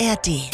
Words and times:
ARD. 0.00 0.50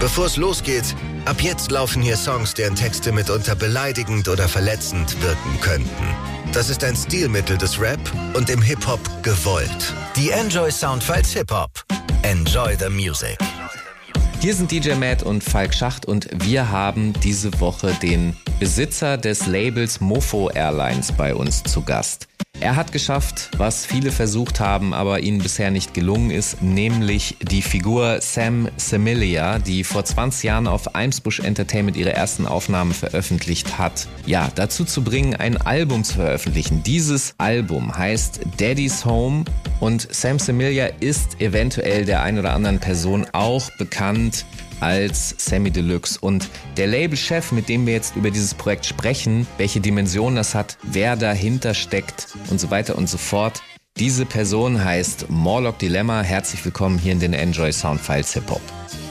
Bevor 0.00 0.26
es 0.26 0.36
losgeht, 0.36 0.94
ab 1.24 1.40
jetzt 1.40 1.70
laufen 1.70 2.02
hier 2.02 2.16
Songs, 2.16 2.54
deren 2.54 2.74
Texte 2.74 3.12
mitunter 3.12 3.54
beleidigend 3.54 4.28
oder 4.28 4.48
verletzend 4.48 5.20
wirken 5.22 5.60
könnten. 5.60 6.14
Das 6.52 6.70
ist 6.70 6.82
ein 6.84 6.96
Stilmittel 6.96 7.58
des 7.58 7.80
Rap 7.80 8.00
und 8.34 8.48
im 8.48 8.62
Hip-Hop 8.62 9.00
gewollt. 9.22 9.94
Die 10.16 10.30
Enjoy 10.30 10.70
Soundfiles 10.70 11.32
Hip-Hop. 11.32 11.70
Enjoy 12.22 12.76
the 12.78 12.88
Music. 12.88 13.38
Hier 14.40 14.54
sind 14.54 14.70
DJ 14.70 14.94
Matt 14.94 15.22
und 15.22 15.42
Falk 15.42 15.74
Schacht 15.74 16.06
und 16.06 16.28
wir 16.44 16.70
haben 16.70 17.14
diese 17.24 17.58
Woche 17.58 17.96
den 18.02 18.36
Besitzer 18.60 19.16
des 19.16 19.46
Labels 19.46 20.00
Mofo 20.00 20.50
Airlines 20.50 21.10
bei 21.10 21.34
uns 21.34 21.62
zu 21.62 21.82
Gast. 21.82 22.28
Er 22.58 22.74
hat 22.74 22.90
geschafft, 22.90 23.50
was 23.58 23.84
viele 23.84 24.10
versucht 24.10 24.60
haben, 24.60 24.94
aber 24.94 25.20
ihnen 25.20 25.38
bisher 25.38 25.70
nicht 25.70 25.92
gelungen 25.92 26.30
ist, 26.30 26.62
nämlich 26.62 27.36
die 27.42 27.60
Figur 27.60 28.18
Sam 28.22 28.68
Semilia, 28.78 29.58
die 29.58 29.84
vor 29.84 30.06
20 30.06 30.44
Jahren 30.44 30.66
auf 30.66 30.94
Eimsbusch 30.94 31.40
Entertainment 31.40 31.98
ihre 31.98 32.14
ersten 32.14 32.46
Aufnahmen 32.46 32.94
veröffentlicht 32.94 33.78
hat, 33.78 34.08
ja, 34.24 34.50
dazu 34.54 34.86
zu 34.86 35.04
bringen, 35.04 35.36
ein 35.36 35.58
Album 35.58 36.02
zu 36.02 36.14
veröffentlichen. 36.14 36.82
Dieses 36.82 37.34
Album 37.36 37.94
heißt 37.94 38.40
Daddy's 38.56 39.04
Home 39.04 39.44
und 39.80 40.08
Sam 40.10 40.38
Semilia 40.38 40.86
ist 41.00 41.38
eventuell 41.42 42.06
der 42.06 42.22
ein 42.22 42.38
oder 42.38 42.54
anderen 42.54 42.78
Person 42.78 43.26
auch 43.32 43.70
bekannt 43.76 44.25
als 44.80 45.34
Sammy 45.38 45.70
Deluxe. 45.70 46.18
Und 46.20 46.48
der 46.76 46.86
Labelchef, 46.86 47.52
mit 47.52 47.68
dem 47.68 47.86
wir 47.86 47.94
jetzt 47.94 48.16
über 48.16 48.30
dieses 48.30 48.54
Projekt 48.54 48.86
sprechen, 48.86 49.46
welche 49.58 49.80
Dimension 49.80 50.36
das 50.36 50.54
hat, 50.54 50.78
wer 50.82 51.16
dahinter 51.16 51.74
steckt 51.74 52.28
und 52.50 52.60
so 52.60 52.70
weiter 52.70 52.96
und 52.96 53.08
so 53.08 53.18
fort. 53.18 53.62
Diese 53.98 54.26
Person 54.26 54.84
heißt 54.84 55.30
Morlock 55.30 55.78
Dilemma. 55.78 56.20
Herzlich 56.20 56.62
willkommen 56.64 56.98
hier 56.98 57.12
in 57.12 57.20
den 57.20 57.32
Enjoy 57.32 57.72
Soundfiles 57.72 58.34
Hip 58.34 58.50
Hop. 58.50 58.60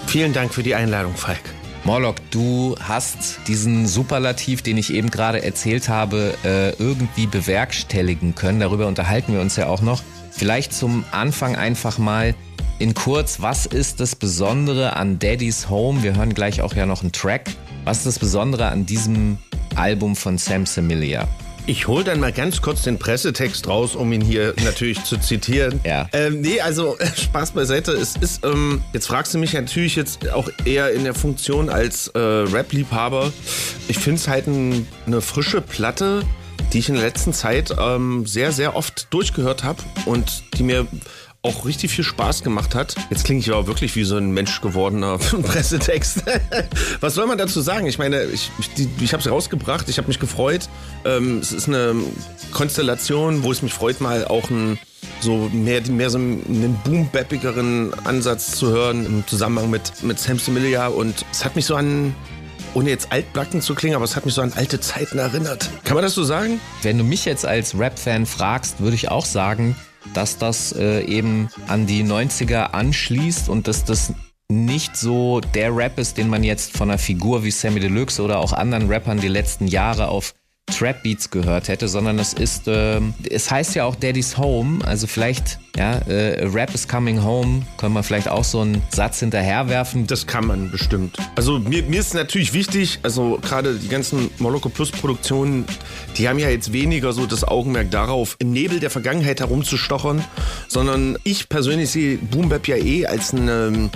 Vielen 0.05 0.33
Dank 0.33 0.53
für 0.53 0.61
die 0.61 0.75
Einladung, 0.75 1.15
Falk. 1.15 1.41
Morlock, 1.85 2.15
du 2.31 2.75
hast 2.81 3.39
diesen 3.47 3.85
Superlativ, 3.85 4.63
den 4.63 4.77
ich 4.77 4.91
eben 4.91 5.11
gerade 5.11 5.43
erzählt 5.43 5.87
habe, 5.87 6.35
äh, 6.43 6.71
irgendwie 6.81 7.27
bewerkstelligen 7.27 8.33
können. 8.33 8.59
Darüber 8.59 8.87
unterhalten 8.87 9.33
wir 9.33 9.41
uns 9.41 9.55
ja 9.55 9.67
auch 9.67 9.81
noch. 9.81 10.01
Vielleicht 10.31 10.73
zum 10.73 11.05
Anfang 11.11 11.55
einfach 11.55 11.97
mal 11.97 12.33
in 12.77 12.93
kurz, 12.93 13.41
was 13.41 13.65
ist 13.65 13.99
das 13.99 14.15
Besondere 14.15 14.95
an 14.95 15.17
Daddy's 15.17 15.69
Home? 15.69 16.03
Wir 16.03 16.15
hören 16.15 16.33
gleich 16.33 16.61
auch 16.61 16.73
ja 16.73 16.85
noch 16.85 17.01
einen 17.01 17.11
Track. 17.11 17.51
Was 17.85 17.99
ist 17.99 18.07
das 18.07 18.19
Besondere 18.19 18.67
an 18.67 18.85
diesem 18.85 19.37
Album 19.75 20.15
von 20.15 20.37
Sam 20.37 20.65
Semilia? 20.65 21.27
Ich 21.67 21.87
hole 21.87 22.03
dann 22.03 22.19
mal 22.19 22.31
ganz 22.31 22.61
kurz 22.61 22.83
den 22.83 22.99
Pressetext 22.99 23.67
raus, 23.67 23.95
um 23.95 24.11
ihn 24.11 24.21
hier 24.21 24.53
natürlich 24.63 25.03
zu 25.03 25.17
zitieren. 25.17 25.79
Ja. 25.83 26.07
Ähm, 26.11 26.41
nee, 26.41 26.59
also 26.59 26.97
äh, 26.99 27.07
Spaß 27.07 27.51
beiseite. 27.51 27.93
Es 27.93 28.17
ist, 28.17 28.43
ähm, 28.43 28.83
jetzt 28.93 29.07
fragst 29.07 29.33
du 29.33 29.37
mich 29.37 29.53
natürlich 29.53 29.95
jetzt 29.95 30.29
auch 30.31 30.49
eher 30.65 30.91
in 30.91 31.05
der 31.05 31.13
Funktion 31.13 31.69
als 31.69 32.09
äh, 32.09 32.19
Rap-Liebhaber. 32.19 33.31
Ich 33.87 33.97
finde 33.97 34.19
es 34.19 34.27
halt 34.27 34.47
ein, 34.47 34.85
eine 35.07 35.21
frische 35.21 35.61
Platte, 35.61 36.23
die 36.73 36.79
ich 36.79 36.89
in 36.89 36.95
der 36.95 37.03
letzten 37.03 37.33
Zeit 37.33 37.73
ähm, 37.79 38.25
sehr, 38.25 38.51
sehr 38.51 38.75
oft 38.75 39.07
durchgehört 39.11 39.63
habe 39.63 39.81
und 40.05 40.43
die 40.57 40.63
mir 40.63 40.87
auch 41.45 41.65
richtig 41.65 41.91
viel 41.91 42.03
Spaß 42.03 42.43
gemacht 42.43 42.75
hat. 42.75 42.95
Jetzt 43.09 43.23
klinge 43.23 43.39
ich 43.39 43.51
aber 43.51 43.67
wirklich 43.67 43.95
wie 43.95 44.03
so 44.03 44.17
ein 44.17 44.31
Mensch 44.31 44.61
gewordener 44.61 45.17
Pressetext. 45.43 46.23
Was 46.99 47.13
soll 47.13 47.27
man 47.27 47.37
dazu 47.37 47.61
sagen? 47.61 47.85
Ich 47.87 47.97
meine, 47.97 48.23
ich, 48.25 48.51
ich, 48.59 48.87
ich 48.99 49.13
habe 49.13 49.21
es 49.21 49.29
rausgebracht, 49.29 49.87
ich 49.87 49.97
habe 49.97 50.07
mich 50.07 50.19
gefreut. 50.19 50.67
Ähm, 51.05 51.39
es 51.39 51.51
ist 51.51 51.67
eine 51.67 51.95
Konstellation, 52.51 53.43
wo 53.43 53.51
es 53.51 53.61
mich 53.61 53.73
freut, 53.73 54.01
mal 54.01 54.25
auch 54.25 54.49
ein 54.49 54.79
so 55.21 55.49
mehr, 55.53 55.81
mehr 55.87 56.09
so 56.09 56.17
einen 56.17 56.79
boom 56.83 57.09
Ansatz 58.03 58.51
zu 58.51 58.69
hören 58.69 59.05
im 59.05 59.27
Zusammenhang 59.27 59.69
mit, 59.69 60.03
mit 60.03 60.19
Sam 60.19 60.39
Similia 60.39 60.87
und 60.87 61.25
es 61.31 61.45
hat 61.45 61.55
mich 61.55 61.65
so 61.65 61.75
an 61.75 62.13
ohne 62.73 62.89
jetzt 62.89 63.11
altbacken 63.11 63.61
zu 63.61 63.73
klingen, 63.73 63.95
aber 63.95 64.03
es 64.03 64.15
hat 64.15 64.25
mich 64.25 64.33
so 64.33 64.41
an 64.41 64.51
alte 64.53 64.79
Zeiten 64.81 65.17
erinnert. 65.17 65.69
Kann 65.85 65.95
man 65.95 66.03
das 66.03 66.13
so 66.13 66.23
sagen? 66.23 66.59
Wenn 66.81 66.97
du 66.97 67.05
mich 67.05 67.23
jetzt 67.23 67.45
als 67.45 67.77
Rap-Fan 67.77 68.25
fragst, 68.25 68.81
würde 68.81 68.95
ich 68.95 69.09
auch 69.09 69.25
sagen, 69.25 69.75
dass 70.13 70.37
das 70.37 70.71
äh, 70.71 71.01
eben 71.05 71.49
an 71.67 71.87
die 71.87 72.03
90er 72.03 72.71
anschließt 72.71 73.49
und 73.49 73.67
dass 73.67 73.85
das 73.85 74.13
nicht 74.49 74.95
so 74.95 75.39
der 75.39 75.75
Rap 75.75 75.97
ist, 75.97 76.17
den 76.17 76.29
man 76.29 76.43
jetzt 76.43 76.77
von 76.77 76.89
einer 76.89 76.99
Figur 76.99 77.43
wie 77.43 77.51
Sammy 77.51 77.79
Deluxe 77.79 78.21
oder 78.21 78.39
auch 78.39 78.53
anderen 78.53 78.87
Rappern 78.89 79.19
die 79.19 79.27
letzten 79.27 79.67
Jahre 79.67 80.07
auf 80.07 80.33
Trap 80.67 81.03
Beats 81.03 81.29
gehört 81.29 81.67
hätte, 81.67 81.87
sondern 81.87 82.19
es 82.19 82.33
ist, 82.33 82.67
äh, 82.67 82.99
es 83.29 83.49
heißt 83.49 83.75
ja 83.75 83.85
auch 83.85 83.95
Daddy's 83.95 84.37
Home, 84.37 84.83
also 84.85 85.07
vielleicht, 85.07 85.59
ja, 85.77 85.93
äh, 86.07 86.45
Rap 86.47 86.73
is 86.73 86.87
coming 86.87 87.23
home, 87.23 87.61
können 87.77 87.93
wir 87.93 88.03
vielleicht 88.03 88.27
auch 88.27 88.43
so 88.43 88.61
einen 88.61 88.81
Satz 88.89 89.19
hinterherwerfen. 89.19 90.07
Das 90.07 90.25
kann 90.25 90.47
man 90.47 90.71
bestimmt. 90.71 91.17
Also 91.35 91.59
mir, 91.59 91.83
mir 91.83 91.99
ist 91.99 92.13
natürlich 92.13 92.53
wichtig, 92.53 92.99
also 93.03 93.39
gerade 93.41 93.75
die 93.75 93.87
ganzen 93.87 94.29
Moloko 94.39 94.69
Plus 94.69 94.91
Produktionen, 94.91 95.65
die 96.17 96.27
haben 96.27 96.39
ja 96.39 96.49
jetzt 96.49 96.73
weniger 96.73 97.13
so 97.13 97.25
das 97.25 97.43
Augenmerk 97.43 97.91
darauf, 97.91 98.35
im 98.39 98.51
Nebel 98.51 98.79
der 98.79 98.89
Vergangenheit 98.89 99.39
herumzustochern, 99.39 100.23
sondern 100.67 101.17
ich 101.23 101.47
persönlich 101.47 101.91
sehe 101.91 102.17
Boom 102.17 102.49
Bap 102.49 102.67
ja 102.67 102.75
eh 102.75 103.05
als 103.05 103.33
eine 103.33 103.89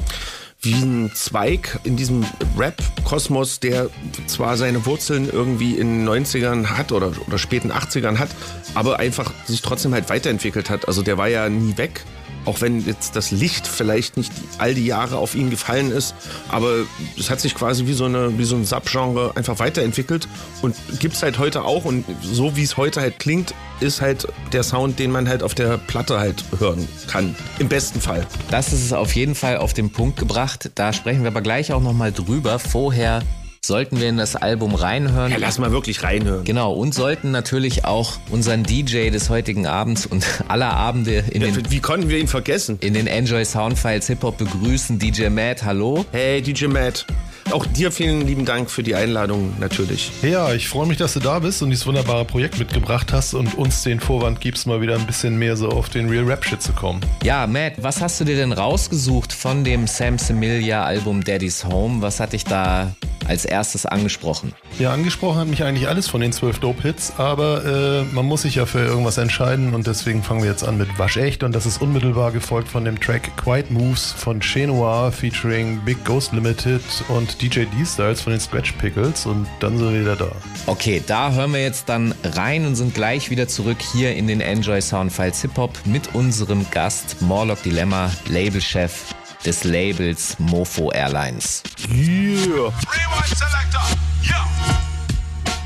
wie 0.61 0.73
ein 0.73 1.11
Zweig 1.13 1.79
in 1.83 1.95
diesem 1.95 2.25
Rap-Kosmos, 2.57 3.59
der 3.59 3.89
zwar 4.27 4.57
seine 4.57 4.85
Wurzeln 4.85 5.29
irgendwie 5.31 5.75
in 5.75 6.05
den 6.05 6.09
90ern 6.09 6.65
hat 6.65 6.91
oder, 6.91 7.13
oder 7.27 7.37
späten 7.37 7.71
80ern 7.71 8.17
hat, 8.17 8.29
aber 8.75 8.99
einfach 8.99 9.31
sich 9.45 9.61
trotzdem 9.61 9.93
halt 9.93 10.09
weiterentwickelt 10.09 10.69
hat. 10.69 10.87
Also 10.87 11.01
der 11.01 11.17
war 11.17 11.29
ja 11.29 11.47
nie 11.47 11.77
weg. 11.77 12.03
Auch 12.49 12.61
wenn 12.61 12.83
jetzt 12.83 13.15
das 13.15 13.29
Licht 13.29 13.67
vielleicht 13.67 14.17
nicht 14.17 14.31
all 14.57 14.73
die 14.73 14.87
Jahre 14.87 15.17
auf 15.17 15.35
ihn 15.35 15.51
gefallen 15.51 15.91
ist, 15.91 16.15
aber 16.47 16.71
es 17.15 17.29
hat 17.29 17.39
sich 17.39 17.53
quasi 17.53 17.85
wie 17.85 17.93
so, 17.93 18.05
eine, 18.05 18.39
wie 18.39 18.43
so 18.43 18.55
ein 18.55 18.65
Subgenre 18.65 19.33
einfach 19.35 19.59
weiterentwickelt 19.59 20.27
und 20.63 20.75
gibt 20.99 21.13
es 21.13 21.21
halt 21.21 21.37
heute 21.37 21.63
auch. 21.63 21.85
Und 21.85 22.05
so 22.23 22.55
wie 22.55 22.63
es 22.63 22.75
heute 22.75 23.01
halt 23.01 23.19
klingt, 23.19 23.53
ist 23.81 24.01
halt 24.01 24.27
der 24.51 24.63
Sound, 24.63 24.97
den 24.97 25.11
man 25.11 25.29
halt 25.29 25.43
auf 25.43 25.53
der 25.53 25.77
Platte 25.77 26.19
halt 26.19 26.43
hören 26.57 26.87
kann. 27.05 27.35
Im 27.59 27.69
besten 27.69 28.01
Fall. 28.01 28.25
Das 28.49 28.73
ist 28.73 28.83
es 28.83 28.93
auf 28.93 29.13
jeden 29.13 29.35
Fall 29.35 29.57
auf 29.57 29.75
den 29.75 29.91
Punkt 29.91 30.17
gebracht. 30.17 30.71
Da 30.73 30.91
sprechen 30.91 31.21
wir 31.21 31.27
aber 31.27 31.41
gleich 31.41 31.71
auch 31.71 31.81
nochmal 31.81 32.11
drüber. 32.11 32.57
Vorher 32.57 33.21
sollten 33.61 33.99
wir 33.99 34.09
in 34.09 34.17
das 34.17 34.35
Album 34.35 34.75
reinhören. 34.75 35.31
Ja, 35.31 35.37
lass 35.37 35.59
mal 35.59 35.71
wirklich 35.71 36.03
reinhören. 36.03 36.43
Genau, 36.43 36.73
und 36.73 36.93
sollten 36.93 37.31
natürlich 37.31 37.85
auch 37.85 38.17
unseren 38.29 38.63
DJ 38.63 39.09
des 39.09 39.29
heutigen 39.29 39.67
Abends 39.67 40.05
und 40.05 40.25
aller 40.47 40.73
Abende 40.73 41.23
in 41.31 41.41
ja, 41.41 41.51
den... 41.51 41.71
Wie 41.71 41.79
konnten 41.79 42.09
wir 42.09 42.17
ihn 42.17 42.27
vergessen? 42.27 42.77
In 42.81 42.93
den 42.93 43.07
Enjoy 43.07 43.43
Soundfiles 43.43 44.07
Hip-Hop 44.07 44.37
begrüßen. 44.37 44.99
DJ 44.99 45.29
Matt, 45.29 45.63
hallo. 45.63 46.05
Hey, 46.11 46.41
DJ 46.41 46.67
Matt. 46.67 47.05
Auch 47.51 47.65
dir 47.65 47.91
vielen 47.91 48.27
lieben 48.27 48.45
Dank 48.45 48.69
für 48.69 48.83
die 48.83 48.93
Einladung 48.93 49.53
natürlich. 49.59 50.11
Ja, 50.21 50.53
ich 50.53 50.67
freue 50.67 50.85
mich, 50.85 50.97
dass 50.97 51.13
du 51.13 51.19
da 51.19 51.39
bist 51.39 51.63
und 51.63 51.71
dieses 51.71 51.87
wunderbare 51.87 52.23
Projekt 52.23 52.59
mitgebracht 52.59 53.11
hast 53.11 53.33
und 53.33 53.55
uns 53.57 53.81
den 53.81 53.99
Vorwand 53.99 54.39
gibst, 54.39 54.67
mal 54.67 54.81
wieder 54.81 54.95
ein 54.95 55.07
bisschen 55.07 55.39
mehr 55.39 55.57
so 55.57 55.69
auf 55.69 55.89
den 55.89 56.09
Real 56.09 56.25
Rap 56.25 56.45
Shit 56.45 56.61
zu 56.61 56.73
kommen. 56.73 57.01
Ja, 57.23 57.47
Matt, 57.47 57.73
was 57.77 58.01
hast 58.01 58.19
du 58.19 58.25
dir 58.25 58.35
denn 58.35 58.51
rausgesucht 58.51 59.33
von 59.33 59.63
dem 59.63 59.87
Sam 59.87 60.19
Semilia 60.19 60.83
Album 60.83 61.23
Daddy's 61.23 61.65
Home? 61.65 62.03
Was 62.03 62.19
hat 62.19 62.33
dich 62.33 62.43
da 62.43 62.93
als 63.29 63.45
erstes 63.45 63.85
angesprochen? 63.85 64.53
Ja, 64.79 64.91
angesprochen 64.91 65.39
hat 65.39 65.47
mich 65.47 65.63
eigentlich 65.63 65.87
alles 65.87 66.07
von 66.07 66.21
den 66.21 66.33
zwölf 66.33 66.59
Dope-Hits, 66.59 67.13
aber 67.17 67.63
äh, 67.65 68.03
man 68.13 68.25
muss 68.25 68.41
sich 68.41 68.55
ja 68.55 68.65
für 68.65 68.79
irgendwas 68.79 69.17
entscheiden 69.17 69.73
und 69.73 69.87
deswegen 69.87 70.23
fangen 70.23 70.41
wir 70.41 70.49
jetzt 70.49 70.63
an 70.63 70.77
mit 70.77 70.97
Waschecht 70.97 71.43
und 71.43 71.53
das 71.53 71.65
ist 71.65 71.81
unmittelbar 71.81 72.31
gefolgt 72.31 72.67
von 72.67 72.83
dem 72.83 72.99
Track 72.99 73.37
Quiet 73.37 73.71
Moves 73.71 74.11
von 74.11 74.39
Che 74.39 74.67
Noir 74.67 75.11
featuring 75.11 75.79
Big 75.85 76.03
Ghost 76.03 76.33
Limited 76.33 76.81
und 77.09 77.41
DJ 77.41 77.65
D-Styles 77.65 78.21
von 78.21 78.31
den 78.31 78.39
Scratch 78.39 78.73
Pickles 78.73 79.25
und 79.25 79.47
dann 79.59 79.77
sind 79.77 79.93
wir 79.93 80.01
wieder 80.01 80.15
da. 80.15 80.31
Okay, 80.65 81.01
da 81.05 81.31
hören 81.31 81.53
wir 81.53 81.61
jetzt 81.61 81.87
dann 81.87 82.15
rein 82.23 82.65
und 82.65 82.75
sind 82.75 82.93
gleich 82.93 83.29
wieder 83.29 83.47
zurück 83.47 83.77
hier 83.93 84.15
in 84.15 84.27
den 84.27 84.41
Enjoy 84.41 84.81
Soundfiles 84.81 85.41
Hip 85.41 85.57
Hop 85.57 85.77
mit 85.85 86.15
unserem 86.15 86.65
Gast 86.71 87.21
Morlock 87.21 87.61
Dilemma, 87.63 88.11
Labelchef 88.27 89.13
des 89.45 89.63
Labels 89.63 90.35
Mofo 90.39 90.91
Airlines. 90.91 91.63
Yeah. 91.91 92.71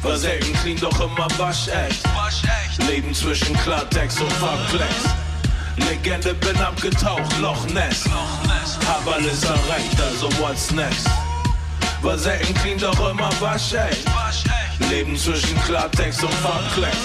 Verselten 0.02 0.54
klingt 0.62 0.84
doch 0.84 1.00
immer 1.00 1.28
waschecht. 1.38 2.04
Leben 2.88 3.14
zwischen 3.14 3.56
Klartext 3.58 4.20
und 4.20 4.32
Verklex. 4.34 4.94
Legende 5.78 6.34
bin 6.36 6.58
abgetaucht, 6.58 7.40
Loch 7.40 7.66
Ness. 7.68 8.04
Hab 8.86 9.08
alles 9.08 9.44
erreicht, 9.44 10.00
also 10.02 10.30
what's 10.40 10.72
next? 10.72 11.08
Verselten 12.02 12.54
klingt 12.56 12.84
doch 12.84 13.10
immer 13.10 13.30
waschecht. 13.40 14.06
Leben 14.90 15.16
zwischen 15.16 15.58
Klartext 15.64 16.22
und 16.22 16.34
Verklex. 16.34 16.98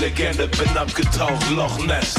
Legende 0.00 0.46
bin 0.48 0.76
abgetaucht, 0.76 1.50
Loch 1.50 1.78
Ness. 1.86 2.14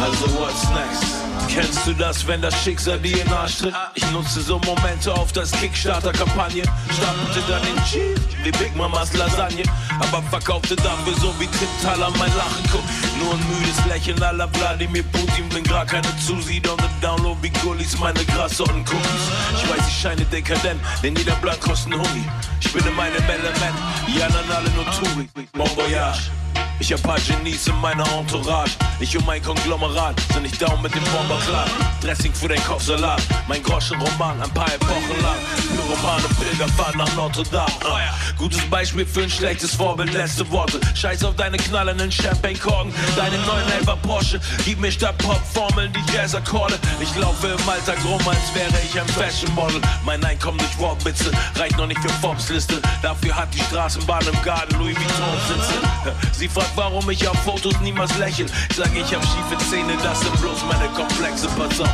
Also 0.00 0.26
what's 0.40 0.64
next? 0.70 1.21
Kennst 1.52 1.86
du 1.86 1.92
das, 1.92 2.26
wenn 2.26 2.40
das 2.40 2.54
Schicksal 2.64 2.98
dir 2.98 3.20
in 3.20 3.30
Arsch 3.30 3.58
tritt? 3.58 3.74
Ich 3.94 4.10
nutze 4.10 4.40
so 4.40 4.58
Momente 4.60 5.12
auf 5.12 5.32
das 5.32 5.52
Kickstarter-Kampagne. 5.52 6.62
Startete 6.90 7.46
dann 7.46 7.62
den 7.62 7.84
Cheese 7.84 8.22
wie 8.42 8.50
Big 8.52 8.74
Mamas 8.74 9.12
Lasagne. 9.12 9.62
Aber 10.00 10.22
verkaufte 10.22 10.74
dafür 10.76 11.12
so 11.20 11.34
wie 11.38 11.46
Tim 11.46 11.68
Thaler 11.82 12.10
mein 12.18 12.34
Lachen. 12.36 12.64
Guck, 12.72 12.82
nur 13.22 13.34
ein 13.34 13.46
müdes 13.50 13.84
Lächeln 13.86 14.22
aller 14.22 14.48
Wladimir 14.54 15.02
Putin. 15.02 15.46
Bin 15.50 15.62
grad 15.62 15.88
keine 15.88 16.08
Zusied 16.26 16.66
on 16.70 16.78
the 16.78 17.06
Download 17.06 17.36
wie 17.42 17.50
Gullis, 17.50 17.98
meine 17.98 18.24
Grassorten-Cookies. 18.24 19.24
Ich 19.54 19.68
weiß, 19.68 19.88
ich 19.88 20.00
scheine 20.00 20.24
dekadent, 20.24 20.80
denn 21.02 21.14
jeder 21.16 21.34
Blatt 21.36 21.60
kostet 21.60 21.92
ein 21.92 22.00
Huni. 22.00 22.24
Ich 22.62 22.72
bin 22.72 22.86
in 22.86 22.94
meinem 22.96 23.22
Element, 23.28 23.76
die 24.08 24.22
anderen 24.22 24.50
alle 24.52 24.70
nur 24.70 24.86
Touri. 24.86 25.28
Bon 25.52 25.68
Voyage. 25.76 26.30
Ich 26.78 26.92
hab 26.92 27.02
paar 27.02 27.18
Genies 27.20 27.66
in 27.66 27.80
meiner 27.80 28.04
Entourage. 28.18 28.72
Ich 28.98 29.16
und 29.16 29.26
mein 29.26 29.42
Konglomerat 29.42 30.20
sind 30.32 30.42
nicht 30.42 30.60
down 30.60 30.80
mit 30.82 30.94
dem 30.94 31.04
Bomber 31.04 31.38
klar. 31.46 31.66
Dressing 32.00 32.34
für 32.34 32.48
den 32.48 32.62
Kopfsalat. 32.64 33.22
Mein 33.46 33.62
Groschenroman, 33.62 34.42
ein 34.42 34.50
paar 34.50 34.72
Epochen 34.74 35.22
lang. 35.22 35.38
Pyromane 35.68 36.28
Pilgerfahrt 36.40 36.96
nach 36.96 37.14
Notre 37.14 37.44
Dame. 37.44 37.72
Uh. 37.84 38.38
Gutes 38.38 38.60
Beispiel 38.70 39.06
für 39.06 39.22
ein 39.22 39.30
schlechtes 39.30 39.74
Vorbild, 39.74 40.12
letzte 40.12 40.50
Worte. 40.50 40.80
Scheiß 40.94 41.22
auf 41.24 41.36
deine 41.36 41.56
knallenden 41.56 42.10
Champagne-Korken. 42.10 42.92
Deine 43.14 43.38
neuen 43.38 43.70
Elfer 43.78 43.96
Porsche. 44.02 44.40
Gib 44.64 44.80
mir 44.80 44.90
statt 44.90 45.16
Pop-Formeln 45.18 45.92
die 45.92 46.12
Jazz-Akkorde. 46.12 46.78
Ich 47.00 47.14
laufe 47.16 47.46
im 47.46 47.68
Alltag 47.68 47.98
rum, 48.04 48.20
als 48.26 48.54
wäre 48.54 48.82
ich 48.84 49.00
ein 49.00 49.06
Fashion-Model. 49.08 49.80
Mein 50.04 50.24
Einkommen 50.24 50.58
durch 50.58 50.78
Wortwitze 50.78 51.30
reicht 51.56 51.76
noch 51.76 51.86
nicht 51.86 52.00
für 52.00 52.08
Forbes-Liste. 52.08 52.82
Dafür 53.02 53.36
hat 53.36 53.54
die 53.54 53.60
Straßenbahn 53.60 54.26
im 54.26 54.42
Garten 54.42 54.74
Louis 54.78 54.96
Vuitton 54.96 55.38
sitze. 55.46 56.14
Sie 56.32 56.48
fragt, 56.48 56.71
warum 56.74 57.08
ich 57.10 57.26
auf 57.28 57.36
Fotos 57.42 57.78
niemals 57.80 58.16
lächel. 58.18 58.46
Ich 58.70 58.76
sag, 58.76 58.94
ich 58.94 59.14
hab 59.14 59.22
schiefe 59.22 59.58
Zähne, 59.70 59.96
das 60.02 60.20
sind 60.20 60.40
bloß 60.40 60.64
meine 60.70 60.88
Komplexe, 60.94 61.48
pass 61.56 61.80
auf. 61.80 61.88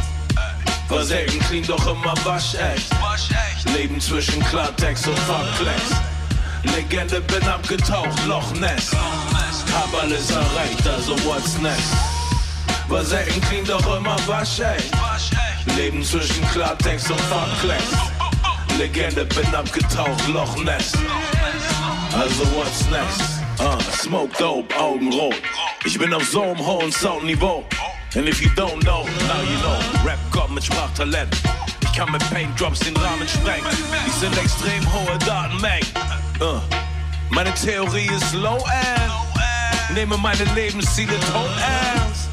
War 0.88 1.04
selten 1.04 1.38
clean, 1.40 1.64
doch 1.66 1.86
immer 1.86 2.14
waschecht. 2.24 2.90
Leben 3.76 4.00
zwischen 4.00 4.42
Klartext 4.44 5.06
und 5.06 5.18
Farbklecks. 5.20 5.90
Legende 6.74 7.20
bin 7.20 7.42
abgetaucht, 7.46 8.26
Loch 8.26 8.52
Ness. 8.54 8.90
Hab 9.72 10.02
alles 10.02 10.30
erreicht, 10.30 10.86
also 10.86 11.12
what's 11.24 11.58
next? 11.58 11.92
War 12.88 13.04
selten 13.04 13.40
clean, 13.42 13.64
doch 13.64 13.96
immer 13.96 14.16
waschecht. 14.26 14.90
Leben 15.76 16.02
zwischen 16.02 16.48
Klartext 16.50 17.10
und 17.10 17.20
Farbklecks. 17.22 17.84
Legende 18.78 19.24
bin 19.26 19.54
abgetaucht, 19.54 20.26
Loch 20.28 20.56
Ness. 20.64 20.92
Also 22.12 22.44
what's 22.54 22.88
next? 22.90 23.37
Uh, 23.60 23.78
smoke 23.90 24.32
dope, 24.38 24.72
Augen 24.78 25.12
rot. 25.12 25.34
Ich 25.84 25.98
bin 25.98 26.14
auf 26.14 26.24
so 26.28 26.42
einem 26.42 26.64
hohen 26.64 26.92
Soundniveau. 26.92 27.64
And 28.14 28.28
if 28.28 28.40
you 28.40 28.48
don't 28.50 28.80
know, 28.84 29.04
now 29.26 29.42
you 29.42 29.58
know. 29.62 29.78
Rap 30.04 30.18
Gott 30.30 30.50
mit 30.50 30.64
Sprachtalent. 30.64 31.36
Ich 31.82 31.92
kann 31.92 32.10
mit 32.12 32.22
Paint 32.30 32.58
Drops 32.58 32.78
den 32.80 32.96
Rahmen 32.96 33.28
sprengen. 33.28 33.66
Die 34.06 34.10
sind 34.10 34.36
extrem 34.38 34.84
hohe 34.92 35.18
Datenmengen. 35.26 35.88
Uh, 36.40 36.60
meine 37.30 37.52
Theorie 37.54 38.08
ist 38.16 38.32
low 38.32 38.58
end. 38.58 39.12
Nehme 39.94 40.16
meine 40.18 40.44
Lebensziele 40.54 41.18
tot 41.32 41.50
ernst. 41.60 42.28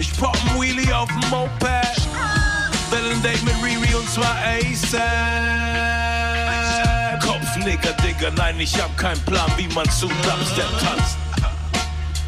Ich 0.00 0.12
pop 0.18 0.34
ein 0.34 0.60
Wheelie 0.60 0.96
auf 0.96 1.08
dem 1.08 1.30
Moped. 1.30 2.08
Will 2.90 3.12
ein 3.12 3.22
Date 3.22 3.44
mit 3.44 3.54
Riri 3.62 3.94
und 3.94 4.10
zwar 4.10 4.36
ASAP. 4.44 5.87
Kopfnicker, 7.68 7.92
Digga, 8.02 8.30
nein, 8.36 8.58
ich 8.58 8.80
hab 8.80 8.96
keinen 8.96 9.20
Plan, 9.24 9.50
wie 9.56 9.68
man 9.74 9.88
zu 9.90 10.06
Dubstep 10.08 10.70
tanzt. 10.80 11.18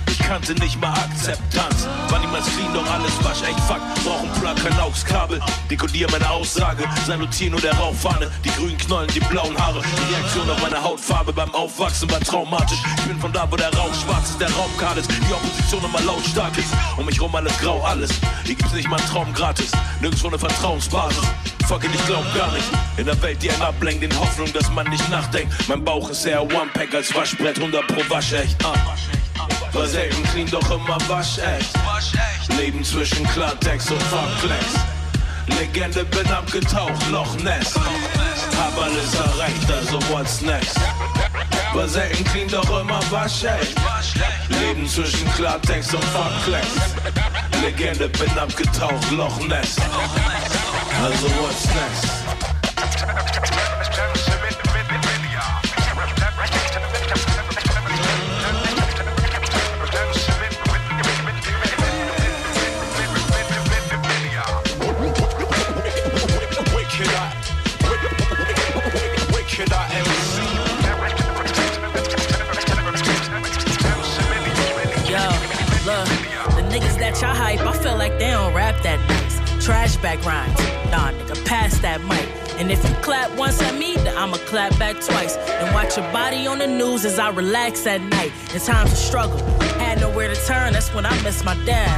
Ich 0.06 0.19
kannte 0.19 0.52
nicht 0.54 0.78
mal 0.78 0.92
Akzeptanz. 0.92 1.88
War 2.10 2.19
niemals 2.19 2.44
clean, 2.54 2.72
doch 2.75 2.84
alles 2.92 3.12
wasch 3.25 3.48
echt 3.48 3.58
fuck. 3.60 3.81
Brauch 4.04 4.22
ein 4.22 4.31
Plug, 4.38 4.54
kein 4.62 4.78
AUX-Kabel. 4.78 5.40
Dekodier 5.70 6.08
meine 6.10 6.28
Aussage. 6.28 6.84
Salutier 7.06 7.50
nur 7.50 7.60
der 7.60 7.72
Rauchfahne. 7.72 8.31
Die 8.44 8.50
grünen 8.50 8.76
Knollen, 8.76 9.08
die 9.14 9.20
blauen 9.20 9.56
Haare. 9.58 9.81
Die 9.81 10.14
Reaktion 10.14 10.50
auf 10.50 10.60
meine 10.60 10.82
Hautfarbe 10.82 11.32
beim 11.32 11.52
Aufwachsen 11.54 12.10
war 12.10 12.20
traumatisch. 12.20 12.78
Ich 12.98 13.04
bin 13.04 13.19
von 13.19 13.32
da, 13.32 13.50
wo 13.50 13.56
der 13.56 13.72
Rauch 13.75 13.94
schwarz 13.94 14.31
ist, 14.31 14.40
der 14.40 14.52
Raum 14.52 14.70
kahl 14.78 14.98
ist. 14.98 15.10
Die 15.10 15.32
Opposition 15.32 15.82
immer 15.84 16.02
lautstark 16.02 16.56
ist. 16.58 16.69
Um 16.98 17.06
mich 17.06 17.20
rum 17.20 17.34
alles 17.34 17.56
grau, 17.58 17.82
alles. 17.82 18.10
Hier 18.44 18.56
gibt's 18.56 18.75
nicht 18.75 18.88
mal 18.90 19.00
einen 19.00 19.08
Traum 19.08 19.32
gratis. 19.32 19.72
Nirgendwo 20.00 20.28
eine 20.28 20.38
Vertrauensbasis. 20.38 21.25
Fuck 21.70 21.84
it, 21.84 21.94
ich 21.94 22.05
glaub 22.05 22.25
gar 22.34 22.50
nicht. 22.50 22.69
In 22.96 23.06
der 23.06 23.22
Welt, 23.22 23.40
die 23.40 23.49
einen 23.49 23.62
ablenkt, 23.62 24.02
in 24.02 24.19
Hoffnung, 24.19 24.52
dass 24.52 24.69
man 24.72 24.90
nicht 24.90 25.08
nachdenkt. 25.08 25.55
Mein 25.69 25.84
Bauch 25.84 26.11
ist 26.11 26.26
eher 26.26 26.43
One-Pack 26.43 26.93
als 26.93 27.14
Waschbrett, 27.14 27.58
100 27.58 27.87
pro 27.87 28.02
waschecht. 28.12 28.56
Uh. 28.64 29.78
War 29.78 29.87
selten 29.87 30.20
clean, 30.32 30.50
doch 30.50 30.69
immer 30.69 30.99
waschecht. 31.06 31.70
Leben 32.58 32.82
zwischen 32.82 33.25
Klartext 33.28 33.88
und 33.93 34.02
Farbklecks. 34.02 35.61
Legende 35.61 36.05
bin 36.06 36.26
abgetaucht, 36.32 37.08
Loch 37.12 37.37
Ness. 37.37 37.76
Hab 37.76 38.82
alles 38.82 39.14
erreicht, 39.14 39.70
also 39.70 40.00
what's 40.11 40.40
next? 40.40 40.76
War 41.73 41.87
selten 41.87 42.25
clean, 42.25 42.49
doch 42.49 42.81
immer 42.81 43.00
waschecht. 43.12 43.76
Leben 44.61 44.88
zwischen 44.88 45.32
Klartext 45.34 45.94
und 45.94 46.05
Farbklecks. 46.06 46.96
Legende 47.62 48.08
bin 48.08 48.37
abgetaucht, 48.37 49.08
Loch 49.12 49.38
Ness. 49.46 49.76
Also 51.02 51.29
what's 51.41 51.67
next? 51.67 52.05
Wicked 66.75 67.08
Eye. 67.14 67.32
Wicked 69.32 69.73
Eye 69.73 69.88
MC. 69.97 70.43
Yo, 75.08 75.25
look, 75.87 76.08
the 76.56 76.62
niggas 76.69 76.99
that 76.99 77.19
y'all 77.23 77.35
hype, 77.35 77.61
I 77.61 77.73
feel 77.79 77.97
like 77.97 78.19
they 78.19 78.32
don't 78.32 78.52
rap 78.52 78.82
that 78.82 78.99
nice. 79.08 79.09
Trash 79.70 79.99
back 79.99 80.25
rhymes. 80.26 80.58
Nah, 80.90 81.12
nigga, 81.12 81.46
pass 81.46 81.78
that 81.78 82.02
mic. 82.02 82.26
And 82.58 82.72
if 82.72 82.82
you 82.82 82.93
clap 83.02 83.31
once 83.38 83.62
at 83.62 83.78
me, 83.78 83.94
then 83.94 84.19
I'ma 84.19 84.38
clap 84.50 84.76
back 84.81 84.96
twice. 84.96 85.37
And 85.37 85.72
watch 85.72 85.96
your 85.96 86.11
body 86.11 86.44
on 86.49 86.58
the 86.58 86.67
news 86.67 87.05
as 87.05 87.20
I 87.20 87.28
relax 87.28 87.87
at 87.87 88.00
night. 88.00 88.32
In 88.52 88.61
times 88.61 88.90
of 88.90 88.99
struggle, 88.99 89.38
had 89.78 90.00
nowhere 90.00 90.26
to 90.26 90.34
turn, 90.44 90.72
that's 90.72 90.93
when 90.93 91.06
I 91.06 91.14
miss 91.22 91.44
my 91.44 91.55
dad. 91.64 91.96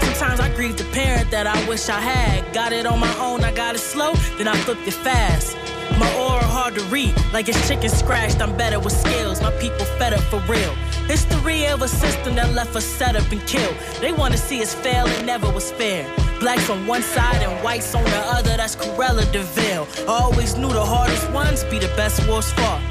Sometimes 0.02 0.40
I 0.40 0.48
grieve 0.56 0.78
the 0.78 0.84
parent 0.84 1.30
that 1.30 1.46
I 1.46 1.68
wish 1.68 1.90
I 1.90 2.00
had. 2.00 2.50
Got 2.54 2.72
it 2.72 2.86
on 2.86 2.98
my 2.98 3.14
own, 3.18 3.44
I 3.44 3.52
got 3.52 3.74
it 3.74 3.80
slow, 3.80 4.14
then 4.38 4.48
I 4.48 4.56
flipped 4.64 4.88
it 4.88 4.94
fast. 4.94 5.54
My 6.00 6.10
aura 6.16 6.42
hard 6.42 6.76
to 6.76 6.82
read, 6.84 7.14
like 7.34 7.46
it's 7.46 7.68
chicken 7.68 7.90
scratched. 7.90 8.40
I'm 8.40 8.56
better 8.56 8.80
with 8.80 8.94
skills. 8.94 9.42
My 9.42 9.52
people 9.60 9.84
fed 9.98 10.14
up 10.14 10.22
for 10.32 10.40
real. 10.50 10.74
History 11.08 11.66
of 11.66 11.82
a 11.82 11.88
system 11.88 12.36
that 12.36 12.54
left 12.54 12.74
us 12.74 12.86
set 12.86 13.16
up 13.16 13.30
and 13.30 13.46
killed. 13.46 13.76
They 14.00 14.12
wanna 14.12 14.38
see 14.38 14.62
us 14.62 14.74
fail, 14.74 15.06
it 15.06 15.26
never 15.26 15.52
was 15.52 15.70
fair. 15.72 16.10
Blacks 16.42 16.68
on 16.70 16.88
one 16.88 17.02
side 17.02 17.40
and 17.40 17.62
whites 17.62 17.94
on 17.94 18.02
the 18.02 18.16
other, 18.26 18.56
that's 18.56 18.74
Corella 18.74 19.30
DeVille. 19.30 19.86
I 20.08 20.22
always 20.24 20.56
knew 20.56 20.72
the 20.72 20.84
hardest 20.84 21.30
ones 21.30 21.62
be 21.62 21.78
the 21.78 21.86
best 21.94 22.26
wars 22.26 22.50
fought. 22.54 22.82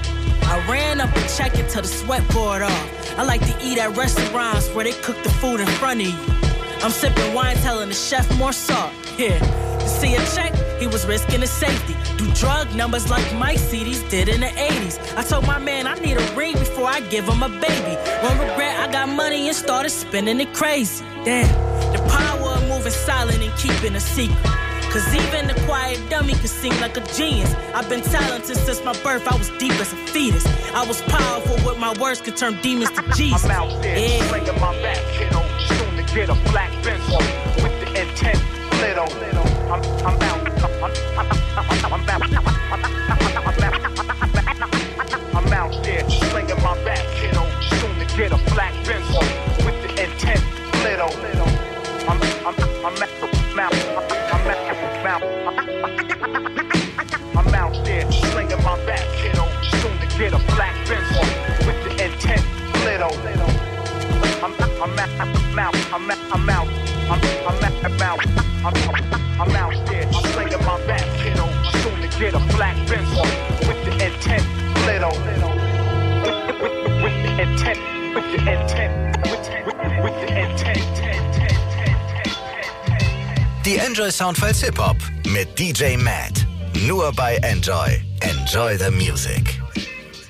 I 0.44 0.66
ran 0.72 1.02
up 1.02 1.14
a 1.14 1.28
check 1.28 1.60
until 1.60 1.82
the 1.82 1.88
sweat 1.90 2.24
poured 2.30 2.62
off. 2.62 3.20
I 3.20 3.24
like 3.24 3.42
to 3.42 3.54
eat 3.62 3.78
at 3.78 3.98
restaurants 3.98 4.70
where 4.74 4.86
they 4.86 4.94
cook 4.94 5.22
the 5.24 5.30
food 5.30 5.60
in 5.60 5.68
front 5.68 6.00
of 6.00 6.08
you. 6.08 6.16
I'm 6.82 6.92
sipping 6.92 7.34
wine, 7.34 7.58
telling 7.58 7.90
the 7.90 7.94
chef 7.94 8.26
more 8.38 8.54
salt. 8.54 8.94
Here, 9.18 9.38
to 9.38 9.88
see 9.90 10.16
a 10.16 10.26
check, 10.28 10.54
he 10.80 10.88
was 10.88 11.06
risking 11.06 11.42
his 11.42 11.52
safety. 11.52 11.94
Do 12.16 12.32
drug 12.36 12.74
numbers 12.74 13.10
like 13.10 13.36
Mike 13.36 13.60
CDs 13.60 14.10
did 14.10 14.30
in 14.30 14.40
the 14.40 14.48
80s. 14.48 15.18
I 15.18 15.24
told 15.24 15.46
my 15.46 15.60
man 15.60 15.88
I 15.88 15.96
need 15.96 16.16
a 16.16 16.36
ring 16.36 16.54
before 16.54 16.88
I 16.88 17.02
give 17.02 17.28
him 17.28 17.44
a 17.44 17.50
baby. 17.50 17.96
One 18.24 18.40
regret, 18.40 18.80
I 18.80 18.90
got 18.90 19.10
money 19.10 19.50
and 19.50 19.56
started 19.58 19.90
spending 19.90 20.40
it 20.40 20.54
crazy. 20.54 21.04
Damn, 21.26 21.71
of 22.92 22.98
silent 22.98 23.42
and 23.42 23.54
keeping 23.58 23.96
a 23.96 24.00
secret. 24.00 24.38
Cause 24.92 25.08
even 25.16 25.48
the 25.48 25.54
quiet 25.66 25.98
dummy 26.10 26.34
can 26.34 26.48
seem 26.48 26.74
like 26.82 26.98
a 26.98 27.02
genius. 27.16 27.54
I've 27.74 27.88
been 27.88 28.02
talented 28.02 28.58
since 28.58 28.84
my 28.84 28.92
birth, 29.04 29.26
I 29.26 29.36
was 29.38 29.50
deep 29.58 29.72
as 29.80 29.94
a 29.94 29.96
fetus. 30.12 30.46
I 30.74 30.86
was 30.86 31.02
powerful 31.04 31.56
with 31.66 31.80
my 31.80 31.94
words, 32.00 32.20
could 32.22 32.36
turn 32.36 32.60
demons 32.62 32.92
to 32.92 33.02
Jesus. 33.16 33.46
I'm 33.46 33.52
out 33.52 33.82
there 33.82 33.98
Yeah. 33.98 34.28
slinging 34.28 34.60
my 34.60 34.74
back, 34.82 35.00
kiddo. 35.16 35.42
Soon 35.78 35.96
to 35.96 36.04
get 36.14 36.30
a 36.30 36.36
black 36.52 36.72
pencil 36.84 37.20
with 37.64 37.76
the 37.82 37.88
intent 38.02 38.42
little. 38.82 39.08
I'm, 39.72 39.82
I'm 40.06 40.22
out. 40.30 40.42
I'm, 40.62 41.94
I'm, 41.94 41.94
I'm 41.94 42.10
out. 42.10 42.22
I'm 45.34 45.54
out 45.54 45.84
there 45.84 46.10
slinging 46.10 46.62
my 46.62 46.76
back, 46.84 47.06
kiddo. 47.16 47.44
Soon 47.80 47.94
to 48.00 48.18
get 48.18 48.32
a 48.34 48.40
black 48.54 48.74
pencil 48.84 49.24
with 49.66 49.78
the 49.84 50.04
intent 50.04 50.44
little. 50.84 51.41
I'm, 52.84 52.98
out. 52.98 53.10
I'm 53.22 53.60
out. 53.60 53.74
I'm 54.34 54.48
out. 54.50 54.72
I'm 54.82 55.06
out. 55.06 55.22
I'm 57.38 57.54
out 57.54 57.86
there 57.86 58.12
slinging 58.12 58.64
my 58.64 58.76
back. 58.88 59.06
Soon 59.82 59.96
to 60.00 60.08
get 60.18 60.34
a 60.34 60.40
black 60.56 60.74
pencil 60.88 61.22
with 61.68 61.78
the 61.84 61.92
intent 62.04 62.44
little. 62.84 63.14
I'm, 64.44 64.54
out, 64.54 64.72
I'm 64.82 64.98
out, 64.98 65.10
I'm 65.22 65.60
out, 65.60 65.76
I'm 65.94 66.10
out, 66.10 66.18
I'm, 66.34 66.50
out, 66.50 66.62
I'm 69.40 69.56
out. 69.56 69.74
There, 69.86 70.12
slinging 70.14 70.66
my 70.66 70.78
back. 70.88 71.06
Soon 71.84 71.96
to 72.02 72.08
get 72.20 72.34
a 72.34 72.40
black 72.56 72.76
pencil 72.88 73.26
with 73.68 73.80
the 73.86 73.92
intent, 74.04 74.46
little. 74.88 75.16
With 77.04 77.18
the 77.22 77.32
intent, 77.44 77.80
with 78.16 78.28
the 78.32 78.40
intent, 78.40 78.81
Die 83.64 83.78
Enjoy 83.78 84.12
Soundfiles 84.12 84.64
Hip 84.64 84.80
Hop 84.80 84.98
mit 85.28 85.60
DJ 85.60 85.96
Matt. 85.96 86.48
Nur 86.88 87.12
bei 87.14 87.36
Enjoy. 87.44 88.02
Enjoy 88.22 88.76
the 88.76 88.90
Music. 88.90 89.62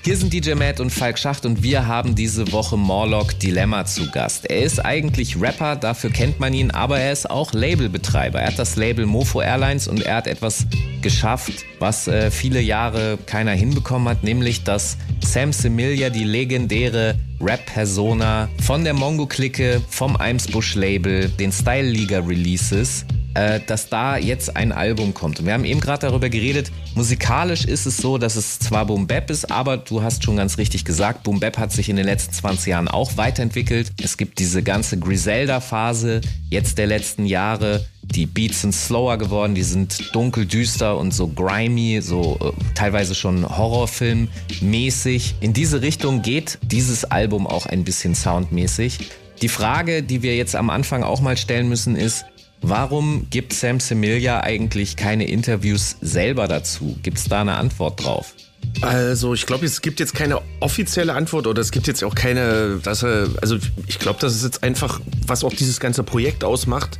Hier 0.04 0.18
sind 0.18 0.34
DJ 0.34 0.52
Matt 0.52 0.80
und 0.80 0.90
Falk 0.90 1.18
Schacht 1.18 1.46
und 1.46 1.62
wir 1.62 1.86
haben 1.86 2.14
diese 2.14 2.52
Woche 2.52 2.76
Morlock 2.76 3.38
Dilemma 3.38 3.86
zu 3.86 4.10
Gast. 4.10 4.50
Er 4.50 4.62
ist 4.62 4.84
eigentlich 4.84 5.40
Rapper, 5.40 5.76
dafür 5.76 6.10
kennt 6.10 6.40
man 6.40 6.52
ihn, 6.52 6.72
aber 6.72 6.98
er 6.98 7.10
ist 7.10 7.30
auch 7.30 7.54
Labelbetreiber. 7.54 8.38
Er 8.38 8.48
hat 8.48 8.58
das 8.58 8.76
Label 8.76 9.06
Mofo 9.06 9.40
Airlines 9.40 9.88
und 9.88 10.02
er 10.02 10.16
hat 10.16 10.26
etwas 10.26 10.66
geschafft, 11.00 11.64
was 11.78 12.08
äh, 12.08 12.30
viele 12.30 12.60
Jahre 12.60 13.16
keiner 13.24 13.52
hinbekommen 13.52 14.08
hat, 14.08 14.24
nämlich 14.24 14.62
dass 14.62 14.98
Sam 15.24 15.54
Semilia, 15.54 16.10
die 16.10 16.24
legendäre 16.24 17.14
Rap-Persona 17.40 18.50
von 18.60 18.84
der 18.84 18.92
Mongo-Clique, 18.92 19.80
vom 19.88 20.16
Eimsbusch-Label, 20.16 21.30
den 21.30 21.50
Style-Liga-Releases, 21.50 23.06
äh, 23.34 23.60
dass 23.66 23.88
da 23.88 24.16
jetzt 24.16 24.56
ein 24.56 24.72
Album 24.72 25.14
kommt. 25.14 25.40
Und 25.40 25.46
wir 25.46 25.52
haben 25.52 25.64
eben 25.64 25.80
gerade 25.80 26.06
darüber 26.06 26.28
geredet, 26.28 26.70
musikalisch 26.94 27.64
ist 27.64 27.86
es 27.86 27.96
so, 27.96 28.18
dass 28.18 28.36
es 28.36 28.58
zwar 28.58 28.86
Boom 28.86 29.06
Bap 29.06 29.30
ist, 29.30 29.50
aber 29.50 29.76
du 29.76 30.02
hast 30.02 30.24
schon 30.24 30.36
ganz 30.36 30.58
richtig 30.58 30.84
gesagt, 30.84 31.22
Boom 31.22 31.40
Bap 31.40 31.58
hat 31.58 31.72
sich 31.72 31.88
in 31.88 31.96
den 31.96 32.06
letzten 32.06 32.32
20 32.32 32.68
Jahren 32.68 32.88
auch 32.88 33.16
weiterentwickelt. 33.16 33.92
Es 34.02 34.16
gibt 34.16 34.38
diese 34.38 34.62
ganze 34.62 34.98
Griselda-Phase 34.98 36.20
jetzt 36.50 36.78
der 36.78 36.86
letzten 36.86 37.26
Jahre. 37.26 37.84
Die 38.02 38.26
Beats 38.26 38.62
sind 38.62 38.74
slower 38.74 39.16
geworden, 39.16 39.54
die 39.54 39.62
sind 39.62 40.14
dunkel, 40.14 40.44
düster 40.44 40.98
und 40.98 41.14
so 41.14 41.28
grimy, 41.28 42.00
so 42.02 42.36
äh, 42.40 42.74
teilweise 42.74 43.14
schon 43.14 43.46
Horrorfilm-mäßig. 43.46 45.34
In 45.40 45.52
diese 45.52 45.82
Richtung 45.82 46.22
geht 46.22 46.58
dieses 46.62 47.04
Album 47.04 47.46
auch 47.46 47.66
ein 47.66 47.84
bisschen 47.84 48.14
soundmäßig. 48.14 48.98
Die 49.42 49.48
Frage, 49.48 50.04
die 50.04 50.22
wir 50.22 50.36
jetzt 50.36 50.54
am 50.54 50.70
Anfang 50.70 51.02
auch 51.02 51.20
mal 51.20 51.36
stellen 51.36 51.68
müssen, 51.68 51.96
ist, 51.96 52.24
Warum 52.62 53.26
gibt 53.28 53.52
Sam 53.52 53.80
Semilia 53.80 54.40
eigentlich 54.40 54.94
keine 54.94 55.26
Interviews 55.26 55.96
selber 56.00 56.46
dazu? 56.46 56.96
Gibt 57.02 57.18
es 57.18 57.24
da 57.24 57.40
eine 57.40 57.54
Antwort 57.54 58.04
drauf? 58.04 58.34
Also 58.80 59.34
ich 59.34 59.46
glaube, 59.46 59.66
es 59.66 59.82
gibt 59.82 59.98
jetzt 59.98 60.14
keine 60.14 60.40
offizielle 60.60 61.14
Antwort 61.14 61.48
oder 61.48 61.60
es 61.60 61.72
gibt 61.72 61.88
jetzt 61.88 62.04
auch 62.04 62.14
keine, 62.14 62.78
dass 62.82 63.02
er, 63.02 63.28
also 63.40 63.58
ich 63.88 63.98
glaube, 63.98 64.20
das 64.20 64.36
ist 64.36 64.44
jetzt 64.44 64.62
einfach, 64.62 65.00
was 65.26 65.42
auch 65.42 65.52
dieses 65.52 65.80
ganze 65.80 66.04
Projekt 66.04 66.44
ausmacht. 66.44 66.98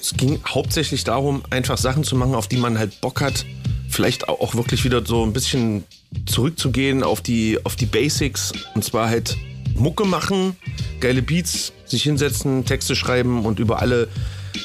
Es 0.00 0.14
ging 0.14 0.40
hauptsächlich 0.46 1.04
darum, 1.04 1.44
einfach 1.50 1.78
Sachen 1.78 2.02
zu 2.02 2.16
machen, 2.16 2.34
auf 2.34 2.48
die 2.48 2.56
man 2.56 2.76
halt 2.76 3.00
Bock 3.00 3.20
hat. 3.20 3.46
Vielleicht 3.88 4.28
auch 4.28 4.56
wirklich 4.56 4.84
wieder 4.84 5.06
so 5.06 5.24
ein 5.24 5.32
bisschen 5.32 5.84
zurückzugehen 6.26 7.04
auf 7.04 7.20
die, 7.20 7.60
auf 7.64 7.76
die 7.76 7.86
Basics. 7.86 8.52
Und 8.74 8.84
zwar 8.84 9.08
halt 9.08 9.36
Mucke 9.76 10.04
machen, 10.04 10.56
geile 10.98 11.22
Beats, 11.22 11.72
sich 11.84 12.02
hinsetzen, 12.02 12.64
Texte 12.64 12.96
schreiben 12.96 13.44
und 13.44 13.60
über 13.60 13.80
alle 13.80 14.08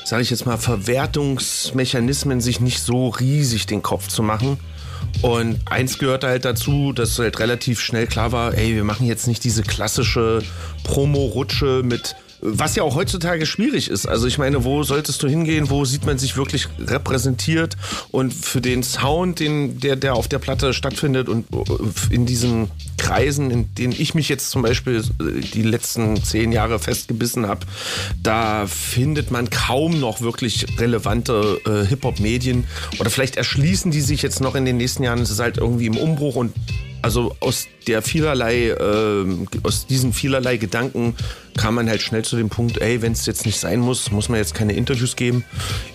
sage 0.05 0.21
ich 0.21 0.29
jetzt 0.29 0.45
mal, 0.45 0.57
Verwertungsmechanismen 0.57 2.41
sich 2.41 2.59
nicht 2.59 2.81
so 2.81 3.09
riesig 3.09 3.65
den 3.65 3.81
Kopf 3.81 4.07
zu 4.07 4.23
machen. 4.23 4.59
Und 5.21 5.59
eins 5.65 5.97
gehörte 5.97 6.27
halt 6.27 6.45
dazu, 6.45 6.93
dass 6.93 7.17
halt 7.19 7.39
relativ 7.39 7.79
schnell 7.79 8.07
klar 8.07 8.31
war, 8.31 8.53
ey, 8.53 8.75
wir 8.75 8.83
machen 8.83 9.05
jetzt 9.05 9.27
nicht 9.27 9.43
diese 9.43 9.63
klassische 9.63 10.43
Promo-Rutsche 10.83 11.81
mit 11.83 12.15
was 12.41 12.75
ja 12.75 12.83
auch 12.83 12.95
heutzutage 12.95 13.45
schwierig 13.45 13.89
ist. 13.89 14.05
Also 14.05 14.27
ich 14.27 14.37
meine, 14.37 14.63
wo 14.63 14.83
solltest 14.83 15.21
du 15.23 15.27
hingehen? 15.27 15.69
Wo 15.69 15.85
sieht 15.85 16.05
man 16.05 16.17
sich 16.17 16.37
wirklich 16.37 16.67
repräsentiert? 16.79 17.75
Und 18.11 18.33
für 18.33 18.61
den 18.61 18.83
Sound, 18.83 19.39
den, 19.39 19.79
der, 19.79 19.95
der 19.95 20.15
auf 20.15 20.27
der 20.27 20.39
Platte 20.39 20.73
stattfindet 20.73 21.29
und 21.29 21.47
in 22.09 22.25
diesen 22.25 22.69
Kreisen, 22.97 23.51
in 23.51 23.73
denen 23.75 23.93
ich 23.97 24.13
mich 24.13 24.29
jetzt 24.29 24.51
zum 24.51 24.61
Beispiel 24.61 25.03
die 25.53 25.63
letzten 25.63 26.21
zehn 26.23 26.51
Jahre 26.51 26.79
festgebissen 26.79 27.47
habe, 27.47 27.65
da 28.21 28.67
findet 28.67 29.31
man 29.31 29.49
kaum 29.49 29.99
noch 29.99 30.21
wirklich 30.21 30.65
relevante 30.79 31.59
äh, 31.65 31.87
Hip-Hop-Medien. 31.87 32.65
Oder 32.99 33.09
vielleicht 33.09 33.37
erschließen 33.37 33.91
die 33.91 34.01
sich 34.01 34.21
jetzt 34.21 34.41
noch 34.41 34.55
in 34.55 34.65
den 34.65 34.77
nächsten 34.77 35.03
Jahren. 35.03 35.19
Es 35.19 35.29
ist 35.29 35.39
halt 35.39 35.57
irgendwie 35.57 35.87
im 35.87 35.97
Umbruch 35.97 36.35
und 36.35 36.53
also 37.01 37.35
aus 37.39 37.67
der 37.87 38.01
vielerlei, 38.01 38.69
äh, 38.69 39.25
aus 39.63 39.87
diesen 39.87 40.13
vielerlei 40.13 40.57
Gedanken 40.57 41.15
kam 41.57 41.75
man 41.75 41.89
halt 41.89 42.01
schnell 42.01 42.23
zu 42.23 42.37
dem 42.37 42.49
Punkt, 42.49 42.79
ey, 42.79 43.01
wenn 43.01 43.11
es 43.11 43.25
jetzt 43.25 43.45
nicht 43.45 43.59
sein 43.59 43.79
muss, 43.79 44.11
muss 44.11 44.29
man 44.29 44.39
jetzt 44.39 44.53
keine 44.53 44.73
Interviews 44.73 45.15
geben. 45.15 45.43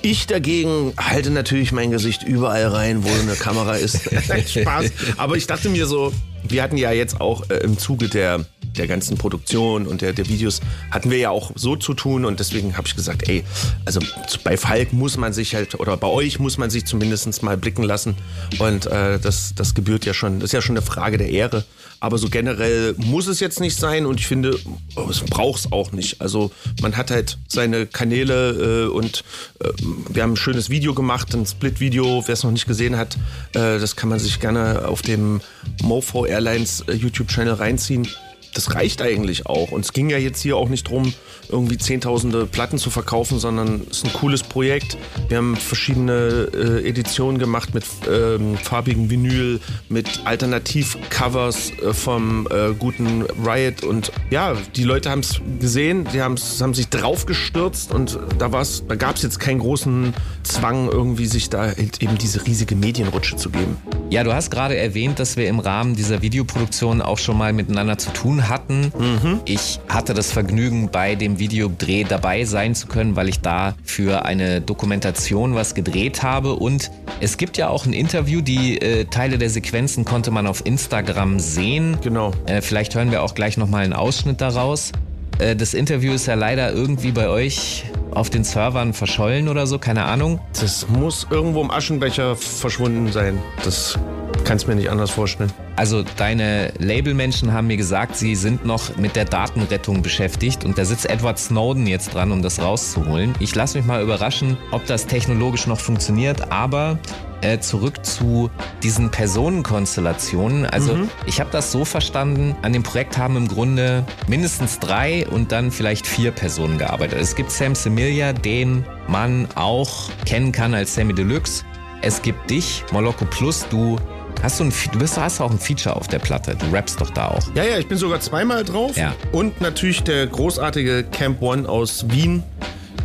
Ich 0.02 0.26
dagegen 0.26 0.92
halte 0.99 1.30
natürlich 1.30 1.73
mein 1.73 1.90
Gesicht 1.90 2.23
überall 2.23 2.66
rein, 2.66 3.04
wo 3.04 3.08
eine 3.08 3.34
Kamera 3.34 3.76
ist. 3.76 4.00
Spaß. 4.49 4.90
Aber 5.16 5.37
ich 5.37 5.46
dachte 5.46 5.68
mir 5.68 5.87
so, 5.87 6.12
wir 6.46 6.62
hatten 6.62 6.76
ja 6.76 6.92
jetzt 6.92 7.20
auch 7.20 7.49
äh, 7.49 7.56
im 7.58 7.78
Zuge 7.78 8.08
der 8.08 8.44
der 8.76 8.87
ganzen 8.87 9.16
Produktion 9.16 9.87
und 9.87 10.02
der, 10.02 10.12
der 10.12 10.28
Videos 10.28 10.61
hatten 10.90 11.11
wir 11.11 11.19
ja 11.19 11.31
auch 11.31 11.52
so 11.54 11.76
zu 11.76 11.95
tun 11.95 12.25
und 12.25 12.40
deswegen 12.40 12.76
habe 12.76 12.87
ich 12.87 12.97
gesagt, 12.97 13.28
ey, 13.28 13.45
also 13.85 14.00
bei 14.43 14.57
Falk 14.57 14.93
muss 14.93 15.16
man 15.16 15.33
sich 15.33 15.54
halt 15.54 15.78
oder 15.78 15.97
bei 15.97 16.09
euch 16.09 16.38
muss 16.38 16.59
man 16.59 16.71
sich 16.71 16.85
zumindest 16.85 17.43
mal 17.43 17.57
blicken 17.57 17.83
lassen 17.83 18.16
und 18.59 18.87
äh, 18.87 19.19
das, 19.19 19.54
das 19.54 19.75
gebührt 19.75 20.04
ja 20.04 20.14
schon, 20.14 20.40
das 20.40 20.49
ist 20.49 20.52
ja 20.52 20.62
schon 20.62 20.76
eine 20.76 20.85
Frage 20.85 21.19
der 21.19 21.31
Ehre, 21.31 21.64
aber 22.00 22.19
so 22.19 22.28
generell 22.28 22.95
muss 22.99 23.26
es 23.28 23.40
jetzt 23.40 23.61
nicht 23.61 23.78
sein 23.78 24.04
und 24.04 24.21
ich 24.21 24.26
finde, 24.26 24.59
oh, 24.97 25.07
es 25.09 25.21
braucht 25.23 25.61
es 25.61 25.73
auch 25.73 25.93
nicht. 25.93 26.21
Also 26.21 26.50
man 26.83 26.97
hat 26.97 27.11
halt 27.11 27.38
seine 27.49 27.87
Kanäle 27.87 28.85
äh, 28.85 28.88
und 28.88 29.25
äh, 29.61 29.69
wir 30.11 30.23
haben 30.23 30.33
ein 30.33 30.37
schönes 30.37 30.69
Video 30.69 30.93
gemacht, 30.95 31.35
ein 31.35 31.47
Split-Video, 31.47 32.23
wer 32.26 32.33
es 32.33 32.43
noch 32.43 32.50
nicht 32.50 32.66
gesehen 32.66 32.99
hat, 32.99 33.16
äh, 33.54 33.78
das 33.78 33.97
kann 33.97 34.11
man 34.11 34.19
sich 34.19 34.38
gerne 34.38 34.87
auf 34.87 35.00
dem 35.00 35.40
Mofo 35.83 36.26
Airlines 36.26 36.85
äh, 36.88 36.93
YouTube-Channel 36.93 37.54
reinziehen 37.54 38.07
das 38.54 38.75
reicht 38.75 39.02
eigentlich 39.02 39.46
auch. 39.46 39.70
Und 39.70 39.84
es 39.84 39.92
ging 39.92 40.11
ja 40.11 40.18
jetzt 40.18 40.40
hier 40.40 40.56
auch 40.56 40.68
nicht 40.68 40.88
drum, 40.88 41.12
irgendwie 41.49 41.78
zehntausende 41.78 42.46
Platten 42.46 42.78
zu 42.78 42.90
verkaufen, 42.90 43.38
sondern 43.38 43.82
es 43.90 43.99
ist 43.99 44.06
ein 44.06 44.12
cooles 44.12 44.42
Projekt. 44.42 44.96
Wir 45.28 45.38
haben 45.38 45.56
verschiedene 45.56 46.49
äh, 46.54 46.88
Editionen 46.88 47.38
gemacht 47.38 47.75
mit 47.75 47.84
ähm, 48.11 48.56
farbigen 48.56 49.11
Vinyl, 49.11 49.61
mit 49.88 50.23
Alternativcovers 50.25 51.70
äh, 51.70 51.92
vom 51.92 52.49
äh, 52.50 52.73
guten 52.75 53.23
Riot. 53.44 53.82
Und 53.82 54.12
ja, 54.30 54.56
die 54.76 54.84
Leute 54.84 55.11
haben 55.11 55.20
es 55.20 55.40
gesehen, 55.61 56.06
die 56.12 56.23
haben 56.23 56.37
sich 56.37 56.88
draufgestürzt 56.88 57.92
und 57.92 58.18
da, 58.38 58.52
war's, 58.52 58.84
da 58.88 58.94
gab 58.94 59.16
es 59.16 59.23
jetzt 59.23 59.40
keinen 59.40 59.58
großen 59.58 60.14
Zwang, 60.42 60.88
irgendwie 60.88 61.26
sich 61.26 61.50
da 61.50 61.62
halt 61.62 62.02
eben 62.02 62.18
diese 62.18 62.46
riesige 62.46 62.76
Medienrutsche 62.76 63.37
zu 63.37 63.50
geben. 63.50 63.76
Ja, 64.11 64.23
du 64.23 64.32
hast 64.32 64.50
gerade 64.50 64.76
erwähnt, 64.76 65.18
dass 65.18 65.37
wir 65.37 65.49
im 65.49 65.58
Rahmen 65.58 65.96
dieser 65.96 66.23
Videoproduktion 66.23 67.02
auch 67.02 67.18
schon 67.18 67.37
mal 67.37 67.52
miteinander 67.52 67.99
zu 67.99 68.11
tun 68.12 68.43
hatten. 68.48 68.92
Mhm. 68.98 69.40
Ich 69.44 69.80
hatte 69.88 70.14
das 70.14 70.32
Vergnügen, 70.32 70.90
bei 70.90 71.14
dem 71.14 71.38
Videodreh 71.38 72.04
dabei 72.04 72.44
sein 72.44 72.74
zu 72.74 72.86
können, 72.86 73.16
weil 73.16 73.28
ich 73.28 73.40
da 73.40 73.74
für 73.84 74.24
eine 74.24 74.60
Dokumentation 74.60 75.54
was 75.54 75.74
gedreht 75.74 76.22
habe. 76.22 76.54
Und 76.54 76.90
es 77.20 77.36
gibt 77.36 77.56
ja 77.56 77.68
auch 77.68 77.86
ein 77.86 77.92
Interview, 77.92 78.40
die 78.40 78.78
äh, 78.78 79.04
Teile 79.06 79.38
der 79.38 79.50
Sequenzen 79.50 80.04
konnte 80.04 80.30
man 80.30 80.46
auf 80.46 80.64
Instagram 80.64 81.40
sehen. 81.40 81.98
Genau. 82.02 82.32
Äh, 82.46 82.60
vielleicht 82.60 82.94
hören 82.94 83.10
wir 83.10 83.22
auch 83.22 83.34
gleich 83.34 83.56
nochmal 83.56 83.84
einen 83.84 83.92
Ausschnitt 83.92 84.40
daraus. 84.40 84.92
Äh, 85.38 85.56
das 85.56 85.74
Interview 85.74 86.12
ist 86.12 86.26
ja 86.26 86.34
leider 86.34 86.72
irgendwie 86.72 87.12
bei 87.12 87.28
euch 87.28 87.84
auf 88.12 88.30
den 88.30 88.44
Servern 88.44 88.92
verschollen 88.92 89.48
oder 89.48 89.66
so, 89.66 89.78
keine 89.78 90.04
Ahnung. 90.04 90.40
Das 90.60 90.88
muss 90.88 91.26
irgendwo 91.30 91.60
im 91.60 91.70
Aschenbecher 91.70 92.36
verschwunden 92.36 93.10
sein. 93.10 93.38
Das 93.64 93.98
kannst 94.44 94.68
mir 94.68 94.74
nicht 94.74 94.90
anders 94.90 95.10
vorstellen. 95.10 95.52
Also 95.76 96.04
deine 96.16 96.72
Labelmenschen 96.78 97.52
haben 97.52 97.66
mir 97.66 97.76
gesagt, 97.76 98.16
sie 98.16 98.36
sind 98.36 98.64
noch 98.64 98.96
mit 98.96 99.16
der 99.16 99.24
Datenrettung 99.24 100.02
beschäftigt 100.02 100.64
und 100.64 100.78
da 100.78 100.84
sitzt 100.84 101.08
Edward 101.10 101.38
Snowden 101.38 101.86
jetzt 101.86 102.14
dran, 102.14 102.30
um 102.30 102.42
das 102.42 102.60
rauszuholen. 102.60 103.34
Ich 103.40 103.54
lasse 103.54 103.78
mich 103.78 103.86
mal 103.86 104.02
überraschen, 104.02 104.56
ob 104.70 104.86
das 104.86 105.06
technologisch 105.06 105.66
noch 105.66 105.80
funktioniert, 105.80 106.52
aber 106.52 106.98
äh, 107.44 107.60
zurück 107.60 108.04
zu 108.04 108.50
diesen 108.82 109.10
Personenkonstellationen. 109.10 110.66
Also 110.66 110.94
mhm. 110.94 111.10
ich 111.26 111.40
habe 111.40 111.50
das 111.50 111.70
so 111.70 111.84
verstanden, 111.84 112.56
an 112.62 112.72
dem 112.72 112.82
Projekt 112.82 113.18
haben 113.18 113.36
im 113.36 113.48
Grunde 113.48 114.04
mindestens 114.26 114.78
drei 114.78 115.26
und 115.28 115.52
dann 115.52 115.70
vielleicht 115.70 116.06
vier 116.06 116.30
Personen 116.30 116.78
gearbeitet. 116.78 117.20
Es 117.20 117.36
gibt 117.36 117.50
Sam 117.50 117.74
Semilia, 117.74 118.32
den 118.32 118.84
man 119.08 119.46
auch 119.54 120.10
kennen 120.24 120.52
kann 120.52 120.74
als 120.74 120.94
Sammy 120.94 121.14
Deluxe. 121.14 121.64
Es 122.00 122.22
gibt 122.22 122.50
dich, 122.50 122.84
Moloko 122.92 123.24
Plus, 123.26 123.66
du 123.68 123.98
Hast 124.42 124.60
du, 124.60 124.64
ein, 124.64 124.72
du 124.92 124.98
bist, 124.98 125.16
hast 125.16 125.40
auch 125.40 125.50
ein 125.50 125.58
Feature 125.58 125.96
auf 125.96 126.08
der 126.08 126.18
Platte. 126.18 126.54
Du 126.54 126.66
rappst 126.70 127.00
doch 127.00 127.08
da 127.08 127.28
auch. 127.28 127.42
Ja, 127.54 127.64
ja, 127.64 127.78
ich 127.78 127.88
bin 127.88 127.96
sogar 127.96 128.20
zweimal 128.20 128.62
drauf. 128.62 128.94
Ja. 128.94 129.14
Und 129.32 129.62
natürlich 129.62 130.02
der 130.02 130.26
großartige 130.26 131.04
Camp 131.04 131.40
One 131.40 131.66
aus 131.66 132.10
Wien. 132.10 132.42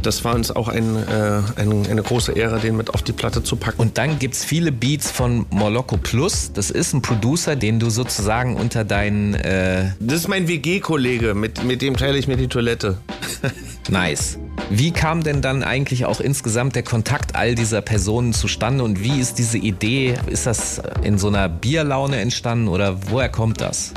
Das 0.02 0.24
war 0.24 0.36
uns 0.36 0.52
auch 0.52 0.68
ein, 0.68 0.96
äh, 0.96 1.42
ein, 1.58 1.86
eine 1.90 2.02
große 2.02 2.32
Ehre, 2.32 2.60
den 2.60 2.78
mit 2.78 2.94
auf 2.94 3.02
die 3.02 3.12
Platte 3.12 3.44
zu 3.44 3.56
packen. 3.56 3.82
Und 3.82 3.98
dann 3.98 4.20
gibt 4.20 4.36
es 4.36 4.46
viele 4.46 4.72
Beats 4.72 5.12
von 5.12 5.46
Moloko 5.50 5.98
Plus. 5.98 6.52
Das 6.54 6.72
ist 6.72 6.94
ein 6.94 7.02
Producer, 7.02 7.56
den 7.56 7.80
du 7.80 7.90
sozusagen 7.90 8.56
unter 8.56 8.84
deinen. 8.84 9.34
Äh 9.34 9.92
das 10.00 10.22
ist 10.22 10.28
mein 10.28 10.48
WG-Kollege, 10.48 11.34
mit, 11.34 11.64
mit 11.64 11.82
dem 11.82 11.98
teile 11.98 12.18
ich 12.18 12.28
mir 12.28 12.38
die 12.38 12.48
Toilette. 12.48 12.98
nice. 13.90 14.38
Wie 14.70 14.92
kam 14.92 15.24
denn 15.24 15.42
dann 15.42 15.64
eigentlich 15.64 16.06
auch 16.06 16.20
insgesamt 16.20 16.76
der 16.76 16.84
Kontakt 16.84 17.36
all 17.36 17.56
dieser 17.56 17.82
Personen 17.82 18.34
zustande 18.34 18.84
und 18.84 19.04
wie 19.04 19.20
ist 19.20 19.40
diese 19.40 19.58
Idee? 19.58 20.16
Ist 20.28 20.46
das 20.46 20.82
in 21.02 21.18
so 21.18 21.28
einer 21.28 21.50
Bierlaune 21.50 22.18
entstanden 22.18 22.68
oder 22.68 23.10
woher 23.10 23.30
kommt 23.30 23.62
das? 23.62 23.94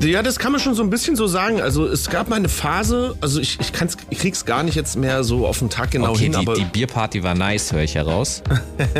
Ja, 0.00 0.22
das 0.22 0.38
kann 0.38 0.52
man 0.52 0.60
schon 0.60 0.74
so 0.74 0.82
ein 0.84 0.90
bisschen 0.90 1.16
so 1.16 1.26
sagen. 1.26 1.60
Also 1.60 1.84
es 1.84 2.08
gab 2.08 2.28
mal 2.28 2.36
eine 2.36 2.48
Phase, 2.48 3.16
also 3.20 3.40
ich, 3.40 3.58
ich, 3.58 3.72
kann's, 3.72 3.96
ich 4.10 4.18
krieg's 4.20 4.44
gar 4.44 4.62
nicht 4.62 4.76
jetzt 4.76 4.96
mehr 4.96 5.24
so 5.24 5.44
auf 5.44 5.58
den 5.58 5.70
Tag 5.70 5.90
genau 5.90 6.10
okay, 6.10 6.24
hin, 6.24 6.32
die, 6.32 6.38
aber 6.38 6.54
die 6.54 6.64
Bierparty 6.64 7.24
war 7.24 7.34
nice, 7.34 7.72
höre 7.72 7.82
ich 7.82 7.96
heraus. 7.96 8.44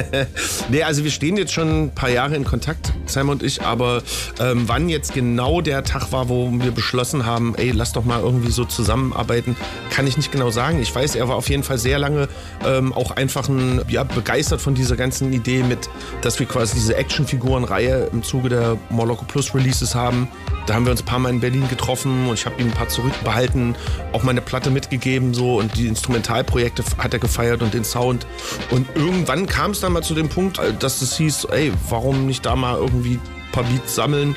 nee, 0.69 0.83
also 0.83 1.05
wir 1.05 1.13
stehen 1.13 1.37
jetzt 1.37 1.53
schon 1.53 1.85
ein 1.85 1.95
paar 1.95 2.11
Jahre 2.11 2.35
in 2.35 2.45
Kontakt, 2.45 2.93
Sam 3.07 3.29
und 3.29 3.45
ich, 3.45 3.63
aber 3.63 4.03
ähm, 4.41 4.65
wann 4.67 4.89
jetzt 4.89 5.15
genau 5.15 5.61
der 5.61 5.85
Tag 5.85 6.11
war, 6.11 6.29
wo 6.29 6.51
wir 6.53 6.73
beschlossen 6.73 7.25
haben, 7.25 7.55
ey, 7.55 7.71
lass 7.71 7.93
doch 7.93 8.05
mal 8.05 8.21
irgendwie 8.21 8.51
so 8.51 8.65
zusammenarbeiten, 8.65 9.55
kann 9.91 10.05
ich 10.09 10.17
nicht 10.17 10.33
genau 10.33 10.51
sagen. 10.51 10.83
Ich 10.83 10.93
weiß, 10.93 11.15
er 11.15 11.29
war 11.29 11.37
auf 11.37 11.49
jeden 11.49 11.63
Fall 11.63 11.79
sehr 11.79 12.01
lange 12.01 12.29
ähm, 12.67 12.93
auch 12.93 13.13
einfach 13.13 13.49
ein, 13.49 13.83
ja, 13.89 14.03
begeistert 14.03 14.61
von 14.61 14.75
dieser 14.75 14.97
ganzen 14.97 15.33
Idee 15.33 15.63
mit, 15.63 15.89
dass 16.23 16.41
wir 16.41 16.47
quasi 16.47 16.75
diese 16.75 16.97
Actionfigurenreihe 16.97 18.09
im 18.13 18.25
Zuge 18.25 18.49
der 18.49 18.77
Moloko 18.91 19.25
Plus 19.27 19.55
Releases 19.55 19.95
haben. 19.95 20.27
Da 20.67 20.75
haben 20.75 20.87
wir 20.87 20.88
uns 20.91 21.03
ein 21.03 21.07
paar 21.07 21.19
Mal 21.19 21.31
in 21.31 21.41
Berlin 21.41 21.69
getroffen 21.69 22.29
und 22.29 22.35
ich 22.35 22.47
habe 22.47 22.61
ihm 22.61 22.69
ein 22.69 22.75
paar 22.75 22.89
zurückbehalten, 22.89 23.77
auch 24.13 24.23
meine 24.23 24.41
Platte 24.41 24.71
mitgegeben 24.71 25.35
so 25.35 25.59
und 25.59 25.77
die 25.77 25.87
Instrumentalprojekte 25.87 26.85
hat 26.99 27.13
er 27.13 27.19
gefeiert 27.19 27.63
und 27.63 27.75
den 27.75 27.85
Sound. 27.85 28.27
Und 28.71 28.89
irgendwann 28.95 29.47
kam 29.47 29.73
es 29.73 29.81
dann 29.81 29.93
mal 29.93 30.03
zu 30.03 30.15
dem 30.15 30.29
Punkt, 30.29 30.59
äh, 30.59 30.73
dass 30.75 31.03
es 31.03 31.17
hieß, 31.17 31.47
ey, 31.47 31.73
warum 31.89 32.27
nicht 32.27 32.47
da 32.47 32.57
mal 32.57 32.77
irgendwie 32.77 33.15
ein 33.15 33.53
paar 33.53 33.65
Beats 33.65 33.95
sammeln, 33.95 34.37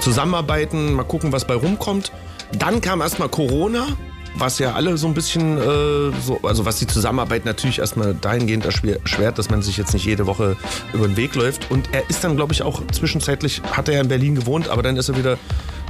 zusammenarbeiten, 0.00 0.92
mal 0.92 1.04
gucken, 1.04 1.32
was 1.32 1.46
bei 1.46 1.54
rumkommt. 1.54 2.12
Dann 2.52 2.80
kam 2.80 3.00
erstmal 3.00 3.28
Corona 3.28 3.86
was 4.38 4.58
ja 4.58 4.74
alle 4.74 4.96
so 4.96 5.06
ein 5.06 5.14
bisschen, 5.14 5.58
äh, 5.58 6.12
so, 6.24 6.40
also 6.42 6.64
was 6.64 6.78
die 6.78 6.86
Zusammenarbeit 6.86 7.44
natürlich 7.44 7.78
erstmal 7.78 8.14
dahingehend 8.14 8.64
erschwert, 8.64 9.38
dass 9.38 9.50
man 9.50 9.62
sich 9.62 9.76
jetzt 9.76 9.92
nicht 9.92 10.04
jede 10.04 10.26
Woche 10.26 10.56
über 10.92 11.06
den 11.06 11.16
Weg 11.16 11.34
läuft. 11.34 11.70
Und 11.70 11.92
er 11.92 12.08
ist 12.08 12.24
dann, 12.24 12.36
glaube 12.36 12.52
ich, 12.52 12.62
auch 12.62 12.82
zwischenzeitlich, 12.92 13.62
hat 13.72 13.88
er 13.88 13.94
ja 13.94 14.00
in 14.00 14.08
Berlin 14.08 14.34
gewohnt, 14.34 14.68
aber 14.68 14.82
dann 14.82 14.96
ist 14.96 15.08
er 15.08 15.16
wieder 15.16 15.38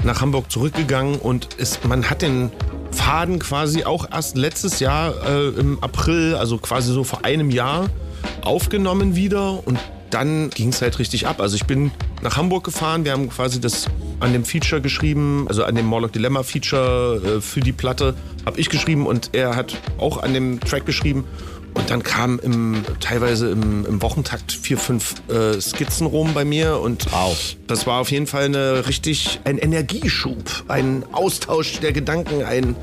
nach 0.04 0.20
Hamburg 0.20 0.50
zurückgegangen 0.50 1.16
und 1.16 1.54
ist, 1.54 1.84
man 1.84 2.08
hat 2.08 2.22
den 2.22 2.50
Faden 2.90 3.38
quasi 3.38 3.84
auch 3.84 4.10
erst 4.10 4.36
letztes 4.36 4.80
Jahr 4.80 5.14
äh, 5.26 5.48
im 5.48 5.82
April, 5.82 6.34
also 6.34 6.58
quasi 6.58 6.92
so 6.92 7.04
vor 7.04 7.24
einem 7.24 7.50
Jahr, 7.50 7.88
aufgenommen 8.42 9.16
wieder 9.16 9.66
und 9.66 9.78
dann 10.10 10.50
ging 10.50 10.70
es 10.70 10.80
halt 10.80 10.98
richtig 10.98 11.26
ab. 11.26 11.40
Also 11.40 11.56
ich 11.56 11.66
bin 11.66 11.90
nach 12.22 12.36
Hamburg 12.36 12.64
gefahren, 12.64 13.04
wir 13.04 13.12
haben 13.12 13.28
quasi 13.28 13.60
das 13.60 13.86
an 14.20 14.32
dem 14.32 14.44
Feature 14.44 14.80
geschrieben, 14.80 15.46
also 15.48 15.64
an 15.64 15.74
dem 15.74 15.86
Morlock 15.86 16.12
Dilemma 16.12 16.42
Feature 16.42 17.36
äh, 17.36 17.40
für 17.40 17.60
die 17.60 17.72
Platte 17.72 18.14
habe 18.46 18.58
ich 18.58 18.70
geschrieben 18.70 19.06
und 19.06 19.30
er 19.32 19.56
hat 19.56 19.76
auch 19.98 20.22
an 20.22 20.32
dem 20.32 20.60
Track 20.60 20.86
geschrieben. 20.86 21.24
Und 21.74 21.90
dann 21.90 22.02
kamen 22.02 22.38
im, 22.40 22.84
teilweise 23.00 23.50
im, 23.50 23.86
im 23.86 24.02
Wochentakt 24.02 24.52
vier, 24.52 24.78
fünf 24.78 25.14
äh, 25.28 25.60
Skizzen 25.60 26.06
rum 26.06 26.34
bei 26.34 26.44
mir. 26.44 26.80
Und 26.80 27.10
wow. 27.12 27.56
das 27.66 27.86
war 27.86 28.00
auf 28.00 28.10
jeden 28.10 28.26
Fall 28.26 28.46
eine 28.46 28.86
richtig 28.86 29.40
ein 29.44 29.58
Energieschub, 29.58 30.64
ein 30.68 31.04
Austausch 31.12 31.80
der 31.80 31.92
Gedanken, 31.92 32.42
ein 32.42 32.76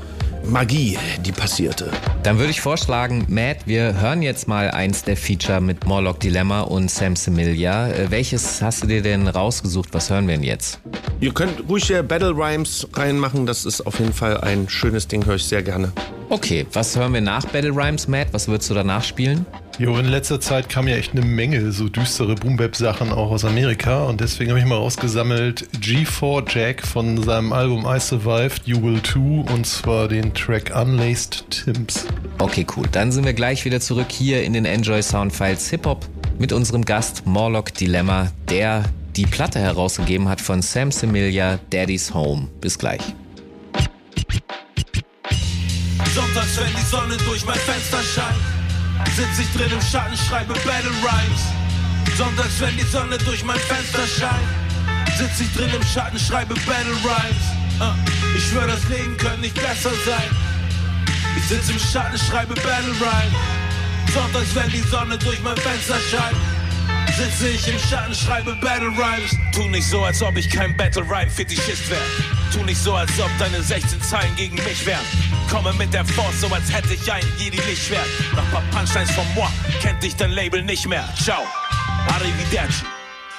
Magie, 0.48 0.96
die 1.24 1.32
passierte. 1.32 1.90
Dann 2.22 2.38
würde 2.38 2.50
ich 2.50 2.60
vorschlagen, 2.60 3.24
Matt, 3.28 3.58
wir 3.66 4.00
hören 4.00 4.22
jetzt 4.22 4.46
mal 4.46 4.70
eins 4.70 5.02
der 5.02 5.16
Feature 5.16 5.60
mit 5.60 5.86
Morlock 5.86 6.20
Dilemma 6.20 6.60
und 6.60 6.90
Sam 6.90 7.16
Similia. 7.16 7.88
Äh, 7.88 8.10
welches 8.10 8.62
hast 8.62 8.82
du 8.82 8.86
dir 8.86 9.02
denn 9.02 9.26
rausgesucht? 9.26 9.88
Was 9.92 10.10
hören 10.10 10.28
wir 10.28 10.36
denn 10.36 10.44
jetzt? 10.44 10.80
Ihr 11.20 11.34
könnt 11.34 11.68
ruhig 11.68 11.84
hier 11.84 12.02
Battle 12.02 12.30
Rhymes 12.30 12.86
reinmachen. 12.92 13.46
Das 13.46 13.64
ist 13.64 13.86
auf 13.86 13.98
jeden 13.98 14.12
Fall 14.12 14.40
ein 14.40 14.68
schönes 14.68 15.08
Ding, 15.08 15.26
höre 15.26 15.36
ich 15.36 15.44
sehr 15.44 15.62
gerne. 15.62 15.92
Okay, 16.28 16.66
was 16.72 16.96
hören 16.96 17.12
wir 17.12 17.20
nach 17.20 17.44
Battle 17.46 17.70
Rhymes, 17.70 18.06
Matt? 18.06 18.28
Was 18.32 18.48
würdest 18.48 18.70
du 18.70 18.74
danach 18.74 19.02
spielen? 19.02 19.46
Jo, 19.78 19.98
in 19.98 20.06
letzter 20.06 20.40
Zeit 20.40 20.70
kam 20.70 20.88
ja 20.88 20.96
echt 20.96 21.12
eine 21.12 21.20
Menge 21.20 21.70
so 21.70 21.90
düstere 21.90 22.34
Boom-Bap-Sachen 22.34 23.12
auch 23.12 23.30
aus 23.30 23.44
Amerika 23.44 24.04
und 24.04 24.22
deswegen 24.22 24.50
habe 24.50 24.58
ich 24.58 24.64
mal 24.64 24.76
rausgesammelt 24.76 25.68
G4 25.78 26.44
Jack 26.48 26.86
von 26.86 27.22
seinem 27.22 27.52
Album 27.52 27.86
I 27.86 28.00
Survived, 28.00 28.62
You 28.64 28.82
Will 28.82 29.00
Too 29.00 29.44
und 29.52 29.66
zwar 29.66 30.08
den 30.08 30.32
Track 30.32 30.72
Unlaced 30.74 31.44
Timps. 31.50 32.06
Okay, 32.38 32.66
cool. 32.74 32.86
Dann 32.90 33.12
sind 33.12 33.26
wir 33.26 33.34
gleich 33.34 33.66
wieder 33.66 33.78
zurück 33.78 34.06
hier 34.08 34.44
in 34.44 34.54
den 34.54 34.64
Enjoy 34.64 35.02
Soundfiles 35.02 35.68
Hip-Hop 35.68 36.06
mit 36.38 36.54
unserem 36.54 36.82
Gast 36.82 37.26
Morlock 37.26 37.74
Dilemma, 37.74 38.32
der 38.48 38.82
die 39.14 39.26
Platte 39.26 39.58
herausgegeben 39.58 40.26
hat 40.30 40.40
von 40.40 40.62
Sam 40.62 40.90
Similia, 40.90 41.58
Daddy's 41.68 42.14
Home. 42.14 42.48
Bis 42.62 42.78
gleich. 42.78 43.02
Sonntags, 46.14 46.58
wenn 46.58 46.74
die 46.74 46.86
Sonne 46.90 47.16
durch 47.26 47.44
mein 47.44 47.56
Fenster 47.56 47.98
scheint, 48.02 48.55
sitz 49.14 49.38
ich 49.38 49.52
drin 49.52 49.70
im 49.72 49.80
Schatten, 49.80 50.16
schreibe 50.16 50.54
Battle 50.54 50.90
Rhymes. 51.02 51.42
Sonntags, 52.16 52.60
wenn 52.60 52.76
die 52.76 52.84
Sonne 52.84 53.18
durch 53.18 53.44
mein 53.44 53.58
Fenster 53.58 54.06
scheint, 54.06 54.48
sitz 55.18 55.40
ich 55.40 55.52
drin 55.54 55.70
im 55.74 55.82
Schatten, 55.84 56.18
schreibe 56.18 56.54
Battle 56.66 56.96
Rhymes. 57.04 57.44
Uh, 57.78 57.92
ich 58.36 58.46
schwör, 58.46 58.66
das 58.66 58.88
Leben 58.88 59.16
könnte 59.18 59.40
nicht 59.40 59.54
besser 59.54 59.90
sein. 60.06 60.30
Ich 61.36 61.44
sitz 61.44 61.68
im 61.68 61.78
Schatten, 61.78 62.18
schreibe 62.18 62.54
Battle 62.54 62.92
Rhymes. 63.00 63.36
Sonntags, 64.14 64.54
wenn 64.54 64.70
die 64.70 64.88
Sonne 64.88 65.18
durch 65.18 65.42
mein 65.42 65.56
Fenster 65.58 65.96
scheint, 66.10 66.36
sitze 67.16 67.48
ich 67.48 67.68
im 67.68 67.78
Schatten, 67.78 68.14
schreibe 68.14 68.54
Battle 68.56 68.88
Rhymes. 68.88 69.36
Tu 69.52 69.68
nicht 69.68 69.86
so, 69.86 70.04
als 70.04 70.22
ob 70.22 70.36
ich 70.36 70.48
kein 70.48 70.76
Battle 70.76 71.02
Rhyme 71.02 71.30
Fetischist 71.30 71.90
wär. 71.90 71.98
Tu 72.52 72.64
nicht 72.64 72.80
so, 72.82 72.94
als 72.94 73.10
ob 73.20 73.30
deine 73.38 73.62
16 73.62 74.00
Zeilen 74.02 74.34
gegen 74.36 74.56
mich 74.56 74.86
wären. 74.86 75.35
Komme 75.50 75.72
mit 75.74 75.92
der 75.94 76.04
Force, 76.04 76.40
so 76.40 76.48
als 76.48 76.72
hätte 76.72 76.94
ich 76.94 77.12
ein 77.12 77.24
Jedi 77.38 77.58
Lichtschwert. 77.68 78.06
Nach 78.34 78.50
paar 78.50 78.62
Punchlines 78.72 79.10
von 79.12 79.24
moi 79.34 79.48
kennt 79.80 80.02
dich 80.02 80.16
dein 80.16 80.30
Label 80.30 80.62
nicht 80.62 80.86
mehr. 80.86 81.08
Ciao, 81.22 81.42
arrivederci. 82.14 82.84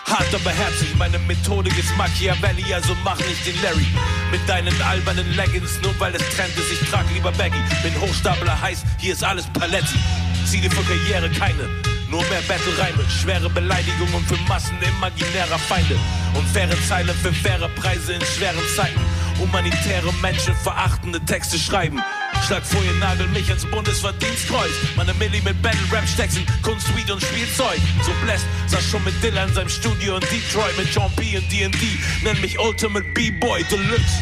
Hart 0.08 0.34
aber 0.34 0.52
herzlich, 0.52 0.96
meine 0.96 1.20
Methodik 1.20 1.78
ist 1.78 1.96
Machiavelli, 1.98 2.74
also 2.74 2.96
mach 3.04 3.18
nicht 3.18 3.46
den 3.46 3.62
Larry. 3.62 3.86
Mit 4.32 4.40
deinen 4.48 4.82
albernen 4.82 5.36
Leggings, 5.36 5.82
nur 5.84 5.94
weil 6.00 6.16
es 6.16 6.22
Trend 6.34 6.56
ist, 6.58 6.72
ich 6.72 6.90
trag 6.90 7.06
lieber 7.14 7.32
Baggy. 7.34 7.60
Bin 7.84 7.94
Hochstapler, 8.00 8.60
heißt, 8.62 8.86
hier 9.00 9.12
ist 9.12 9.24
alles 9.24 9.46
Paletti. 9.48 10.00
Ziele 10.46 10.70
für 10.70 10.84
Karriere 10.84 11.30
keine, 11.32 11.68
nur 12.10 12.22
mehr 12.30 12.42
Battle-Reime, 12.48 13.04
schwere 13.22 13.50
Beleidigungen 13.50 14.26
für 14.26 14.38
Massen 14.48 14.78
imaginärer 14.82 15.60
Feinde. 15.60 16.00
Und 16.34 16.48
faire 16.48 16.78
Zeilen 16.88 17.16
für 17.18 17.34
faire 17.34 17.68
Preise 17.76 18.14
in 18.14 18.22
schweren 18.22 18.64
Zeiten. 18.78 19.02
Humanitäre 19.40 20.12
Menschen 20.22 20.56
verachtende 20.56 21.20
Texte 21.26 21.58
schreiben. 21.60 22.02
Schlag 22.46 22.66
vor, 22.66 22.84
ihr 22.84 22.94
nagelt 22.94 23.32
mich 23.34 23.50
ins 23.50 23.66
Bundesverdienstkreuz. 23.66 24.72
Meine 24.96 25.14
Milli 25.16 25.42
mit 25.42 25.62
Battle-Rap-Stecken, 25.62 26.46
Kunst, 26.62 26.96
Weed 26.96 27.10
und 27.12 27.22
Spielzeug. 27.22 27.80
So 28.04 28.12
bläst, 28.24 28.46
saß 28.68 28.84
schon 28.90 29.04
mit 29.04 29.22
Dylan 29.24 29.50
in 29.50 29.56
seinem 29.56 29.70
Studio 29.70 30.16
in 30.16 30.22
Detroit 30.22 30.78
mit 30.78 30.94
John 30.94 31.12
P. 31.16 31.38
und 31.38 31.52
D&D. 31.52 31.78
Nenn 32.24 32.40
mich 32.42 32.60
Ultimate 32.60 33.06
B-Boy 33.14 33.64
Deluxe. 33.66 34.22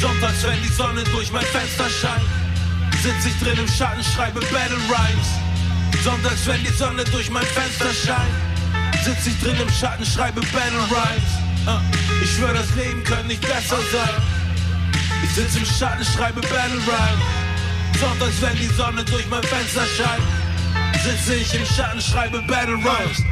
Sonntags, 0.00 0.42
wenn 0.46 0.62
die 0.62 0.68
Sonne 0.68 1.04
durch 1.04 1.32
mein 1.32 1.44
Fenster 1.46 1.88
scheint, 1.88 2.24
sitz 3.02 3.26
ich 3.26 3.38
drin 3.42 3.58
im 3.58 3.68
Schatten, 3.68 4.04
schreibe 4.04 4.40
Battle 4.40 4.76
Rhymes. 4.88 5.28
Sonntags, 6.04 6.46
wenn 6.46 6.62
die 6.62 6.72
Sonne 6.72 7.04
durch 7.04 7.30
mein 7.30 7.46
Fenster 7.46 7.92
scheint, 7.92 9.04
sitz 9.04 9.26
ich 9.26 9.40
drin 9.40 9.56
im 9.60 9.70
Schatten, 9.70 10.04
schreibe 10.04 10.40
Battle 10.40 10.78
Rhymes. 10.90 11.46
Ich 12.22 12.36
schwör, 12.36 12.52
das 12.52 12.74
Leben 12.76 13.02
könnte 13.02 13.26
nicht 13.26 13.40
besser 13.40 13.78
sein. 13.92 14.35
Ich 15.26 15.34
sitz 15.34 15.56
im 15.56 15.64
Schatten, 15.64 16.04
schreibe 16.04 16.40
Battle 16.40 16.78
Rhymes. 16.86 18.00
Sonntags, 18.00 18.40
wenn 18.40 18.56
die 18.56 18.66
Sonne 18.66 19.04
durch 19.04 19.28
mein 19.28 19.42
Fenster 19.42 19.82
scheint, 19.96 20.22
sitze 21.02 21.34
ich 21.34 21.52
im 21.52 21.66
Schatten, 21.66 22.00
schreibe 22.00 22.40
Battle 22.42 22.74
Rhymes. 22.76 23.24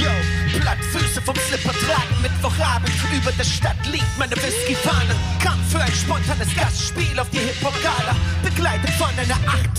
Yo, 0.00 0.10
Plattfüße 0.48 1.22
vom 1.22 1.36
Slipper 1.36 1.72
tragen. 1.72 2.14
Mittwochabend 2.22 2.92
über 3.12 3.32
der 3.32 3.44
Stadt 3.44 3.76
liegt 3.90 4.18
meine 4.18 4.36
Whisky-Fahne. 4.36 5.14
Kam 5.42 5.58
für 5.68 5.80
ein 5.80 5.92
spontanes 5.92 6.48
Gastspiel 6.54 7.18
auf 7.18 7.28
die 7.30 7.38
Hip-Hop-Gala. 7.38 8.14
Begleitet 8.42 8.90
von 8.90 9.08
einer 9.18 9.36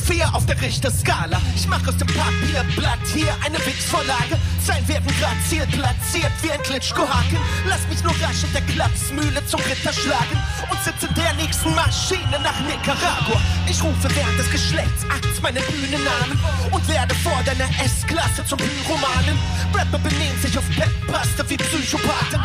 8-4 0.08 0.34
auf 0.34 0.46
der 0.46 0.62
Richter-Skala. 0.62 1.42
Ich 1.56 1.68
mach 1.68 1.86
aus 1.88 1.98
dem 1.98 2.08
Papierblatt 2.08 3.00
hier 3.14 3.34
eine 3.46 3.58
Wichsvorlage. 3.66 4.38
Zeilen 4.66 4.88
werden 4.88 5.12
graziert, 5.20 5.72
platziert 5.72 6.32
wie 6.42 6.52
ein 6.52 6.62
Klitschko-Haken. 6.64 7.38
Lass 7.66 7.88
mich 7.90 8.04
nur 8.04 8.14
rasch 8.22 8.44
in 8.44 8.54
der 8.54 8.62
Klapsmühle 8.62 9.46
zum 9.46 9.60
Ritter 9.62 9.94
schlagen. 9.94 10.38
Und 10.70 10.84
sitze 10.84 11.08
in 11.08 11.16
der 11.16 11.34
nächsten 11.34 11.74
Maschine 11.76 12.40
nach 12.44 12.60
Nicaragua. 12.62 13.42
Ich 13.68 13.82
rufe 13.82 14.08
während 14.16 14.38
des 14.38 14.50
Geschlechtsakts 14.52 15.42
meine 15.42 15.62
Bühnennamen. 15.62 16.38
Und 16.72 16.88
werde 16.88 17.16
vor 17.40 17.46
deiner 17.46 17.70
S-Klasse 17.86 18.44
zum 18.46 18.58
Pyromanen. 18.58 19.38
Rapper 19.74 20.00
benehmen 20.00 20.40
sich 20.42 20.58
auf 20.58 20.64
Pep-Pasta 20.76 21.44
wie 21.48 21.58
Psychopathen. 21.58 22.42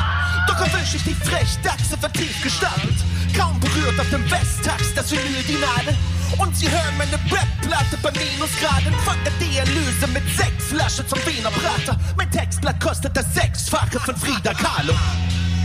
Doch 0.46 0.60
erwisch 0.60 0.94
ich 0.94 1.02
die 1.02 1.14
Frechdachse 1.14 1.98
vertieft 1.98 2.42
gestapelt. 2.42 2.94
Kaum 3.36 3.58
berührt 3.58 3.98
auf 3.98 4.08
dem 4.10 4.24
Westtax 4.30 4.94
das 4.94 5.10
Vinyl 5.10 5.42
die 5.48 5.58
Nadel. 5.58 5.96
Und 6.38 6.56
sie 6.56 6.70
hören 6.70 6.96
meine 6.96 7.18
Rap-Platte 7.32 7.96
bei 8.02 8.12
Minusgraden. 8.12 8.94
Von 9.04 9.16
der 9.24 9.32
Dialyse 9.42 10.06
mit 10.12 10.22
sechs 10.36 10.66
Flaschen 10.70 11.08
zum 11.08 11.18
Wiener 11.26 11.50
Prater. 11.50 11.98
Mein 12.16 12.30
Textblatt 12.30 12.78
kostet 12.80 13.16
das 13.16 13.26
Sechsfache 13.34 13.98
von 13.98 14.16
Frida 14.16 14.54
Kahlo. 14.54 14.94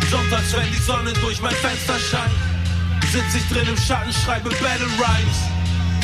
Sonntags, 0.10 0.54
wenn 0.56 0.72
die 0.72 0.82
Sonne 0.82 1.13
durch 1.13 1.39
mein 1.42 1.56
Fenster 1.56 2.00
scheint, 2.00 2.34
sitz 3.12 3.36
ich 3.36 3.48
drin 3.50 3.68
im 3.68 3.78
Schatten, 3.78 4.12
schreibe 4.12 4.50
Battle 4.50 4.89
Rhymes. 4.98 5.38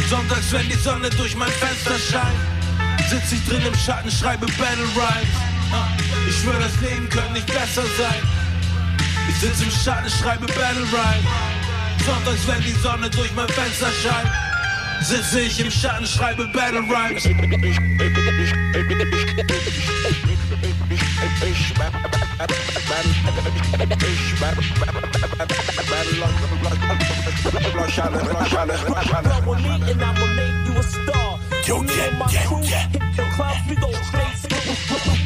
Sonntags, 0.10 0.52
wenn 0.52 0.70
die 0.70 0.78
Sonne 0.78 1.10
durch 1.10 1.36
mein 1.36 1.50
Fenster 1.50 1.98
scheint, 1.98 2.55
sitz 3.10 3.32
ich 3.32 3.46
drin 3.48 3.62
im 3.66 3.76
Schatten, 3.76 4.10
schreibe 4.12 4.46
Battle 4.58 4.86
Rhymes. 4.96 5.36
Ich 6.28 6.38
schwör, 6.38 6.60
das 6.60 6.80
Leben 6.82 7.10
könnte 7.10 7.34
nicht 7.34 7.48
besser 7.48 7.84
sein. 7.98 8.22
Ich 9.30 9.36
sitz 9.38 9.62
im 9.62 9.72
Schatten, 9.72 10.10
schreibe 10.10 10.46
Battle 10.48 10.84
Rhymes. 10.92 11.26
Sonntags, 12.06 12.48
wenn 12.48 12.62
die 12.64 12.74
Sonne 12.82 13.10
durch 13.10 13.34
mein 13.36 13.48
Fenster 13.50 13.88
scheint, 14.04 14.30
sitze 15.02 15.42
ich 15.42 15.60
im 15.60 15.72
Schatten, 15.72 16.06
schreibe 16.06 16.48
Battle 16.48 16.82
Rhymes. 16.82 17.26
Yo, 31.66 31.82
yeah, 31.82 32.30
yeah, 32.30 32.62
yeah. 32.62 32.88
Hit 32.90 33.02
the 33.16 33.24
clubs, 33.36 33.58
we 33.68 33.76
go 33.76 33.92
straight 33.92 34.36
to 34.44 34.48
the 34.48 34.56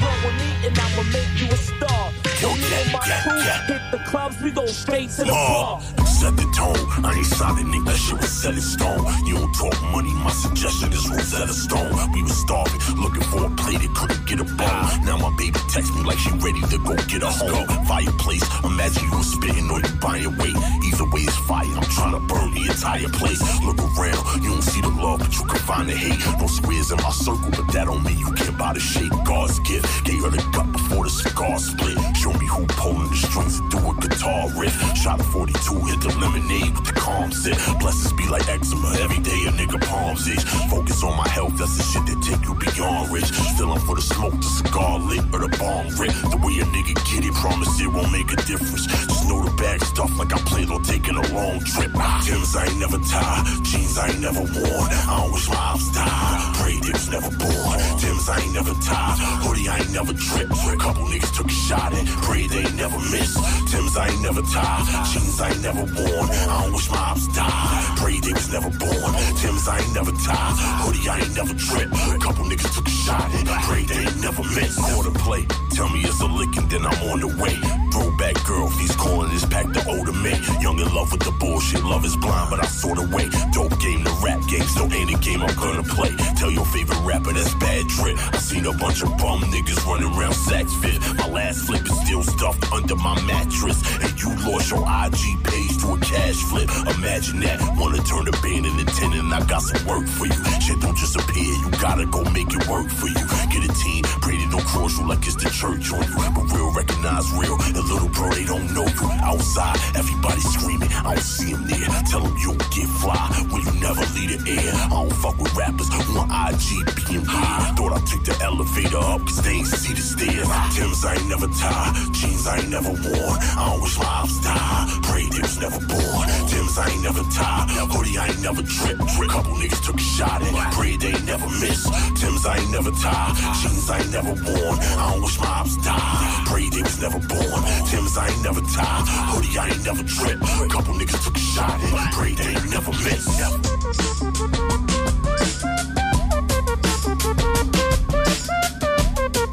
Roll 0.02 0.15
with 0.23 0.36
me 0.39 0.67
and 0.67 0.80
I'ma 0.80 1.04
make 1.12 1.28
you 1.36 1.47
a 1.52 1.58
star. 1.58 2.12
Yo, 2.41 2.49
yeah, 2.56 3.06
yeah, 3.06 3.25
yeah. 3.28 3.67
Hit 3.67 3.82
the 3.91 3.97
clubs, 4.10 4.41
we 4.41 4.52
go 4.52 4.65
straight 4.67 5.10
to 5.10 5.25
the 5.25 5.32
bar. 5.32 5.82
Set 6.20 6.36
the 6.36 6.44
tone. 6.52 6.76
I 7.06 7.16
ain't 7.16 7.26
solid, 7.26 7.66
nigga. 7.66 7.86
That 7.86 7.96
shit 7.96 8.20
was 8.20 8.30
set 8.30 8.54
in 8.54 8.60
stone. 8.60 9.08
You 9.26 9.36
don't 9.36 9.54
talk 9.56 9.72
money. 9.96 10.12
My 10.20 10.32
suggestion 10.32 10.92
is 10.92 11.08
Rosetta 11.08 11.54
Stone. 11.54 11.96
We 12.12 12.24
was 12.24 12.36
starving, 12.36 12.82
looking 13.00 13.24
for 13.32 13.46
a 13.48 13.50
plate 13.56 13.80
that 13.80 13.94
couldn't 13.96 14.26
get 14.28 14.40
a 14.42 14.44
bone. 14.44 14.84
Now 15.08 15.16
my 15.16 15.32
baby 15.40 15.56
text 15.72 15.96
me 15.96 16.04
like 16.04 16.20
she 16.20 16.32
ready 16.44 16.60
to 16.60 16.78
go 16.84 16.92
get 17.08 17.24
a 17.24 17.32
home. 17.32 17.64
Fireplace. 17.88 18.44
Imagine 18.66 19.04
you 19.08 19.16
was 19.16 19.32
spitting 19.32 19.72
or 19.72 19.80
you 19.80 19.92
buying 20.04 20.36
weight. 20.36 20.60
Either 20.84 21.08
way, 21.08 21.24
it's 21.24 21.40
fire. 21.48 21.72
I'm 21.72 21.88
trying 21.88 22.12
to 22.12 22.20
burn 22.28 22.52
the 22.52 22.68
entire 22.68 23.08
place. 23.16 23.40
Look 23.64 23.80
around. 23.80 24.44
You 24.44 24.60
don't 24.60 24.68
see 24.68 24.82
the 24.82 24.92
love, 24.92 25.20
but 25.24 25.32
you 25.32 25.46
can 25.48 25.62
find 25.64 25.88
the 25.88 25.96
hate. 25.96 26.20
No 26.36 26.48
squares 26.48 26.92
in 26.92 27.00
my 27.00 27.16
circle, 27.16 27.48
but 27.48 27.72
that 27.72 27.88
don't 27.88 28.04
mean 28.04 28.20
you 28.20 28.32
can't 28.36 28.58
buy 28.60 28.74
the 28.74 28.84
shake. 28.84 29.16
God's 29.24 29.58
gift. 29.64 29.88
Gave 30.04 30.20
her 30.28 30.32
the 30.36 30.44
gut 30.52 30.68
before 30.74 31.06
the 31.06 31.10
cigar 31.10 31.58
split. 31.60 31.96
Show 32.20 32.34
me 32.36 32.46
who 32.46 32.68
pulling 32.76 33.08
the 33.08 33.16
strings 33.16 33.60
and 33.64 33.72
do 33.72 33.80
a 33.80 33.96
guitar 34.04 34.52
riff. 34.60 34.76
Shot 35.00 35.22
a 35.22 35.24
42, 35.24 35.80
hit 35.88 36.02
the 36.02 36.09
lemonade 36.17 36.74
with 36.76 36.86
the 36.86 36.93
calm 36.93 37.32
sip. 37.32 37.58
Blessings 37.80 38.13
be 38.13 38.28
like 38.28 38.48
eczema. 38.50 38.89
Every 39.00 39.19
day 39.19 39.39
a 39.48 39.52
nigga 39.52 39.80
palms 39.88 40.28
itch. 40.28 40.43
Focus 40.69 41.04
on 41.04 41.15
my 41.17 41.28
health, 41.30 41.58
that's 41.58 41.78
the 41.78 41.84
shit 41.84 42.06
that 42.08 42.19
take 42.24 42.43
you 42.48 42.56
beyond 42.56 43.12
rich. 43.12 43.30
Still 43.54 43.72
I'm 43.74 43.80
for 43.82 43.95
the 43.95 44.02
smoke, 44.02 44.34
the 44.34 44.50
cigar 44.50 45.00
lit, 45.00 45.24
or 45.34 45.39
the 45.39 45.52
bomb 45.58 45.88
rip. 46.00 46.13
The 46.32 46.38
way 46.41 46.60
a 46.60 46.65
nigga 46.65 46.95
get 47.10 47.26
it, 47.26 47.34
promise 47.34 47.80
it 47.82 47.88
won't 47.88 48.12
make 48.12 48.32
a 48.32 48.39
difference. 48.48 48.86
Just 48.88 49.28
know 49.28 49.43
the 49.43 49.52
bag 49.56 49.82
stuff 49.84 50.12
like 50.17 50.34
I 50.34 50.39
planned 50.50 50.72
on 50.72 50.84
taking 50.84 51.15
a 51.15 51.26
long 51.34 51.60
trip. 51.62 51.91
Tim's 52.26 52.56
I 52.56 52.65
ain't 52.65 52.80
never 52.80 52.98
tied, 53.00 53.45
jeans 53.65 53.98
I 53.98 54.10
ain't 54.10 54.22
never 54.22 54.41
worn. 54.41 54.89
I 55.10 55.13
don't 55.22 55.32
wish 55.34 55.48
my 55.50 55.56
ops 55.56 55.91
died. 55.91 56.56
Pray 56.56 56.80
they 56.80 56.91
was 56.91 57.10
never 57.10 57.30
born. 57.38 57.78
Tim's 58.00 58.28
I 58.30 58.39
ain't 58.39 58.54
never 58.54 58.74
tied, 58.82 59.17
hoodie 59.43 59.67
I 59.67 59.78
ain't 59.80 59.91
never 59.91 60.13
tripped. 60.13 60.54
Couple 60.80 61.04
niggas 61.12 61.36
took 61.36 61.48
a 61.48 61.58
shot 61.67 61.93
at, 61.93 62.06
pray 62.24 62.48
they 62.48 62.63
ain't 62.63 62.76
never 62.76 62.98
miss. 63.12 63.36
Tim's 63.69 63.98
I 63.98 64.08
ain't 64.08 64.22
never 64.22 64.41
tied, 64.41 64.86
jeans 65.12 65.39
I 65.41 65.50
ain't 65.52 65.62
never 65.62 65.84
worn. 65.84 65.99
I 66.06 66.64
don't 66.64 66.74
wish 66.74 66.90
my 66.90 66.98
ops 66.98 67.28
died. 67.28 67.98
Pray 67.98 68.20
they 68.20 68.34
was 68.34 68.52
never 68.52 68.70
born. 68.70 69.12
Tim's 69.40 69.68
I 69.68 69.80
ain't 69.80 69.94
never 69.94 70.12
tied, 70.12 70.56
hoodie 70.84 71.10
I 71.10 71.20
ain't 71.20 71.36
never 71.36 71.54
tripped. 71.54 71.94
A 71.94 72.18
Couple 72.20 72.46
niggas 72.46 72.76
took 72.76 72.88
a 72.88 72.90
shot 72.90 73.30
pray 73.68 73.84
they 73.84 74.02
ain't 74.06 74.22
never 74.22 74.44
miss. 74.44 74.76
Quarter 74.78 75.12
play, 75.20 75.46
tell 75.72 75.90
me 75.90 76.02
it's 76.02 76.22
a 76.22 76.26
lick 76.26 76.56
and 76.58 76.70
then 76.70 76.86
I'm 76.86 77.10
on 77.10 77.20
the 77.20 77.28
way. 77.42 77.79
Throwback 78.00 78.42
girl, 78.46 78.70
feast 78.70 78.98
calling 78.98 79.30
this 79.30 79.46
pack 79.46 79.68
the 79.74 79.84
older 79.92 80.14
me. 80.14 80.32
Young 80.64 80.80
in 80.80 80.88
love 80.96 81.12
with 81.12 81.20
the 81.20 81.32
bullshit, 81.32 81.84
love 81.84 82.06
is 82.06 82.16
blind, 82.16 82.50
but 82.50 82.64
I 82.64 82.68
sort 82.68 82.98
of 82.98 83.12
wait. 83.12 83.28
Dope 83.52 83.76
game, 83.80 84.06
the 84.08 84.16
rap 84.24 84.40
game, 84.48 84.64
still 84.64 84.88
ain't 84.94 85.12
a 85.12 85.20
game 85.20 85.42
I'm 85.44 85.54
gonna 85.60 85.84
play. 85.84 86.16
Tell 86.40 86.50
your 86.50 86.64
favorite 86.64 87.02
rapper 87.04 87.34
that's 87.34 87.54
bad 87.56 87.90
trip. 87.90 88.16
I 88.32 88.38
seen 88.38 88.66
a 88.66 88.72
bunch 88.72 89.04
of 89.04 89.10
bum 89.20 89.44
niggas 89.52 89.84
running 89.84 90.08
around 90.16 90.32
Saks 90.32 90.72
Fit. 90.80 90.96
My 91.20 91.28
last 91.28 91.68
flip 91.68 91.84
is 91.84 92.00
still 92.08 92.24
stuffed 92.24 92.72
under 92.72 92.96
my 92.96 93.20
mattress. 93.28 93.84
And 94.00 94.16
you 94.16 94.32
lost 94.48 94.72
your 94.72 94.80
IG 94.80 95.36
page 95.44 95.76
to 95.84 95.88
a 95.92 96.00
cash 96.00 96.40
flip. 96.48 96.72
Imagine 96.96 97.44
that. 97.44 97.60
Wanna 97.76 98.00
turn 98.08 98.24
the 98.24 98.36
band 98.40 98.64
into 98.64 98.88
10 98.96 99.12
and 99.12 99.28
I 99.34 99.44
got 99.44 99.60
some 99.60 99.84
work 99.84 100.08
for 100.08 100.24
you. 100.24 100.40
Shit 100.64 100.80
don't 100.80 100.96
just 100.96 101.20
appear, 101.20 101.52
you 101.52 101.70
gotta 101.84 102.06
go 102.06 102.24
make 102.32 102.48
it 102.48 102.64
work 102.72 102.88
for 102.88 103.12
you. 103.12 103.26
Get 103.52 103.68
a 103.68 103.72
team, 103.76 104.08
pray 104.24 104.40
they 104.40 104.48
don't 104.48 104.64
cross 104.64 104.96
you 104.98 105.04
like 105.06 105.28
it's 105.28 105.36
the 105.36 105.52
church 105.52 105.92
on 105.92 106.00
you. 106.00 106.32
But 106.32 106.48
real 106.56 106.72
recognize 106.72 107.28
real. 107.36 107.60
Little 107.89 108.10
bro, 108.10 108.30
they 108.30 108.45
don't 108.45 108.73
know 108.73 108.86
you. 108.86 109.10
Outside, 109.23 109.78
everybody 109.95 110.41
screaming. 110.41 110.89
I 110.93 111.15
don't 111.15 111.23
see 111.23 111.54
them 111.54 111.67
there. 111.67 111.89
Tell 112.10 112.21
them 112.21 112.36
you 112.38 112.54
don't 112.54 112.71
get 112.71 112.88
fly 113.02 113.25
when 113.49 113.62
you 113.65 113.73
never 113.82 114.06
leave 114.13 114.32
the 114.34 114.39
air. 114.49 114.73
I 114.73 114.89
don't 114.89 115.13
fuck 115.13 115.38
with 115.38 115.54
rappers. 115.56 115.89
Want 116.15 116.32
IG 116.32 116.86
being 116.95 117.25
high. 117.25 117.73
Thought 117.75 117.93
I 117.93 118.02
took 118.06 118.23
the 118.23 118.36
elevator 118.43 118.97
up 118.97 119.21
cause 119.21 119.41
they 119.41 119.62
ain't 119.62 119.67
see 119.67 119.93
the 119.93 120.02
stairs. 120.02 120.47
Tim's 120.75 121.06
I 121.06 121.15
ain't 121.15 121.28
never 121.30 121.47
tied. 121.47 122.13
Jeans 122.13 122.47
I 122.47 122.58
ain't 122.60 122.69
never 122.69 122.89
worn. 122.89 123.38
I 123.58 123.63
don't 123.69 123.82
wish 123.82 123.97
ops 123.99 124.39
died. 124.41 124.86
Pray 125.04 125.25
they 125.30 125.41
was 125.41 125.58
never 125.60 125.80
born. 125.86 126.25
Tim's 126.49 126.78
I 126.78 126.89
ain't 126.89 127.04
never 127.04 127.23
tied. 127.34 127.69
Hoodie 127.89 128.17
I 128.17 128.28
ain't 128.28 128.41
never 128.41 128.62
tripped. 128.62 129.02
Couple 129.30 129.54
niggas 129.62 129.82
took 129.86 129.97
a 129.97 130.08
shot 130.17 130.41
at. 130.41 130.73
Pray 130.73 130.97
they 130.97 131.13
ain't 131.13 131.25
never 131.25 131.47
miss. 131.62 131.86
Tim's 132.19 132.45
I 132.45 132.58
ain't 132.58 132.71
never 132.71 132.91
tied. 132.91 133.34
Jeans 133.62 133.89
I 133.89 133.99
ain't 133.99 134.12
never 134.12 134.34
worn. 134.34 134.78
I 134.97 135.13
don't 135.13 135.21
wish 135.21 135.39
my 135.39 135.47
ops 135.47 135.78
died. 135.78 136.45
Pray 136.47 136.69
they 136.69 136.82
was 136.82 136.99
never 137.02 137.19
born. 137.19 137.62
Tim's 137.86 138.18
I 138.18 138.28
ain't 138.28 138.44
never 138.44 138.62
tied. 138.62 139.06
Hoodie 139.32 139.58
I 139.58 139.70
ain't 139.70 139.86
never 139.86 140.04
tripped. 140.04 140.42
Couple 140.70 140.94
niggas 140.96 141.24
took 141.24 141.36
a 141.36 141.39
shot 141.39 141.80
at. 141.80 142.13
Pray 142.13 142.34
they 142.34 142.56
ain't 142.56 142.70
never 142.70 142.92
miss. 143.04 143.26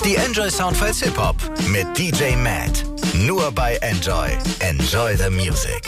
Die 0.04 0.14
Enjoy 0.14 0.48
Soundfiles 0.48 1.00
Hip 1.02 1.16
Hop 1.18 1.36
mit 1.68 1.86
DJ 1.98 2.36
Matt. 2.36 2.84
Nur 3.14 3.50
bei 3.52 3.76
Enjoy. 3.76 4.28
Enjoy 4.60 5.16
the 5.16 5.30
Music. 5.30 5.82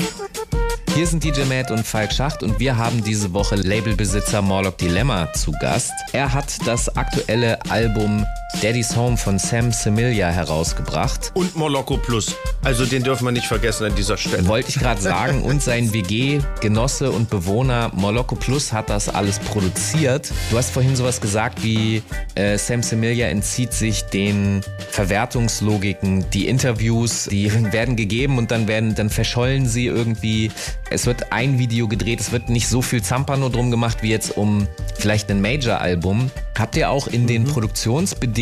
Hier 0.95 1.07
sind 1.07 1.23
DJ 1.23 1.45
Matt 1.45 1.71
und 1.71 1.87
Falk 1.87 2.13
Schacht 2.13 2.43
und 2.43 2.59
wir 2.59 2.77
haben 2.77 3.05
diese 3.05 3.33
Woche 3.33 3.55
Labelbesitzer 3.55 4.43
Morlock 4.43 4.79
Dilemma 4.79 5.33
zu 5.33 5.53
Gast. 5.61 5.93
Er 6.13 6.33
hat 6.33 6.67
das 6.67 6.89
aktuelle 6.97 7.61
Album 7.71 8.27
Daddy's 8.63 8.97
Home 8.97 9.17
von 9.17 9.39
Sam 9.39 9.71
Similia 9.71 10.31
herausgebracht. 10.31 11.31
Und 11.35 11.55
Moloko 11.55 11.97
Plus. 11.97 12.35
Also 12.65 12.87
den 12.87 13.05
dürfen 13.05 13.25
wir 13.25 13.31
nicht 13.31 13.47
vergessen 13.47 13.85
an 13.85 13.95
dieser 13.95 14.17
Stelle. 14.17 14.49
Wollte 14.49 14.71
ich 14.71 14.81
gerade 14.81 15.01
sagen. 15.01 15.43
Und 15.43 15.63
sein 15.63 15.93
WG-Genosse 15.93 17.13
und 17.13 17.31
Bewohner 17.31 17.93
Moloko 17.95 18.35
Plus 18.35 18.73
hat 18.73 18.91
das 18.91 19.09
alles 19.09 19.39
produziert. 19.39 20.33
Du 20.51 20.57
hast 20.57 20.71
vorhin 20.71 20.97
sowas 20.97 21.21
gesagt 21.21 21.63
wie 21.63 22.03
äh, 22.35 22.59
Sam 22.59 22.83
Similia 22.83 23.29
entzieht 23.29 23.73
sich 23.73 24.05
den 24.07 24.63
Verwertungslogiken. 24.91 26.29
Die 26.31 26.49
Interviews, 26.49 27.29
die 27.31 27.53
werden 27.73 27.95
gegeben 27.95 28.39
und 28.39 28.51
dann 28.51 28.67
werden, 28.67 28.97
dann 28.97 29.11
verschollen 29.11 29.69
sie 29.69 29.87
irgendwie. 29.87 30.51
Es 30.91 31.07
wird 31.07 31.33
ein 31.33 31.59
Video 31.59 31.87
gedreht, 31.87 32.19
es 32.19 32.33
wird 32.33 32.49
nicht 32.49 32.67
so 32.67 32.83
viel 32.83 33.03
Zampano 33.03 33.51
drum 33.51 33.71
gemacht 33.71 34.03
wie 34.03 34.11
jetzt 34.11 34.37
um 34.37 34.67
vielleicht 34.97 35.31
ein 35.31 35.41
Major-Album. 35.43 36.31
Habt 36.59 36.77
ihr 36.77 36.91
auch 36.91 37.07
in 37.07 37.29
den 37.29 37.45
Produktionsbedingungen 37.45 38.38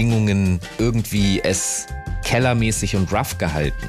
irgendwie 0.76 1.40
es 1.42 1.86
kellermäßig 2.22 2.96
und 2.96 3.10
rough 3.10 3.38
gehalten? 3.38 3.88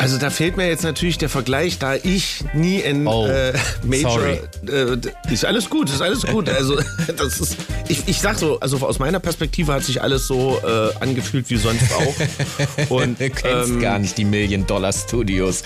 Also 0.00 0.18
da 0.18 0.28
fehlt 0.30 0.56
mir 0.56 0.66
jetzt 0.68 0.82
natürlich 0.82 1.18
der 1.18 1.28
Vergleich, 1.28 1.78
da 1.78 1.94
ich 1.94 2.44
nie 2.52 2.78
in 2.80 3.06
Oh, 3.06 3.26
äh, 3.26 3.52
Major 3.84 4.10
sorry. 4.10 4.40
äh, 4.68 5.32
ist 5.32 5.44
alles 5.44 5.70
gut, 5.70 5.88
ist 5.88 6.02
alles 6.02 6.22
gut. 6.26 6.48
Also 6.48 6.78
das 7.16 7.40
ist, 7.40 7.56
ich, 7.88 8.02
ich 8.06 8.20
sag 8.20 8.38
so, 8.38 8.60
also 8.60 8.78
aus 8.86 8.98
meiner 8.98 9.20
Perspektive 9.20 9.72
hat 9.72 9.84
sich 9.84 10.02
alles 10.02 10.26
so 10.26 10.60
äh, 10.62 11.02
angefühlt 11.02 11.48
wie 11.48 11.56
sonst 11.56 11.92
auch. 11.94 12.90
Und 12.90 13.18
Du 13.24 13.30
kennst 13.30 13.70
ähm, 13.70 13.80
gar 13.80 13.98
nicht 13.98 14.18
die 14.18 14.24
Million-Dollar-Studios. 14.24 15.62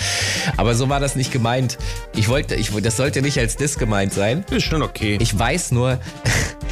Aber 0.57 0.75
so 0.75 0.88
war 0.88 1.01
das 1.01 1.17
nicht 1.17 1.33
gemeint. 1.33 1.79
Ich 2.14 2.29
wollte, 2.29 2.55
ich, 2.55 2.71
das 2.83 2.97
sollte 2.97 3.23
nicht 3.23 3.38
als 3.38 3.57
Diss 3.57 3.79
gemeint 3.79 4.12
sein. 4.12 4.45
ist 4.51 4.64
schon 4.64 4.83
okay. 4.83 5.19
Ich 5.21 5.37
weiß 5.37 5.73
nur, 5.73 5.99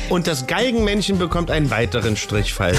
Und 0.09 0.29
das 0.29 0.47
Geigenmännchen 0.47 1.19
bekommt 1.19 1.51
einen 1.51 1.71
weiteren 1.71 2.17
Strichfall. 2.17 2.77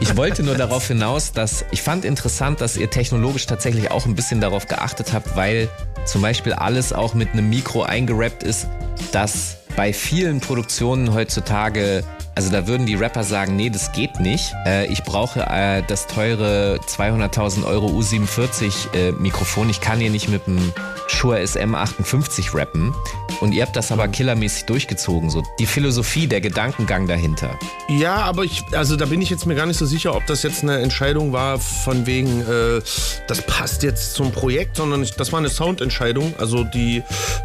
ich 0.00 0.16
wollte 0.16 0.42
nur 0.42 0.54
darauf 0.54 0.88
hinaus, 0.88 1.32
dass 1.32 1.64
ich 1.72 1.82
fand 1.82 2.06
interessant, 2.06 2.62
dass 2.62 2.78
ihr 2.78 2.88
technologisch 2.88 3.39
tatsächlich 3.46 3.90
auch 3.90 4.06
ein 4.06 4.14
bisschen 4.14 4.40
darauf 4.40 4.66
geachtet 4.66 5.12
habt, 5.12 5.36
weil 5.36 5.68
zum 6.04 6.22
Beispiel 6.22 6.52
alles 6.52 6.92
auch 6.92 7.14
mit 7.14 7.32
einem 7.32 7.48
Mikro 7.48 7.82
eingerappt 7.82 8.42
ist, 8.42 8.66
das 9.12 9.58
bei 9.76 9.92
vielen 9.92 10.40
Produktionen 10.40 11.12
heutzutage 11.14 12.04
also 12.40 12.52
da 12.52 12.66
würden 12.66 12.86
die 12.86 12.94
Rapper 12.94 13.22
sagen, 13.22 13.54
nee, 13.56 13.68
das 13.68 13.92
geht 13.92 14.18
nicht. 14.18 14.54
Äh, 14.64 14.86
ich 14.86 15.04
brauche 15.04 15.40
äh, 15.40 15.82
das 15.86 16.06
teure 16.06 16.80
200.000 16.86 17.66
Euro 17.66 17.88
U47 17.88 18.94
äh, 18.94 19.12
Mikrofon. 19.12 19.68
Ich 19.68 19.82
kann 19.82 19.98
hier 19.98 20.08
nicht 20.08 20.30
mit 20.30 20.46
dem 20.46 20.72
Shure 21.06 21.38
SM58 21.40 22.56
rappen. 22.56 22.94
Und 23.42 23.52
ihr 23.52 23.62
habt 23.62 23.76
das 23.76 23.92
aber 23.92 24.08
killermäßig 24.08 24.64
durchgezogen. 24.64 25.28
So 25.28 25.42
die 25.58 25.66
Philosophie, 25.66 26.26
der 26.26 26.40
Gedankengang 26.40 27.06
dahinter. 27.06 27.58
Ja, 27.90 28.16
aber 28.16 28.44
ich, 28.44 28.62
also 28.72 28.96
da 28.96 29.04
bin 29.04 29.20
ich 29.20 29.28
jetzt 29.28 29.44
mir 29.44 29.54
gar 29.54 29.66
nicht 29.66 29.76
so 29.78 29.84
sicher, 29.84 30.16
ob 30.16 30.24
das 30.24 30.42
jetzt 30.42 30.62
eine 30.62 30.78
Entscheidung 30.78 31.34
war 31.34 31.58
von 31.58 32.06
wegen, 32.06 32.40
äh, 32.40 32.80
das 33.26 33.42
passt 33.42 33.82
jetzt 33.82 34.14
zum 34.14 34.32
Projekt, 34.32 34.78
sondern 34.78 35.02
ich, 35.02 35.12
das 35.12 35.30
war 35.30 35.40
eine 35.40 35.50
Soundentscheidung, 35.50 36.32
also 36.38 36.64
die, 36.64 37.02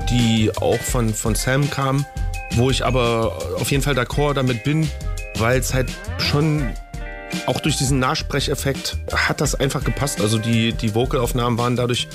die 0.09 0.51
auch 0.55 0.79
von, 0.79 1.13
von 1.13 1.35
Sam 1.35 1.69
kam. 1.69 2.05
Wo 2.51 2.69
ich 2.69 2.85
aber 2.85 3.37
auf 3.59 3.71
jeden 3.71 3.83
Fall 3.83 3.97
d'accord 3.97 4.33
damit 4.33 4.63
bin, 4.63 4.89
weil 5.37 5.59
es 5.59 5.73
halt 5.73 5.89
schon 6.17 6.69
auch 7.47 7.59
durch 7.59 7.77
diesen 7.77 7.99
Nachsprecheffekt 7.99 8.97
hat 9.13 9.41
das 9.41 9.55
einfach 9.55 9.83
gepasst. 9.83 10.21
Also 10.21 10.37
die, 10.37 10.73
die 10.73 10.95
Vocalaufnahmen 10.95 11.57
waren 11.57 11.75
dadurch 11.75 12.07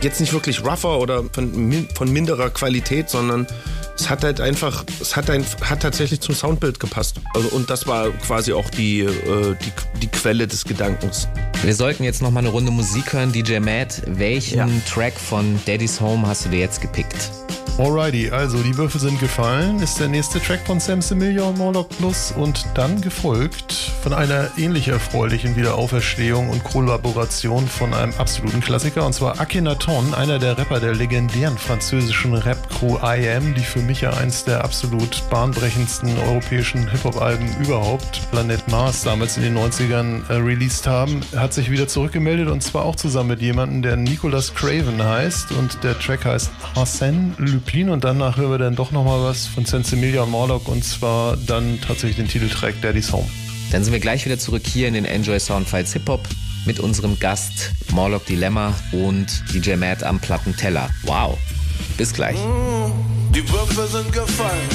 jetzt 0.00 0.20
nicht 0.20 0.32
wirklich 0.32 0.64
rougher 0.64 0.98
oder 0.98 1.24
von, 1.32 1.88
von 1.94 2.12
minderer 2.12 2.50
Qualität, 2.50 3.08
sondern 3.10 3.46
es 3.96 4.10
hat 4.10 4.24
halt 4.24 4.40
einfach, 4.40 4.84
es 5.00 5.14
hat, 5.14 5.30
ein, 5.30 5.44
hat 5.62 5.82
tatsächlich 5.82 6.20
zum 6.20 6.34
Soundbild 6.34 6.80
gepasst. 6.80 7.20
Also, 7.34 7.48
und 7.50 7.70
das 7.70 7.86
war 7.86 8.10
quasi 8.10 8.52
auch 8.52 8.68
die, 8.70 9.00
äh, 9.00 9.56
die, 9.64 10.00
die 10.00 10.08
Quelle 10.08 10.48
des 10.48 10.64
Gedankens. 10.64 11.28
Wir 11.62 11.74
sollten 11.74 12.02
jetzt 12.02 12.20
noch 12.20 12.30
mal 12.30 12.40
eine 12.40 12.48
Runde 12.48 12.72
Musik 12.72 13.12
hören. 13.12 13.32
DJ 13.32 13.60
Matt, 13.60 14.02
welchen 14.06 14.84
Track 14.86 15.14
von 15.14 15.60
Daddy's 15.64 16.00
Home 16.00 16.26
hast 16.26 16.46
du 16.46 16.48
dir 16.48 16.60
jetzt 16.60 16.80
gepickt? 16.80 17.30
Alrighty, 17.76 18.30
also 18.30 18.62
die 18.62 18.76
Würfel 18.76 19.00
sind 19.00 19.18
gefallen, 19.18 19.80
ist 19.80 19.98
der 19.98 20.06
nächste 20.06 20.40
Track 20.40 20.64
von 20.64 20.78
Sam 20.78 21.02
Similia 21.02 21.50
Morlock 21.50 21.88
Plus 21.88 22.30
und 22.30 22.64
dann 22.74 23.00
gefolgt 23.00 23.72
von 24.00 24.12
einer 24.12 24.48
ähnlich 24.56 24.86
erfreulichen 24.86 25.56
Wiederauferstehung 25.56 26.50
und 26.50 26.62
Kollaboration 26.62 27.66
von 27.66 27.92
einem 27.92 28.12
absoluten 28.16 28.60
Klassiker 28.60 29.04
und 29.04 29.12
zwar 29.12 29.40
Akhenaton, 29.40 30.14
einer 30.14 30.38
der 30.38 30.56
Rapper 30.56 30.78
der 30.78 30.94
legendären 30.94 31.58
französischen 31.58 32.34
Rap-Crew 32.34 32.98
IM, 32.98 33.54
die 33.54 33.64
für 33.64 33.80
mich 33.80 34.02
ja 34.02 34.10
eins 34.10 34.44
der 34.44 34.62
absolut 34.62 35.28
bahnbrechendsten 35.28 36.16
europäischen 36.28 36.88
Hip-Hop-Alben 36.88 37.56
überhaupt, 37.60 38.20
Planet 38.30 38.68
Mars, 38.68 39.02
damals 39.02 39.36
in 39.36 39.42
den 39.42 39.58
90ern 39.58 40.28
äh, 40.28 40.34
released 40.34 40.86
haben, 40.86 41.22
hat 41.34 41.52
sich 41.52 41.72
wieder 41.72 41.88
zurückgemeldet 41.88 42.48
und 42.48 42.62
zwar 42.62 42.84
auch 42.84 42.94
zusammen 42.94 43.30
mit 43.30 43.42
jemandem, 43.42 43.82
der 43.82 43.96
Nicolas 43.96 44.54
Craven 44.54 45.02
heißt 45.02 45.50
und 45.50 45.82
der 45.82 45.98
Track 45.98 46.24
heißt 46.24 46.52
Arsène 46.76 47.32
Lupin 47.38 47.63
und 47.90 48.04
danach 48.04 48.36
hören 48.36 48.52
wir 48.52 48.58
dann 48.58 48.76
doch 48.76 48.92
nochmal 48.92 49.24
was 49.24 49.48
von 49.48 49.64
Sensimilia 49.64 50.22
und 50.22 50.30
Morlock 50.30 50.68
und 50.68 50.84
zwar 50.84 51.36
dann 51.36 51.80
tatsächlich 51.80 52.16
den 52.16 52.28
Titeltrack 52.28 52.80
Daddy's 52.80 53.12
Home. 53.12 53.28
Dann 53.72 53.82
sind 53.82 53.92
wir 53.92 53.98
gleich 53.98 54.24
wieder 54.24 54.38
zurück 54.38 54.62
hier 54.64 54.86
in 54.86 54.94
den 54.94 55.04
Enjoy 55.04 55.40
Soundfiles 55.40 55.92
Hip 55.94 56.08
Hop 56.08 56.20
mit 56.66 56.78
unserem 56.78 57.18
Gast 57.18 57.72
Morlock 57.90 58.26
Dilemma 58.26 58.74
und 58.92 59.42
DJ 59.52 59.74
Matt 59.74 60.04
am 60.04 60.20
Plattenteller. 60.20 60.88
Wow. 61.02 61.36
Bis 61.96 62.12
gleich. 62.12 62.36
Die 63.34 63.48
Würfel 63.50 63.88
sind 63.88 64.12
gefallen. 64.12 64.68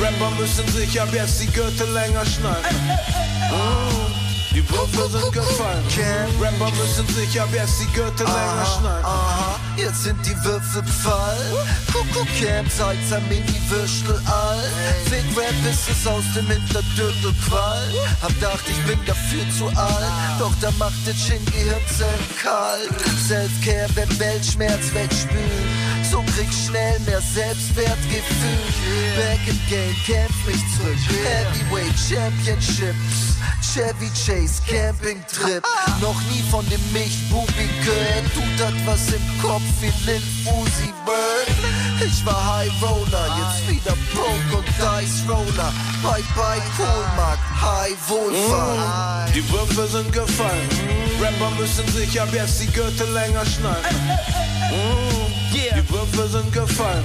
Rapper 0.00 0.30
müssen 0.38 0.68
sich 0.68 1.00
ab 1.00 1.08
jetzt 1.12 1.42
die 1.42 1.46
Gürtel 1.46 1.92
länger 1.92 2.24
schneiden. 2.24 4.03
Die 4.54 4.62
Würfel 4.70 5.10
sind 5.10 5.32
gefallen. 5.32 5.84
Rapper 6.40 6.70
müssen 6.76 7.08
sich 7.08 7.40
ab 7.40 7.48
jetzt 7.52 7.80
die 7.80 7.92
Gürtel 7.92 8.24
länger 8.24 8.64
schneiden. 8.64 9.04
Aha, 9.04 9.58
jetzt 9.76 10.04
sind 10.04 10.24
die 10.24 10.36
Würfel. 10.44 10.84
Kuckuck 11.92 12.28
Camp, 12.38 12.70
seit 12.70 12.98
sein 13.08 13.28
Mini-Würstel 13.28 14.20
all. 14.26 14.62
Fick 15.06 15.24
Rap 15.36 15.54
ist 15.68 15.90
es 15.90 16.06
aus 16.06 16.22
dem 16.36 16.46
Hinterdürtel 16.46 17.34
Qual. 17.48 17.82
Hab 18.22 18.28
gedacht, 18.34 18.64
ich 18.68 18.80
bin 18.86 18.98
dafür 19.06 19.44
zu 19.58 19.66
alt. 19.76 20.12
Doch 20.38 20.52
da 20.60 20.70
macht 20.78 21.04
das 21.04 21.16
Chin-Gehirnzellen 21.16 22.24
kalt. 22.40 22.90
Selfcare, 23.26 23.88
wenn 23.96 24.18
Weltschmerz 24.20 24.94
wegspült. 24.94 25.83
So 26.10 26.22
krieg 26.34 26.48
schnell 26.52 26.98
mehr 27.00 27.20
Selbstwertgefühl. 27.20 28.58
Back 29.16 29.40
in 29.48 29.58
Game, 29.68 29.96
kämpf 30.06 30.46
mich 30.46 30.62
zurück. 30.76 30.98
Heavyweight 31.24 31.94
Championships. 31.98 33.34
Chevy 33.62 34.10
Chase, 34.14 34.62
Campingtrip. 34.68 35.64
Noch 36.00 36.20
nie 36.30 36.42
von 36.50 36.64
dem 36.68 36.80
Milchbubi 36.92 37.68
gehört. 37.84 38.34
Tut 38.34 38.44
das 38.58 38.74
was 38.84 39.08
im 39.12 39.42
Kopf 39.42 39.62
wie 39.80 39.92
Lil 40.06 40.22
Uzi 40.44 40.92
Vert. 41.04 42.04
Ich 42.06 42.24
war 42.26 42.56
High 42.58 42.82
Roller, 42.82 43.26
jetzt 43.38 43.68
wieder 43.68 43.96
Broke 44.12 44.58
und 44.58 44.66
Dice 44.66 45.24
Roller. 45.28 45.72
Bye 46.02 46.22
bye 46.34 46.62
Kohlmark, 46.76 47.38
High 47.60 47.96
Wohlfahrt. 48.08 49.34
Die 49.34 49.50
Würfel 49.50 49.88
sind 49.88 50.12
gefallen. 50.12 50.68
Rapper 51.20 51.50
müssen 51.58 51.88
sich 51.88 52.20
ab 52.20 52.28
jetzt 52.32 52.60
die 52.62 52.66
Gürtel 52.66 53.10
länger 53.12 53.44
schneiden. 53.46 53.96
Mm, 54.70 55.23
Die 55.54 55.70
Würfel 55.88 56.28
sind 56.28 56.52
gefallen. 56.52 57.04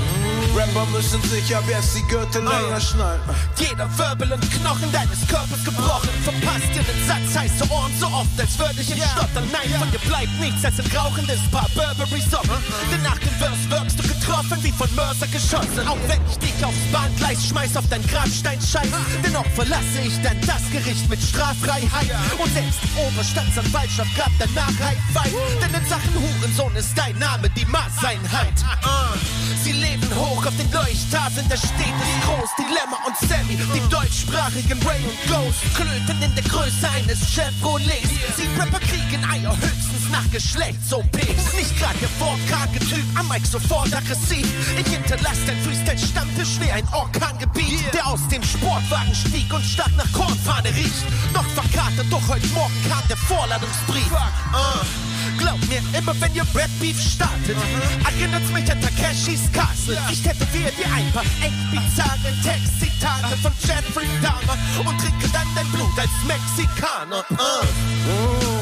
Rapper 0.56 0.86
müssen 0.88 1.22
sich 1.30 1.56
ab 1.56 1.64
jetzt 1.70 1.96
die 1.96 2.02
Gürtel 2.08 2.42
länger 2.42 2.82
schneiden. 2.82 3.22
Jeder 3.56 3.88
Wirbel 3.96 4.32
und 4.32 4.42
Knochen 4.52 4.92
deines 4.92 5.22
Körpers 5.28 5.64
gebrochen. 5.64 6.10
Verpasst 6.24 6.74
dir 6.74 6.82
den 6.82 7.08
Satz, 7.08 7.38
heiße 7.38 7.70
Ohren 7.72 7.94
so 8.00 8.08
oft, 8.08 8.34
als 8.40 8.58
würde 8.58 8.82
ich 8.82 8.90
ihn 8.90 9.04
stottern. 9.14 9.46
Nein, 9.54 9.70
von 9.78 9.92
dir 9.92 10.00
bleibt 10.00 10.34
nichts 10.40 10.66
als 10.66 10.80
ein 10.80 10.90
rauchendes 10.98 11.40
Paar 11.52 11.70
Burberry 11.76 12.22
Socken. 12.22 12.58
Denn 12.92 13.04
nach 13.04 13.20
dem 13.20 13.30
Verse 13.38 13.70
wirkst 13.70 14.00
du 14.00 14.04
getroffen 14.08 14.58
wie 14.64 14.72
von 14.72 14.90
Mörser 14.96 15.28
geschossen. 15.28 15.86
Auch 15.88 16.02
wenn 16.08 16.20
ich 16.26 16.40
dich 16.40 16.66
aufs 16.66 16.90
Bahngleis 16.92 17.46
schmeiß, 17.46 17.78
auf 17.78 17.86
dein 17.92 18.02
Grabstein 18.08 18.60
scheiß. 18.60 18.90
Dennoch 19.24 19.46
verlasse 19.54 20.02
ich 20.02 20.20
dann 20.24 20.42
das 20.50 20.66
Gericht 20.72 21.08
mit 21.08 21.22
Straffreiheit. 21.22 22.10
Und 22.42 22.52
selbst 22.52 22.82
die 22.82 22.98
Oberstaatsanwaltschaft 22.98 24.18
gab 24.18 24.32
danach 24.40 24.74
High 24.82 24.98
Five. 25.14 25.38
Denn 25.62 25.74
in 25.80 25.86
Sachen 25.86 26.16
Hurensohn 26.18 26.76
ist 26.76 26.98
dein 26.98 27.18
Name 27.20 27.48
die 27.52 27.66
Maßeinheit. 27.66 28.39
Uh. 28.40 29.40
Sie 29.64 29.74
leben 29.74 30.08
hoch 30.16 30.46
auf 30.46 30.56
den 30.56 30.72
Leuchttafeln, 30.72 31.48
der 31.50 31.58
steht 31.58 31.96
es 32.00 32.26
groß. 32.26 32.50
Dilemma 32.58 32.98
und 33.06 33.18
Sammy, 33.18 33.60
die 33.74 33.90
deutschsprachigen 33.90 34.82
Ray 34.84 35.04
und 35.04 35.20
Ghost, 35.28 35.60
klöten 35.76 36.22
in 36.22 36.34
der 36.34 36.44
Größe 36.46 36.88
eines 36.96 37.20
Chevrolets. 37.28 38.10
Sie 38.38 38.48
Rapper 38.58 38.80
kriegen 38.80 39.24
Eier 39.26 39.52
höchstens 39.52 40.10
nach 40.12 40.24
Geschlechts-OPs. 40.32 41.54
Nicht 41.54 41.78
grad 41.78 41.96
der 42.02 42.10
wortkarge 42.20 42.80
Typ, 42.80 43.04
am 43.16 43.28
Mike 43.28 43.46
sofort 43.46 43.94
aggressiv. 43.94 44.48
Ich 44.80 44.88
hinterlass 44.88 45.40
dein 45.46 45.60
Freestyle-Stammtisch 45.62 46.60
wie 46.62 46.72
ein 46.72 46.88
Orkangebiet, 46.94 47.94
der 47.94 48.08
aus 48.08 48.26
dem 48.32 48.44
Sportwagen 48.44 49.14
stieg 49.14 49.54
und 49.54 49.64
stark 49.66 49.92
nach 49.98 50.12
Kornfahne 50.14 50.70
riecht. 50.70 51.04
Noch 51.34 51.46
verkatert, 51.52 52.08
doch 52.10 52.26
heute 52.30 52.48
Morgen 52.56 52.74
kam 52.90 53.04
der 53.10 53.18
Vorladungsbrief. 53.18 54.12
Uh. 54.12 55.19
Glaub 55.40 55.60
mir, 55.70 55.82
immer 55.98 56.14
wenn 56.20 56.36
ihr 56.36 56.44
Rap 56.54 56.70
Beef 56.82 57.00
startet, 57.00 57.56
erinnert's 58.04 58.52
mich 58.52 58.70
an 58.70 58.82
Takeshis 58.82 59.50
Castle. 59.54 59.98
Ich 60.12 60.22
tätowiere 60.22 60.72
dir 60.72 60.86
ein 60.94 61.10
paar 61.14 61.24
echt 61.24 61.72
bizarre 61.72 62.32
Textzitate 62.44 63.38
von 63.42 63.52
Jeffrey 63.64 64.08
Dahmer 64.22 64.58
und 64.80 65.00
trinke 65.00 65.30
dann 65.32 65.48
dein 65.56 65.68
Blut 65.72 65.98
als 65.98 66.12
Mexikaner. 66.28 67.24
Uh. 67.32 68.60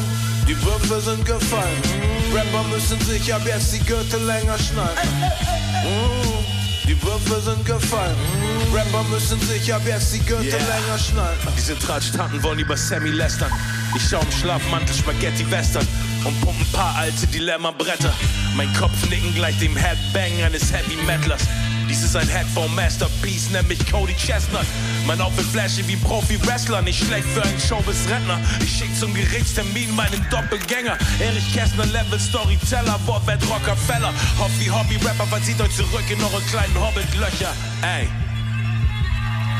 Die 0.47 0.55
Würfel 0.63 1.01
sind 1.01 1.25
gefallen. 1.25 1.81
Rapper 2.33 2.63
müssen 2.69 3.01
sich 3.01 3.33
ab 3.33 3.41
jetzt 3.45 3.73
die 3.73 3.79
Gürtel 3.79 4.23
länger 4.23 4.57
schneiden. 4.57 5.31
Die 6.87 7.01
Würfel 7.03 7.41
sind 7.41 7.65
gefallen. 7.65 8.15
Rapper 8.73 9.03
müssen 9.09 9.41
sich 9.41 9.73
ab 9.73 9.81
jetzt 9.85 10.13
die 10.13 10.19
Gürtel 10.19 10.51
länger 10.51 10.97
schneiden. 10.97 11.53
Diese 11.57 11.77
Tratschtanten 11.77 12.41
wollen 12.43 12.59
über 12.59 12.77
Sammy 12.77 13.09
lästern. 13.09 13.51
Ich 13.95 14.07
schau 14.09 14.21
im 14.21 14.31
Schlafmantel 14.31 14.95
Spaghetti 14.95 15.49
Western 15.49 15.87
und 16.27 16.41
pump 16.41 16.59
ein 16.59 16.71
paar 16.71 16.95
alte 16.95 17.25
Dilemma-Bretter. 17.27 18.13
Mein 18.55 18.71
Kopf 18.73 19.09
nicken 19.09 19.33
gleich 19.33 19.57
dem 19.59 19.75
Headbang 19.75 20.43
eines 20.43 20.73
Heavy 20.73 20.97
Metalers. 21.05 21.43
Dies 21.89 22.03
ist 22.03 22.17
ein 22.17 22.27
Headphone 22.27 22.73
Masterpiece, 22.75 23.49
nenn 23.51 23.65
mich 23.67 23.79
Cody 23.89 24.13
Chestnut. 24.13 24.65
Mein 25.05 25.21
Outfit 25.21 25.45
flashy 25.45 25.87
wie 25.87 25.95
Profi-Wrestler, 25.95 26.81
nicht 26.81 27.01
schlecht 27.01 27.25
für 27.33 27.41
einen 27.43 27.59
Showbiz-Rentner. 27.59 28.39
Ich 28.61 28.77
schick 28.77 28.93
zum 28.99 29.13
Gerichtstermin 29.13 29.95
meinen 29.95 30.25
Doppelgänger. 30.29 30.97
Erich 31.19 31.53
Kästner, 31.53 31.85
Level 31.85 32.19
Storyteller, 32.19 32.99
Wortwelt 33.05 33.41
Rockefeller. 33.49 34.13
Hobby, 34.37 34.65
Hobby-Rapper, 34.65 35.27
verzieht 35.27 35.61
euch 35.61 35.73
zurück 35.73 36.03
in 36.09 36.21
eure 36.21 36.41
kleinen 36.51 36.75
Hobbit-Löcher. 36.75 37.53
Ey. 37.81 38.09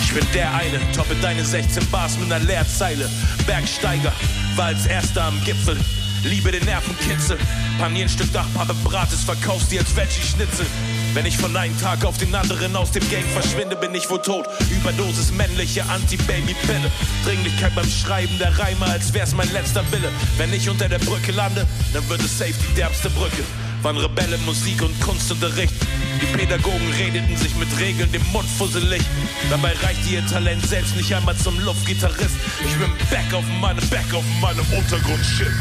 Ich 0.01 0.13
bin 0.13 0.25
der 0.33 0.53
eine, 0.53 0.79
toppe 0.91 1.15
deine 1.21 1.45
16 1.45 1.87
Bars 1.87 2.17
mit 2.17 2.31
einer 2.31 2.43
Leerzeile. 2.43 3.09
Bergsteiger, 3.45 4.11
war 4.57 4.65
als 4.65 4.85
erster 4.85 5.23
am 5.23 5.41
Gipfel. 5.45 5.77
Liebe 6.23 6.51
den 6.51 6.65
Nervenkitzel. 6.65 7.37
Panier 7.79 8.05
ein 8.05 8.09
Stück 8.09 8.31
Dachpappe 8.33 8.73
Brates, 8.83 9.23
verkaufst 9.23 9.71
die 9.71 9.79
als 9.79 9.95
Veggie-Schnitzel. 9.95 10.65
Wenn 11.13 11.25
ich 11.25 11.37
von 11.37 11.55
einem 11.55 11.79
Tag 11.79 12.05
auf 12.05 12.17
den 12.17 12.33
anderen 12.33 12.75
aus 12.75 12.91
dem 12.91 13.07
Game 13.09 13.27
verschwinde, 13.29 13.75
bin 13.75 13.93
ich 13.95 14.09
wohl 14.09 14.21
tot. 14.21 14.45
Überdosis 14.69 15.31
männliche 15.31 15.85
Anti-Baby-Pille. 15.85 16.91
Dringlichkeit 17.25 17.73
beim 17.75 17.89
Schreiben 17.89 18.37
der 18.39 18.57
Reime, 18.57 18.85
als 18.85 19.13
wär's 19.13 19.33
mein 19.33 19.51
letzter 19.53 19.83
Wille. 19.91 20.09
Wenn 20.37 20.53
ich 20.53 20.69
unter 20.69 20.89
der 20.89 20.99
Brücke 20.99 21.31
lande, 21.31 21.65
dann 21.93 22.07
wird 22.09 22.21
es 22.21 22.37
safe 22.37 22.53
die 22.69 22.75
derbste 22.75 23.09
Brücke. 23.09 23.43
Wann 23.83 23.97
Rebelle, 23.97 24.37
Musik 24.39 24.81
und 24.81 24.99
Kunstunterricht. 25.01 25.73
Die 26.21 26.37
Pädagogen 26.37 26.91
redeten 26.97 27.37
sich 27.37 27.55
mit 27.55 27.67
Regeln 27.79 28.11
den 28.11 28.25
Mund 28.31 28.49
fusselig. 28.57 29.03
Dabei 29.49 29.73
reichte 29.83 30.09
ihr 30.09 30.25
Talent 30.25 30.65
selbst 30.65 30.95
nicht 30.95 31.13
einmal 31.13 31.37
zum 31.37 31.59
Luftgitarrist. 31.59 32.35
Ich 32.65 32.75
bin 32.75 32.91
back 33.09 33.33
auf 33.33 33.45
meinem, 33.61 33.87
back 33.89 34.11
auf 34.13 34.25
meinem 34.41 34.65
Untergrund-Shit. 34.71 35.53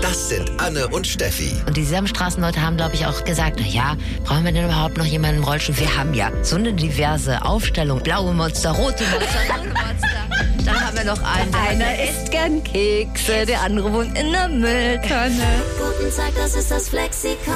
Das 0.00 0.28
sind 0.28 0.50
Anne 0.58 0.86
und 0.88 1.06
Steffi. 1.06 1.52
Und 1.66 1.76
die 1.76 1.84
Sesamstraßenleute 1.84 2.62
haben, 2.62 2.76
glaube 2.76 2.94
ich, 2.94 3.04
auch 3.06 3.24
gesagt, 3.24 3.58
na 3.60 3.66
ja, 3.66 3.96
brauchen 4.24 4.44
wir 4.44 4.52
denn 4.52 4.64
überhaupt 4.64 4.96
noch 4.96 5.04
jemanden 5.04 5.38
im 5.38 5.44
Rollstuhl? 5.44 5.76
Wir 5.78 5.96
haben 5.96 6.14
ja 6.14 6.30
so 6.42 6.56
eine 6.56 6.72
diverse 6.72 7.42
Aufstellung. 7.44 8.00
Blaue 8.02 8.32
Monster, 8.32 8.70
rote 8.70 9.02
Monster, 9.04 9.54
grüne 9.54 9.74
Monster. 9.74 10.64
Dann 10.64 10.80
haben 10.80 10.96
wir 10.96 11.04
noch 11.04 11.22
einen. 11.22 11.50
der- 11.52 11.60
Einer 11.60 12.02
isst 12.04 12.30
gern 12.30 12.62
Kekse, 12.62 13.44
der 13.46 13.62
andere 13.62 13.92
wohnt 13.92 14.16
in 14.18 14.30
der 14.32 14.48
Mülltonne. 14.48 15.62
Guten 15.78 16.16
Tag, 16.16 16.32
das 16.36 16.54
ist 16.54 16.70
das 16.70 16.88
Flexikon. 16.88 17.54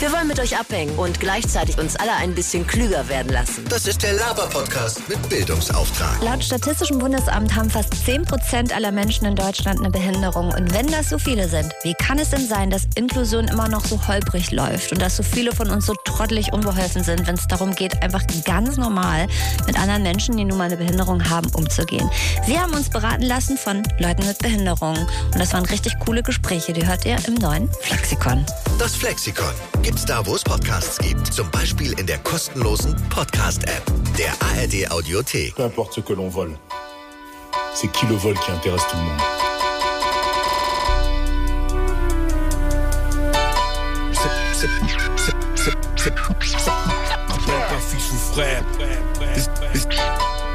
Wir 0.00 0.12
wollen 0.12 0.28
mit 0.28 0.38
euch 0.38 0.56
abhängen 0.56 0.96
und 0.96 1.18
gleichzeitig 1.18 1.76
uns 1.76 1.96
alle 1.96 2.12
ein 2.12 2.32
bisschen 2.32 2.64
klüger 2.64 3.08
werden 3.08 3.32
lassen. 3.32 3.64
Das 3.68 3.84
ist 3.88 4.00
der 4.00 4.12
Laber-Podcast 4.12 5.08
mit 5.08 5.28
Bildungsauftrag. 5.28 6.22
Laut 6.22 6.44
Statistischem 6.44 7.00
Bundesamt 7.00 7.52
haben 7.56 7.68
fast 7.68 7.92
10% 7.94 8.72
aller 8.72 8.92
Menschen 8.92 9.26
in 9.26 9.34
Deutschland 9.34 9.80
eine 9.80 9.90
Behinderung. 9.90 10.52
Und 10.52 10.72
wenn 10.72 10.86
das 10.86 11.08
so 11.10 11.18
viele 11.18 11.48
sind, 11.48 11.74
wie 11.82 11.94
kann 11.94 12.20
es 12.20 12.30
denn 12.30 12.46
sein, 12.46 12.70
dass 12.70 12.82
Inklusion 12.94 13.48
immer 13.48 13.68
noch 13.68 13.84
so 13.84 13.98
holprig 14.06 14.52
läuft 14.52 14.92
und 14.92 15.02
dass 15.02 15.16
so 15.16 15.24
viele 15.24 15.50
von 15.52 15.68
uns 15.68 15.86
so 15.86 15.94
trottelig 16.04 16.52
unbeholfen 16.52 17.02
sind, 17.02 17.26
wenn 17.26 17.34
es 17.34 17.48
darum 17.48 17.74
geht, 17.74 18.00
einfach 18.00 18.22
ganz 18.44 18.76
normal 18.76 19.26
mit 19.66 19.76
anderen 19.80 20.04
Menschen, 20.04 20.36
die 20.36 20.44
nun 20.44 20.58
mal 20.58 20.66
eine 20.66 20.76
Behinderung 20.76 21.28
haben, 21.28 21.50
umzugehen? 21.54 22.08
Wir 22.46 22.60
haben 22.60 22.72
uns 22.72 22.88
beraten 22.88 23.24
lassen 23.24 23.58
von 23.58 23.82
Leuten 23.98 24.24
mit 24.24 24.38
Behinderungen. 24.38 25.08
Und 25.34 25.40
das 25.40 25.52
waren 25.52 25.66
richtig 25.66 25.98
coole 25.98 26.22
Gespräche. 26.22 26.72
Die 26.72 26.86
hört 26.86 27.04
ihr 27.04 27.16
im 27.26 27.34
neuen 27.34 27.68
Flexikon. 27.82 28.46
Das 28.78 28.94
Flexikon 28.94 29.54
gibt's 29.88 30.04
da, 30.04 30.20
wo 30.26 30.34
es 30.34 30.42
Podcasts 30.42 30.98
gibt. 30.98 31.32
Zum 31.32 31.50
Beispiel 31.50 31.98
in 31.98 32.06
der 32.06 32.18
kostenlosen 32.18 32.94
Podcast-App 33.08 33.82
der 34.18 34.32
ARD 34.40 34.90
Audiothek. 34.90 35.54
Peu 35.54 35.64
importe 35.64 35.94
ce 35.94 36.00
que 36.02 36.12
l'on 36.12 36.28
vole, 36.28 36.54
c'est 37.74 37.90
qui 37.92 38.04
le 38.06 38.16
vole 38.16 38.38
qui 38.38 38.50
intéresse 38.50 38.82
tout 38.90 38.96
le 38.96 39.02
monde. 39.02 39.18
Pas 47.46 47.80
fils 47.80 48.12
ou 48.12 48.34
frère. 48.34 48.62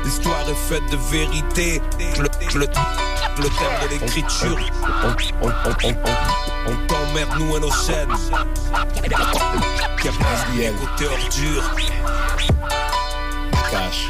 L'histoire 0.04 0.48
est 0.48 0.69
faite 0.69 0.84
de 0.91 0.98
vérité. 1.10 1.82
Le, 2.19 2.30
le, 2.54 2.60
le 2.60 2.67
thème 2.67 3.78
de 3.82 3.88
l'écriture. 3.89 4.60
On, 5.41 5.48
on, 5.48 5.54
on, 6.67 6.92
à 7.21 7.60
nos 7.60 7.71
chaînes. 7.71 8.10
Cash. 13.71 14.10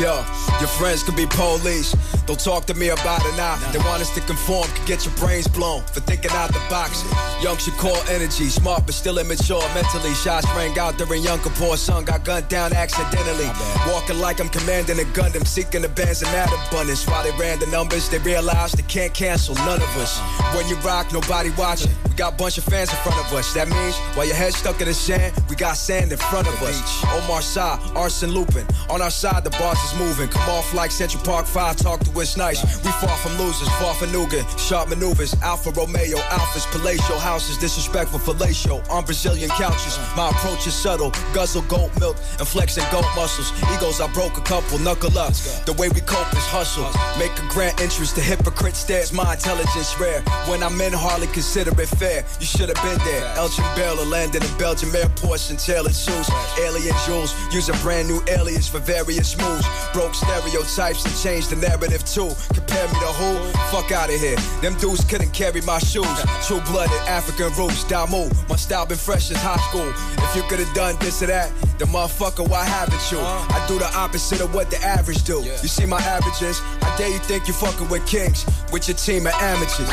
Yo, 0.00 0.14
your 0.60 0.68
friends 0.68 1.02
could 1.02 1.16
be 1.16 1.26
police. 1.26 1.94
Don't 2.26 2.40
talk 2.40 2.66
to 2.66 2.74
me 2.74 2.88
about 2.88 3.24
it 3.24 3.36
now. 3.36 3.54
They 3.70 3.78
want 3.78 4.02
us 4.02 4.12
to 4.16 4.20
conform, 4.22 4.66
could 4.74 4.86
get 4.86 5.04
your 5.06 5.14
brains 5.14 5.46
blown 5.46 5.82
for 5.82 6.00
thinking 6.00 6.32
out 6.32 6.48
the 6.52 6.58
box. 6.68 7.04
Young 7.40 7.56
should 7.56 7.74
call 7.74 7.96
energy, 8.08 8.48
smart 8.48 8.84
but 8.84 8.94
still 8.94 9.18
immature 9.18 9.62
mentally. 9.74 10.12
Shots 10.14 10.46
rang 10.56 10.76
out 10.76 10.98
during 10.98 11.22
young 11.22 11.38
Kapoor, 11.38 11.76
son 11.76 12.04
got 12.04 12.24
gunned 12.24 12.48
down 12.48 12.72
accidentally. 12.72 13.48
Walking 13.86 14.18
like 14.18 14.40
I'm 14.40 14.48
commanding 14.48 14.98
a 14.98 15.04
Gundam, 15.14 15.46
seeking 15.46 15.82
the 15.82 15.88
bands 15.88 16.22
in 16.22 16.28
that 16.32 16.50
abundance. 16.52 17.06
While 17.06 17.22
they 17.22 17.30
ran 17.38 17.60
the 17.60 17.66
numbers, 17.66 18.08
they 18.08 18.18
realized 18.18 18.76
they 18.76 18.82
can't 18.82 19.14
cancel 19.14 19.54
none 19.66 19.80
of 19.80 19.96
us. 19.96 20.18
When 20.52 20.66
you 20.66 20.74
rock, 20.76 21.12
nobody 21.12 21.50
watching. 21.56 21.92
We 22.08 22.16
got 22.16 22.32
a 22.32 22.36
bunch 22.36 22.58
of 22.58 22.64
fans 22.64 22.90
in 22.90 22.96
front 22.96 23.24
of 23.24 23.32
us. 23.34 23.54
That 23.54 23.68
means 23.68 23.94
while 24.16 24.26
your 24.26 24.34
head's 24.34 24.56
stuck 24.56 24.80
in 24.80 24.88
the 24.88 24.94
sand, 24.94 25.32
we 25.48 25.54
got 25.54 25.76
sand 25.76 26.10
in 26.10 26.18
front 26.18 26.48
of 26.48 26.60
us. 26.62 27.04
Omar 27.14 27.40
Sa, 27.40 27.78
Arson 27.94 28.32
Lupin. 28.32 28.66
On 28.90 29.00
our 29.00 29.10
side, 29.10 29.44
the 29.44 29.50
boss 29.50 29.78
is 29.92 29.98
moving. 29.98 30.28
Come 30.28 30.50
off 30.50 30.74
like 30.74 30.90
Central 30.90 31.22
Park 31.22 31.46
5, 31.46 31.76
talk 31.76 32.00
to 32.00 32.15
us 32.20 32.36
nice. 32.36 32.62
We 32.84 32.90
far 32.92 33.16
from 33.18 33.36
losers, 33.38 33.68
far 33.80 33.94
from 33.94 34.08
Nugan. 34.10 34.44
Sharp 34.58 34.88
maneuvers, 34.88 35.34
Alfa 35.42 35.70
Romeo, 35.70 36.18
Alphas, 36.30 36.66
palatial 36.72 37.18
houses, 37.18 37.58
disrespectful 37.58 38.18
fellatio. 38.18 38.88
On 38.90 39.04
Brazilian 39.04 39.50
couches, 39.50 39.98
my 40.16 40.30
approach 40.30 40.66
is 40.66 40.74
subtle. 40.74 41.10
Guzzle 41.32 41.62
goat 41.62 41.90
milk 42.00 42.16
and 42.38 42.46
flexing 42.46 42.84
goat 42.90 43.06
muscles. 43.14 43.52
Egos, 43.74 44.00
I 44.00 44.10
broke 44.12 44.38
a 44.38 44.42
couple, 44.42 44.78
knuckle 44.78 45.18
up. 45.18 45.32
The 45.66 45.74
way 45.78 45.88
we 45.88 46.00
cope 46.00 46.32
is 46.32 46.46
hustle. 46.46 46.88
Make 47.18 47.36
a 47.38 47.46
grand 47.48 47.80
entrance, 47.80 48.12
the 48.12 48.20
hypocrite 48.20 48.76
stares, 48.76 49.12
my 49.12 49.34
intelligence 49.34 49.98
rare. 50.00 50.22
When 50.48 50.62
I'm 50.62 50.80
in, 50.80 50.92
hardly 50.92 51.26
consider 51.28 51.70
it 51.80 51.88
fair. 51.88 52.24
You 52.40 52.46
should 52.46 52.68
have 52.68 52.82
been 52.82 52.98
there. 53.04 53.24
Elgin 53.36 53.64
Baylor 53.76 54.04
landed 54.04 54.44
in 54.44 54.58
Belgium 54.58 54.94
airports 54.94 55.50
and 55.50 55.58
tailored 55.58 55.94
shoes. 55.94 56.28
Alien 56.60 56.94
jewels, 57.04 57.34
use 57.52 57.68
a 57.68 57.76
brand 57.84 58.08
new 58.08 58.22
alias 58.28 58.68
for 58.68 58.78
various 58.78 59.36
moves. 59.36 59.66
Broke 59.92 60.14
stereotypes 60.14 61.04
and 61.04 61.14
changed 61.16 61.50
the 61.50 61.56
narrative 61.56 62.05
too. 62.06 62.30
Compare 62.54 62.86
me 62.88 62.94
to 62.94 63.12
who? 63.18 63.52
Fuck 63.70 63.92
out 63.92 64.08
of 64.08 64.20
here. 64.20 64.36
Them 64.62 64.74
dudes 64.78 65.04
couldn't 65.04 65.32
carry 65.32 65.60
my 65.62 65.78
shoes. 65.78 66.06
True 66.46 66.60
blooded 66.70 66.96
African 67.08 67.52
roots, 67.54 67.84
Damu. 67.84 68.30
My 68.48 68.56
style 68.56 68.86
been 68.86 68.96
fresh 68.96 69.30
as 69.30 69.36
high 69.42 69.58
school. 69.68 69.92
If 70.24 70.36
you 70.36 70.42
could 70.44 70.60
have 70.60 70.72
done 70.74 70.96
this 71.00 71.22
or 71.22 71.26
that, 71.26 71.50
then 71.78 71.88
motherfucker, 71.88 72.48
why 72.48 72.64
haven't 72.64 73.10
you? 73.10 73.18
I 73.20 73.64
do 73.68 73.78
the 73.78 73.90
opposite 73.96 74.40
of 74.40 74.54
what 74.54 74.70
the 74.70 74.80
average 74.82 75.24
do. 75.24 75.42
You 75.42 75.68
see 75.68 75.86
my 75.86 76.00
averages? 76.00 76.60
I 76.82 76.94
dare 76.96 77.08
you 77.10 77.18
think 77.18 77.48
you're 77.48 77.56
fucking 77.56 77.88
with 77.88 78.06
kings, 78.06 78.46
with 78.72 78.88
your 78.88 78.96
team 78.96 79.26
of 79.26 79.34
amateurs. 79.34 79.90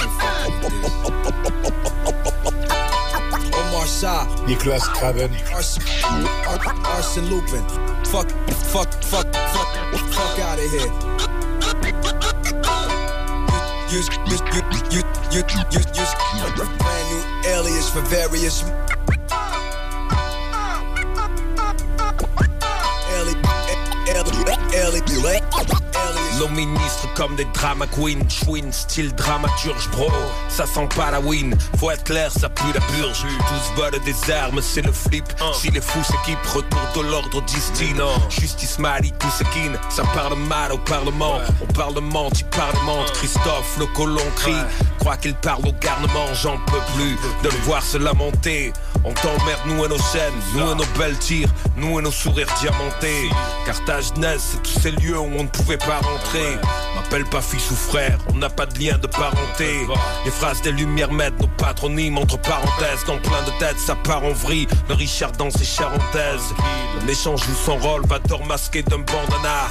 Omar 3.56 3.86
Sa, 3.88 4.26
Nicolas 4.46 4.88
Craven. 4.88 5.32
Arson, 5.52 5.84
Ar- 6.48 6.76
Arson 6.86 7.26
Lupin. 7.30 7.64
Fuck, 8.06 8.30
fuck, 8.72 8.92
fuck, 9.04 9.34
fuck, 9.34 9.98
fuck 10.14 10.40
out 10.40 10.60
of 10.60 10.72
here. 10.72 11.33
Use, 13.94 14.10
use, 14.26 14.42
use, 14.42 14.82
use, 14.90 15.04
use, 15.32 15.54
use, 15.72 15.86
use 15.94 16.14
brand 16.80 17.06
new 17.12 17.52
alias 17.52 17.92
for 17.92 18.02
various. 18.02 18.64
Nos 26.40 26.50
ministres 26.50 27.08
comme 27.16 27.36
des 27.36 27.46
drama 27.54 27.86
queens, 27.88 28.28
chouin, 28.28 28.72
style 28.72 29.14
dramaturge, 29.14 29.90
bro. 29.92 30.10
Ça 30.50 30.66
sent 30.66 30.90
pas 30.96 31.12
la 31.12 31.20
win, 31.20 31.56
faut 31.78 31.92
être 31.92 32.04
clair, 32.04 32.32
ça 32.32 32.50
pue 32.50 32.74
la 32.74 32.82
purge. 32.82 33.26
Tous 33.48 33.82
veulent 33.82 34.04
des 34.04 34.32
armes, 34.32 34.60
c'est 34.62 34.82
le 34.82 34.92
flip. 34.92 35.26
Si 35.54 35.70
les 35.70 35.82
fous 35.82 36.04
s'équipent, 36.04 36.46
retour 36.54 37.04
de 37.04 37.10
l'ordre 37.10 37.42
distine. 37.44 38.02
Justice 38.30 38.80
Mali, 38.80 39.14
tout 39.20 39.30
ça 39.90 40.04
parle 40.16 40.36
mal 40.36 40.72
au 40.72 40.78
Parlement. 40.80 41.40
On 41.62 41.74
parlement, 41.74 42.30
tu 42.32 42.44
parlementes. 42.46 43.12
Christophe, 43.14 43.78
le 43.80 43.86
colon 43.88 44.22
crie. 44.36 44.54
Crois 45.00 45.18
qu'il 45.18 45.36
parle 45.36 45.68
au 45.68 45.74
garnement, 45.74 46.34
j'en 46.34 46.58
peux 46.66 46.82
plus 46.96 47.16
de 47.44 47.50
le 47.50 47.62
voir 47.64 47.84
se 47.84 47.98
lamenter. 47.98 48.74
On 49.06 49.14
t'emmerde, 49.14 49.60
nous 49.66 49.84
et 49.84 49.88
nos 49.90 49.98
chaînes, 49.98 50.34
nous 50.56 50.72
et 50.72 50.76
nos 50.76 50.98
belles 50.98 51.18
tirs, 51.18 51.50
nous 51.76 52.00
et 52.00 52.02
nos 52.02 52.12
sourires 52.12 52.48
diamantés. 52.62 53.30
Carthage 53.66 54.14
naisse, 54.16 54.52
c'est 54.54 54.64
tous 54.64 54.80
ces 54.80 54.92
lieux 54.92 55.20
où 55.20 55.30
on 55.38 55.44
ne 55.44 55.50
pouvait 55.50 55.78
pas 55.78 56.00
rentrer. 56.00 56.58
M'appelle 56.96 57.26
pas 57.26 57.42
fils 57.42 57.70
ou 57.72 57.76
frère, 57.76 58.18
on 58.30 58.38
n'a 58.38 58.50
pas 58.50 58.66
de 58.66 58.80
lien 58.80 58.98
de 58.98 59.08
parenté. 59.08 59.86
Les 60.24 60.32
phrases 60.32 60.62
des 60.62 60.72
lumières 60.72 61.12
mettent 61.12 61.40
nos 61.40 61.48
patronymes 61.48 62.18
entre 62.18 62.40
parenthèses. 62.40 63.04
Dans 63.06 63.18
plein 63.18 63.42
de 63.44 63.52
têtes, 63.60 63.80
ça 63.80 63.96
part 63.96 64.24
en 64.24 64.32
vrille. 64.32 64.68
Le 64.88 64.96
Richard 64.96 65.34
dans 65.34 65.50
ses 65.50 65.66
charentaises. 65.66 66.54
Le 67.00 67.06
méchant 67.06 67.36
joue 67.36 67.56
son 67.66 67.78
rôle, 67.78 68.06
va 68.06 68.20
tort 68.20 68.46
masqué 68.46 68.84
d'un 68.84 69.00
bandana. 69.00 69.68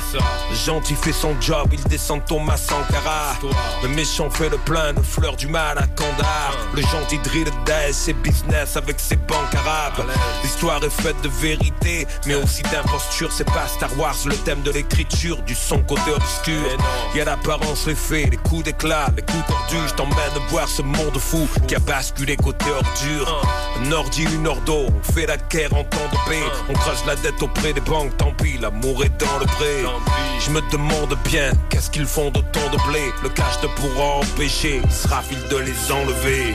Le 0.51 0.57
gentil 0.57 0.95
fait 0.95 1.12
son 1.12 1.40
job, 1.40 1.68
il 1.73 1.83
descend 1.85 2.23
Thomas 2.27 2.59
Sankara. 2.59 3.37
Le 3.83 3.88
méchant 3.88 4.29
fait 4.29 4.51
le 4.51 4.59
plein 4.59 4.92
de 4.92 5.01
fleurs 5.01 5.37
du 5.37 5.47
mal 5.47 5.79
à 5.79 5.87
Kandahar. 5.87 6.55
Le 6.75 6.83
gentil 6.83 7.18
drill 7.18 7.49
d'aise, 7.64 7.96
c'est 7.96 8.12
business 8.12 8.77
avec 8.77 8.98
ses 9.01 9.16
banques 9.16 9.55
arabes. 9.55 10.07
L'histoire 10.42 10.83
est 10.85 10.90
faite 10.90 11.20
de 11.22 11.29
vérité, 11.29 12.07
mais 12.27 12.35
aussi 12.35 12.62
d'imposture. 12.62 13.31
C'est 13.33 13.51
pas 13.51 13.66
Star 13.68 13.90
Wars, 13.98 14.16
le 14.27 14.37
thème 14.37 14.62
de 14.62 14.70
l'écriture, 14.70 15.42
du 15.42 15.55
son 15.55 15.79
côté 15.83 16.11
obscur. 16.14 16.62
Y 17.14 17.20
a 17.20 17.25
l'apparence, 17.25 17.87
les 17.87 17.94
faits, 17.94 18.31
les 18.31 18.37
coups 18.37 18.64
d'éclat, 18.64 19.07
les 19.16 19.22
coups 19.22 19.46
tordus. 19.46 19.88
Je 19.88 19.94
t'emmène 19.94 20.48
voir 20.51 20.68
ce 20.68 20.83
monde 20.83 21.18
fou 21.18 21.48
qui 21.66 21.75
a 21.75 21.79
basculé 21.79 22.37
côté 22.37 22.66
ordure. 22.70 23.42
Un 23.81 23.92
ordi, 23.92 24.25
une 24.25 24.46
ordo, 24.46 24.87
on 24.88 25.12
fait 25.12 25.27
la 25.27 25.37
guerre 25.37 25.75
en 25.75 25.85
temps 25.85 26.09
de 26.11 26.31
paix. 26.31 26.44
On 26.68 26.75
crache 26.75 27.05
la 27.07 27.16
dette 27.16 27.42
auprès 27.42 27.72
des 27.72 27.81
banques, 27.81 28.16
tant 28.16 28.33
pis, 28.33 28.59
l'amour 28.59 29.05
est 29.05 29.20
dans 29.20 29.38
le 29.38 29.46
pré. 29.46 29.85
Je 30.40 30.51
me 30.51 30.61
demande 30.70 31.16
bien, 31.25 31.53
qu'est-ce 31.70 31.90
qu'ils 31.90 32.07
font 32.07 32.31
d'autant 32.31 32.68
de 32.72 32.90
blé? 32.90 33.01
Le 33.22 33.29
cash 33.29 33.62
ne 33.62 33.68
pourra 33.68 34.16
empêcher 34.16 34.83
Israfil 34.88 35.38
de 35.48 35.57
les 35.57 35.92
enlever. 35.92 36.55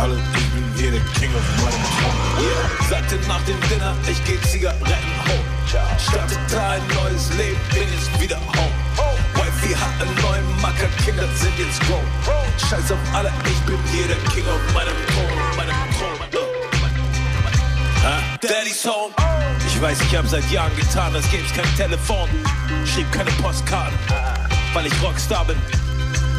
Alle, 0.00 0.16
ich 0.16 0.48
bin 0.50 0.64
hier 0.76 0.90
der 0.92 1.00
King 1.18 1.30
of 1.34 1.42
meinem 1.62 1.84
Thron. 1.98 2.44
Yeah, 2.44 2.88
sagte 2.88 3.18
nach 3.28 3.42
dem 3.42 3.60
Dinner, 3.68 3.94
ich 4.08 4.24
geb 4.24 4.42
Zigaretten 4.44 4.84
home. 4.86 5.49
Starte 5.70 6.36
dein 6.50 6.82
neues 6.88 7.30
Leben, 7.38 7.60
bin 7.72 7.84
jetzt 7.92 8.20
wieder 8.20 8.38
home. 8.38 8.74
Wifey 9.34 9.72
hat 9.72 10.02
einen 10.02 10.14
neuen 10.20 10.60
Macker, 10.60 10.88
Kinder 11.04 11.28
sind 11.36 11.56
jetzt 11.58 11.80
grown. 11.86 12.04
Scheiß 12.58 12.90
auf 12.90 12.98
alle, 13.14 13.32
ich 13.44 13.60
bin 13.60 13.78
hier 13.92 14.08
der 14.08 14.16
King 14.32 14.44
of 14.48 14.74
meinem 14.74 14.96
Thron, 15.06 15.56
meinem 15.56 15.76
Thron. 15.96 16.10
Daddy's 18.42 18.84
home. 18.84 19.14
Ich 19.64 19.80
weiß, 19.80 20.00
ich 20.00 20.16
hab 20.16 20.26
seit 20.26 20.50
Jahren 20.50 20.74
getan, 20.74 21.14
als 21.14 21.30
gäb's 21.30 21.52
kein 21.54 21.76
Telefon. 21.76 22.28
Schrieb 22.84 23.12
keine 23.12 23.30
Postkarten, 23.32 23.96
weil 24.72 24.86
ich 24.86 25.02
Rockstar 25.02 25.44
bin. 25.44 25.56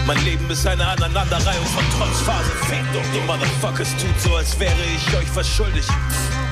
Mein 0.05 0.21
Leben 0.25 0.49
ist 0.49 0.67
eine 0.67 0.85
Aneinanderreihung 0.85 1.65
von 1.67 1.85
Trotzphasen. 1.97 2.51
Fickt 2.67 2.93
doch, 2.93 3.15
ihr 3.15 3.21
Motherfuckers 3.25 3.91
tut 3.91 4.19
so, 4.19 4.35
als 4.35 4.59
wäre 4.59 4.73
ich 4.93 5.15
euch 5.15 5.29
verschuldigt. 5.29 5.87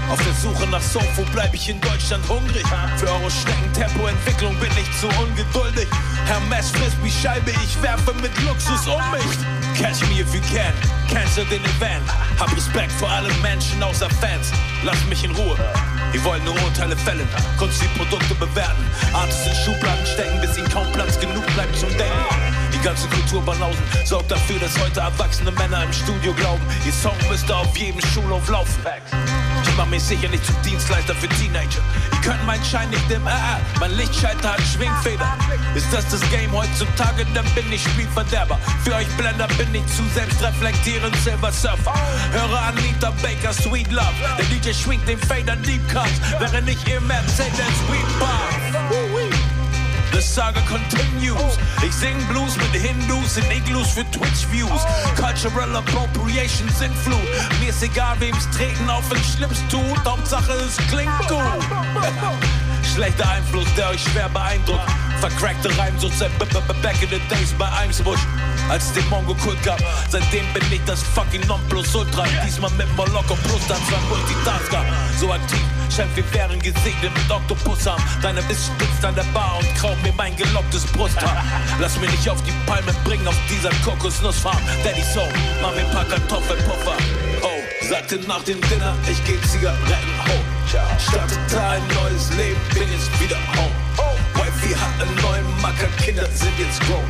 Auf 0.10 0.20
der 0.24 0.34
Suche 0.34 0.68
nach 0.68 0.82
Sofo 0.82 1.24
bleib 1.32 1.54
ich 1.54 1.70
in 1.70 1.80
Deutschland 1.82 2.28
hungrig. 2.28 2.66
Für 2.98 3.12
eure 3.12 3.30
Schneckentempo-Entwicklung 3.30 4.56
bin 4.60 4.72
ich 4.72 5.00
zu 5.00 5.08
ungeduldig. 5.22 5.88
Frisst 6.60 6.98
wie 7.04 7.12
Scheibe, 7.12 7.52
ich 7.64 7.82
werfe 7.82 8.14
mit 8.22 8.32
Luxus 8.42 8.86
um 8.88 9.02
mich. 9.12 9.80
Catch 9.80 10.02
me 10.10 10.20
if 10.20 10.34
you 10.34 10.42
can, 10.52 10.74
cancel 11.08 11.46
den 11.46 11.64
Event. 11.64 12.04
Hab 12.40 12.56
Respekt 12.56 12.92
vor 12.94 13.10
allen 13.10 13.42
Menschen 13.42 13.82
außer 13.82 14.10
Fans. 14.22 14.52
Lass 14.84 15.04
mich 15.06 15.24
in 15.24 15.32
Ruhe. 15.32 15.56
Die 16.14 16.24
wollen 16.24 16.44
nur 16.44 16.56
Urteile 16.64 16.98
fällen, 16.98 17.28
Kunst 17.58 17.82
wie 17.82 17.88
Produkte 17.98 18.36
bewerten. 18.36 18.84
Artists 19.14 19.48
in 19.48 19.56
Schubladen 19.56 20.06
stecken, 20.06 20.42
bis 20.42 20.58
ihnen 20.58 20.70
kaum 20.70 20.92
Platz 20.92 21.20
genug 21.20 21.46
bleibt 21.54 21.78
zum 21.78 21.90
Denken. 21.90 22.26
Die 22.74 22.80
ganze 22.80 23.08
Kultur 23.08 23.42
Banausen 23.44 23.84
sorgt 24.06 24.32
dafür, 24.32 24.60
dass 24.60 24.78
heute 24.80 25.02
erwachsene 25.02 25.52
Männer 25.52 25.84
im 25.84 25.94
Studio 25.94 26.34
glauben, 26.34 26.64
ihr 26.86 26.94
Song 26.94 27.16
müsste 27.30 27.56
auf 27.56 27.76
jedem 27.78 28.02
Schulhof 28.14 28.48
laufen. 28.50 28.84
Mach 29.80 29.86
mich 29.86 30.04
sicher 30.04 30.28
nicht 30.28 30.46
zum 30.46 30.62
Dienstleister 30.62 31.16
für 31.16 31.30
Teenager. 31.30 31.80
Ihr 32.12 32.22
könnt 32.22 32.46
meinen 32.46 32.64
Schein 32.66 32.90
nicht 32.90 33.10
im 33.10 33.26
RR, 33.26 33.62
mein 33.80 33.92
Lichtschalter 33.92 34.52
hat 34.52 34.62
Schwingfeder. 34.62 35.38
Ist 35.74 35.88
das 35.94 36.06
das 36.10 36.20
Game 36.32 36.52
heutzutage, 36.52 37.26
dann 37.34 37.46
bin 37.56 37.72
ich 37.72 37.82
Spielverderber. 37.84 38.60
Für 38.84 38.96
euch 38.96 39.08
Blender 39.16 39.48
bin 39.58 39.74
ich 39.74 39.86
zu 39.88 40.04
selbstreflektierend 40.14 41.16
Silver 41.24 41.54
Surfer. 41.54 41.94
Höre 42.34 42.62
Anita 42.62 43.12
Baker, 43.22 43.54
Sweet 43.54 43.90
Love. 43.90 44.12
Der 44.38 44.46
DJ 44.48 44.74
schwingt 44.74 45.08
den 45.08 45.18
Fader 45.18 45.56
Deep 45.56 45.88
Cut, 45.88 46.12
während 46.40 46.68
ich 46.68 46.86
im 46.94 47.08
Mercedes 47.08 47.48
Sweet 47.88 48.20
Bar. 48.20 48.89
The 50.12 50.22
saga 50.22 50.62
continues. 50.62 51.58
Ich 51.84 51.94
sing 51.94 52.16
Blues 52.28 52.56
with 52.58 52.74
Hindus 52.74 53.38
and 53.38 53.52
igloos 53.52 53.92
für 53.92 54.06
Twitch-Views. 54.12 54.82
Cultural 55.16 55.76
appropriations 55.76 56.82
Flut. 57.04 57.20
Mir 57.60 57.70
ist 57.70 57.84
egal, 57.84 58.20
wem's 58.20 58.50
treten 58.52 58.90
auf 58.90 59.08
den 59.10 59.24
Schlips 59.24 59.62
tut. 59.70 60.06
Hauptsache 60.06 60.54
es 60.54 60.78
klingt 60.90 61.28
gut. 61.28 61.40
Schlechter 63.00 63.30
Einfluss, 63.30 63.74
der 63.78 63.92
euch 63.92 64.04
schwer 64.04 64.28
beeindruckt. 64.28 64.84
Vercrackte 65.22 65.70
Reim, 65.78 65.98
so 65.98 66.10
seit 66.10 66.38
back 66.38 67.02
in 67.02 67.08
the 67.08 67.20
days 67.34 67.54
bei 67.58 67.66
Eimsbusch. 67.72 68.20
Als 68.68 68.88
es 68.88 68.92
den 68.92 69.08
Mongo-Kult 69.08 69.64
gab, 69.64 69.80
seitdem 70.10 70.46
bin 70.52 70.64
ich 70.70 70.82
das 70.86 71.02
fucking 71.02 71.48
Nonplusultra. 71.48 72.26
Diesmal 72.46 72.72
mit 72.72 72.94
Moloko 72.98 73.36
plus, 73.36 73.66
dann 73.70 73.78
zwei 73.88 74.02
Multitasker. 74.10 74.84
So 75.18 75.32
aktiv, 75.32 75.62
scheint 75.96 76.14
wir 76.18 76.26
wären 76.34 76.60
gesegnet 76.60 77.14
mit 77.16 77.32
Oktopusarm. 77.32 78.04
Deine 78.22 78.42
Biss 78.42 78.66
spitzt 78.66 79.06
an 79.06 79.16
der 79.16 79.24
Bar 79.34 79.60
und 79.60 79.76
kraut 79.76 80.04
mir 80.04 80.12
mein 80.18 80.36
gelocktes 80.36 80.84
Brusthaar. 80.88 81.42
Lass 81.80 81.98
mich 82.02 82.12
nicht 82.12 82.30
auf 82.30 82.44
die 82.44 82.54
Palme 82.66 82.94
bringen, 83.06 83.26
auf 83.30 83.38
dieser 83.50 83.70
Kokosnussfarm. 83.86 84.60
Daddy 84.84 85.04
Soul, 85.04 85.30
mach 85.62 85.74
mir 85.74 85.86
paar 85.94 86.04
Kartoffelpuffer. 86.04 86.98
Oh, 87.44 87.88
sagte 87.88 88.20
nach 88.28 88.44
dem 88.44 88.60
Dinner, 88.60 88.94
ich 89.10 89.24
geh 89.24 89.40
Zigaretten 89.48 89.88
hoch. 90.28 90.59
Startete 90.70 91.60
ein 91.60 91.82
neues 91.88 92.30
Leben, 92.36 92.62
bin 92.76 92.92
jetzt 92.92 93.10
wieder 93.20 93.38
home. 93.58 93.74
Wifey 94.36 94.76
hat 94.76 95.02
einen 95.02 95.16
neuen 95.16 95.62
Macker, 95.62 95.88
Kinder 95.98 96.28
sind 96.28 96.54
jetzt 96.60 96.80
grown. 96.82 97.04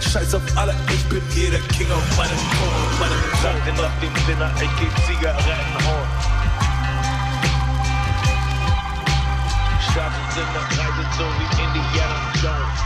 Scheiß 0.00 0.34
auf 0.34 0.42
alle, 0.56 0.74
ich 0.88 1.04
bin 1.10 1.20
hier 1.30 1.50
der 1.50 1.60
King 1.76 1.90
auf 1.92 2.16
meinem 2.16 2.30
Thron, 2.30 2.98
meinem 2.98 3.22
Sagte 3.42 3.82
nach 3.82 3.92
dem 4.00 4.14
Dinner, 4.26 4.50
ich 4.56 4.70
geh 4.80 4.88
Zigaretten 5.06 5.76
hoch. 5.84 6.08
Startete 9.90 10.48
eine 10.48 10.62
Reise 10.70 11.06
so 11.18 11.24
wie 11.24 11.62
Indiana 11.62 12.32
Jones. 12.40 12.80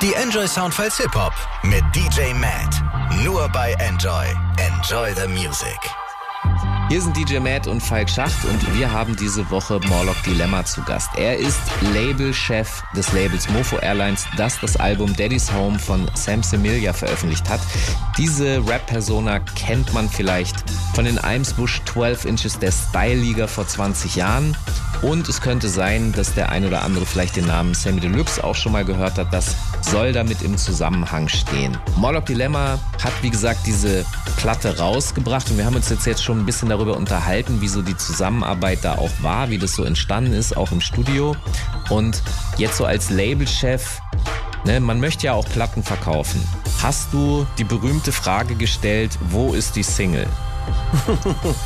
Die 0.00 0.14
Enjoy 0.14 0.48
Soundfiles 0.48 0.96
Hip 0.96 1.14
Hop 1.14 1.34
mit 1.62 1.84
DJ 1.94 2.32
Matt. 2.32 2.82
Nur 3.22 3.50
bei 3.50 3.72
Enjoy. 3.74 4.34
Enjoy 4.56 5.12
the 5.14 5.28
Music. 5.28 5.78
Hier 6.90 7.00
sind 7.00 7.16
DJ 7.16 7.38
Matt 7.38 7.68
und 7.68 7.80
Falk 7.80 8.10
Schacht 8.10 8.44
und 8.46 8.76
wir 8.76 8.90
haben 8.90 9.14
diese 9.14 9.48
Woche 9.48 9.78
Morlock 9.86 10.20
Dilemma 10.24 10.64
zu 10.64 10.82
Gast. 10.82 11.08
Er 11.16 11.36
ist 11.36 11.60
Labelchef 11.94 12.82
des 12.96 13.12
Labels 13.12 13.48
Mofo 13.48 13.78
Airlines, 13.78 14.26
das 14.36 14.58
das 14.58 14.76
Album 14.76 15.14
Daddy's 15.14 15.52
Home 15.52 15.78
von 15.78 16.10
Sam 16.14 16.42
Semilia 16.42 16.92
veröffentlicht 16.92 17.48
hat. 17.48 17.60
Diese 18.18 18.56
Rap-Persona 18.66 19.38
kennt 19.38 19.94
man 19.94 20.08
vielleicht 20.08 20.64
von 20.92 21.04
den 21.04 21.20
Eimsbusch 21.20 21.80
12 21.84 22.24
Inches 22.24 22.58
der 22.58 22.72
Style-Liga 22.72 23.46
vor 23.46 23.68
20 23.68 24.16
Jahren. 24.16 24.56
Und 25.02 25.28
es 25.28 25.40
könnte 25.40 25.68
sein, 25.68 26.12
dass 26.12 26.34
der 26.34 26.50
ein 26.50 26.66
oder 26.66 26.82
andere 26.82 27.06
vielleicht 27.06 27.36
den 27.36 27.46
Namen 27.46 27.72
Sammy 27.72 28.00
Deluxe 28.00 28.44
auch 28.44 28.54
schon 28.54 28.72
mal 28.72 28.84
gehört 28.84 29.16
hat. 29.16 29.32
Das 29.32 29.56
soll 29.80 30.12
damit 30.12 30.42
im 30.42 30.58
Zusammenhang 30.58 31.28
stehen. 31.28 31.76
Morlock 31.96 32.26
Dilemma 32.26 32.78
hat, 33.02 33.12
wie 33.22 33.30
gesagt, 33.30 33.66
diese 33.66 34.04
Platte 34.36 34.78
rausgebracht 34.78 35.50
und 35.50 35.56
wir 35.56 35.64
haben 35.64 35.76
uns 35.76 35.88
jetzt, 35.88 36.06
jetzt 36.06 36.22
schon 36.22 36.40
ein 36.40 36.46
bisschen 36.46 36.68
darüber 36.68 36.96
unterhalten, 36.96 37.62
wie 37.62 37.68
so 37.68 37.80
die 37.80 37.96
Zusammenarbeit 37.96 38.80
da 38.82 38.96
auch 38.96 39.10
war, 39.22 39.48
wie 39.48 39.58
das 39.58 39.74
so 39.74 39.84
entstanden 39.84 40.34
ist, 40.34 40.54
auch 40.56 40.70
im 40.70 40.82
Studio. 40.82 41.34
Und 41.88 42.22
jetzt 42.58 42.76
so 42.76 42.84
als 42.84 43.08
Labelchef, 43.08 44.00
ne, 44.64 44.80
man 44.80 45.00
möchte 45.00 45.26
ja 45.26 45.32
auch 45.32 45.48
Platten 45.48 45.82
verkaufen. 45.82 46.46
Hast 46.82 47.12
du 47.12 47.46
die 47.56 47.64
berühmte 47.64 48.12
Frage 48.12 48.54
gestellt, 48.54 49.18
wo 49.30 49.54
ist 49.54 49.76
die 49.76 49.82
Single? 49.82 50.26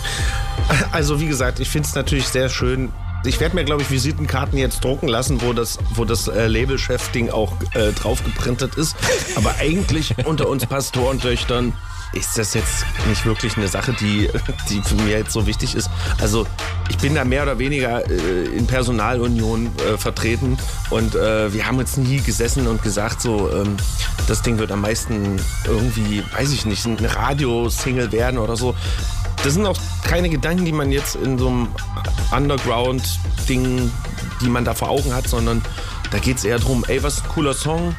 Also 0.92 1.20
wie 1.20 1.26
gesagt, 1.26 1.60
ich 1.60 1.68
finde 1.68 1.88
es 1.88 1.94
natürlich 1.94 2.26
sehr 2.28 2.48
schön. 2.48 2.90
Ich 3.26 3.40
werde 3.40 3.54
mir, 3.54 3.64
glaube 3.64 3.82
ich, 3.82 3.90
Visitenkarten 3.90 4.58
jetzt 4.58 4.84
drucken 4.84 5.08
lassen, 5.08 5.40
wo 5.40 5.52
das, 5.52 5.78
wo 5.94 6.04
das 6.04 6.28
äh, 6.28 6.46
Labelchef-Ding 6.46 7.30
auch 7.30 7.52
äh, 7.72 7.92
drauf 7.92 8.22
geprintet 8.22 8.74
ist. 8.74 8.96
Aber 9.34 9.54
eigentlich 9.58 10.14
unter 10.26 10.48
uns 10.48 10.66
Pastorentöchtern 10.66 11.72
ist 12.14 12.38
das 12.38 12.54
jetzt 12.54 12.84
nicht 13.08 13.24
wirklich 13.26 13.56
eine 13.56 13.68
Sache, 13.68 13.92
die, 13.92 14.28
die 14.68 14.82
für 14.82 14.94
mir 14.96 15.18
jetzt 15.18 15.32
so 15.32 15.46
wichtig 15.46 15.74
ist. 15.74 15.90
Also 16.20 16.46
ich 16.88 16.98
bin 16.98 17.14
da 17.14 17.24
mehr 17.24 17.42
oder 17.42 17.58
weniger 17.58 18.08
äh, 18.08 18.44
in 18.56 18.66
Personalunion 18.66 19.70
äh, 19.78 19.96
vertreten 19.96 20.56
und 20.90 21.14
äh, 21.14 21.52
wir 21.52 21.66
haben 21.66 21.78
jetzt 21.80 21.98
nie 21.98 22.20
gesessen 22.20 22.66
und 22.66 22.82
gesagt, 22.82 23.20
so 23.20 23.50
ähm, 23.50 23.76
das 24.28 24.42
Ding 24.42 24.58
wird 24.58 24.70
am 24.70 24.82
meisten 24.82 25.40
irgendwie, 25.66 26.22
weiß 26.36 26.52
ich 26.52 26.66
nicht, 26.66 26.86
eine 26.86 27.14
Radiosingle 27.14 28.12
werden 28.12 28.38
oder 28.38 28.56
so. 28.56 28.74
Das 29.44 29.52
sind 29.52 29.66
auch 29.66 29.76
keine 30.02 30.30
Gedanken, 30.30 30.64
die 30.64 30.72
man 30.72 30.90
jetzt 30.90 31.16
in 31.16 31.38
so 31.38 31.48
einem 31.48 31.68
Underground-Ding, 32.34 33.92
die 34.40 34.48
man 34.48 34.64
da 34.64 34.72
vor 34.72 34.88
Augen 34.88 35.14
hat, 35.14 35.28
sondern 35.28 35.62
da 36.10 36.18
geht 36.18 36.38
es 36.38 36.44
eher 36.44 36.58
darum, 36.58 36.84
ey, 36.88 37.02
was 37.02 37.18
ist 37.18 37.24
ein 37.24 37.28
cooler 37.30 37.54
Song? 37.54 37.94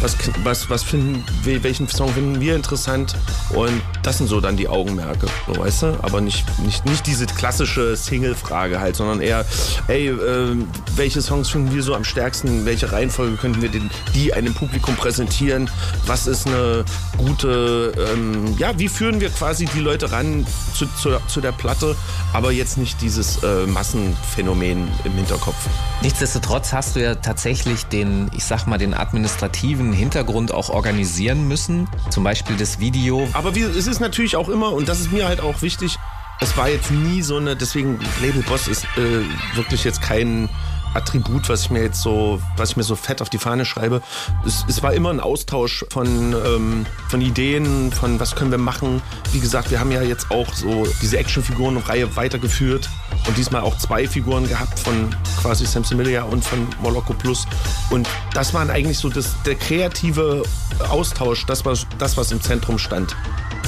Was, 0.00 0.16
was, 0.42 0.68
was 0.68 0.82
finden 0.82 1.24
welchen 1.44 1.88
Song 1.88 2.12
finden 2.12 2.40
wir 2.40 2.56
interessant? 2.56 3.14
Und 3.50 3.80
das 4.02 4.18
sind 4.18 4.26
so 4.26 4.40
dann 4.40 4.56
die 4.56 4.66
Augenmerke, 4.66 5.28
so 5.46 5.56
weißt 5.56 5.82
du? 5.82 5.98
Aber 6.02 6.20
nicht, 6.20 6.44
nicht, 6.58 6.84
nicht 6.84 7.06
diese 7.06 7.26
klassische 7.26 7.96
Single-Frage 7.96 8.80
halt, 8.80 8.96
sondern 8.96 9.20
eher, 9.20 9.46
ey, 9.86 10.08
äh, 10.08 10.56
welche 10.96 11.22
Songs 11.22 11.48
finden 11.48 11.72
wir 11.72 11.82
so 11.82 11.94
am 11.94 12.02
stärksten? 12.02 12.66
Welche 12.66 12.90
Reihenfolge 12.90 13.36
könnten 13.36 13.62
wir 13.62 13.68
den, 13.68 13.88
die 14.14 14.34
einem 14.34 14.52
Publikum 14.52 14.96
präsentieren? 14.96 15.70
Was 16.06 16.26
ist 16.26 16.48
eine 16.48 16.84
gute, 17.16 17.92
ähm, 18.12 18.56
ja, 18.58 18.76
wie 18.76 18.88
führen 18.88 19.20
wir 19.20 19.30
quasi 19.30 19.66
die 19.66 19.80
Leute 19.80 20.10
ran 20.10 20.44
zu, 20.74 20.86
zu, 21.00 21.10
zu 21.28 21.40
der 21.40 21.52
Platte? 21.52 21.94
Aber 22.32 22.50
jetzt 22.50 22.78
nicht 22.78 23.00
dieses 23.00 23.42
äh, 23.44 23.64
Massenphänomen 23.66 24.88
im 25.04 25.12
Hinterkopf. 25.12 25.68
Nichtsdestotrotz 26.02 26.72
hast 26.72 26.96
du 26.96 27.00
ja 27.00 27.14
tatsächlich 27.14 27.43
den, 27.92 28.30
ich 28.34 28.44
sag 28.44 28.66
mal, 28.66 28.78
den 28.78 28.94
administrativen 28.94 29.92
Hintergrund 29.92 30.52
auch 30.52 30.70
organisieren 30.70 31.46
müssen. 31.46 31.88
Zum 32.10 32.24
Beispiel 32.24 32.56
das 32.56 32.80
Video. 32.80 33.28
Aber 33.32 33.54
wie, 33.54 33.62
es 33.62 33.86
ist 33.86 34.00
natürlich 34.00 34.36
auch 34.36 34.48
immer, 34.48 34.72
und 34.72 34.88
das 34.88 35.00
ist 35.00 35.12
mir 35.12 35.28
halt 35.28 35.40
auch 35.40 35.62
wichtig, 35.62 35.98
es 36.40 36.56
war 36.56 36.68
jetzt 36.68 36.90
nie 36.90 37.22
so 37.22 37.36
eine, 37.36 37.56
deswegen 37.56 38.00
Label 38.20 38.42
Boss 38.42 38.68
ist 38.68 38.84
äh, 38.96 39.56
wirklich 39.56 39.84
jetzt 39.84 40.02
kein 40.02 40.48
Attribut, 40.94 41.48
was 41.48 41.62
ich 41.62 41.70
mir 41.70 41.82
jetzt 41.82 42.00
so, 42.00 42.40
was 42.56 42.70
ich 42.70 42.76
mir 42.76 42.82
so 42.82 42.96
fett 42.96 43.20
auf 43.20 43.30
die 43.30 43.38
Fahne 43.38 43.64
schreibe. 43.64 44.02
Es, 44.46 44.64
es 44.68 44.82
war 44.82 44.92
immer 44.92 45.10
ein 45.10 45.20
Austausch 45.20 45.84
von, 45.90 46.06
ähm, 46.06 46.86
von 47.08 47.20
Ideen, 47.20 47.92
von 47.92 48.20
was 48.20 48.34
können 48.34 48.50
wir 48.50 48.58
machen. 48.58 49.02
Wie 49.32 49.40
gesagt, 49.40 49.70
wir 49.70 49.80
haben 49.80 49.90
ja 49.90 50.02
jetzt 50.02 50.30
auch 50.30 50.52
so 50.54 50.86
diese 51.02 51.18
Actionfiguren-Reihe 51.18 52.16
weitergeführt 52.16 52.88
und 53.26 53.36
diesmal 53.36 53.62
auch 53.62 53.76
zwei 53.78 54.06
Figuren 54.06 54.48
gehabt 54.48 54.78
von 54.78 55.14
quasi 55.40 55.66
Sam 55.66 55.84
Similia 55.84 56.22
und 56.22 56.44
von 56.44 56.66
Moloko 56.82 57.12
Plus. 57.12 57.46
Und 57.90 58.08
das 58.32 58.54
waren 58.54 58.70
eigentlich 58.70 58.98
so 58.98 59.08
das, 59.08 59.34
der 59.44 59.54
kreative 59.54 60.42
Austausch, 60.88 61.46
das 61.46 61.64
war 61.64 61.76
das, 61.98 62.16
was 62.16 62.32
im 62.32 62.40
Zentrum 62.40 62.78
stand. 62.78 63.16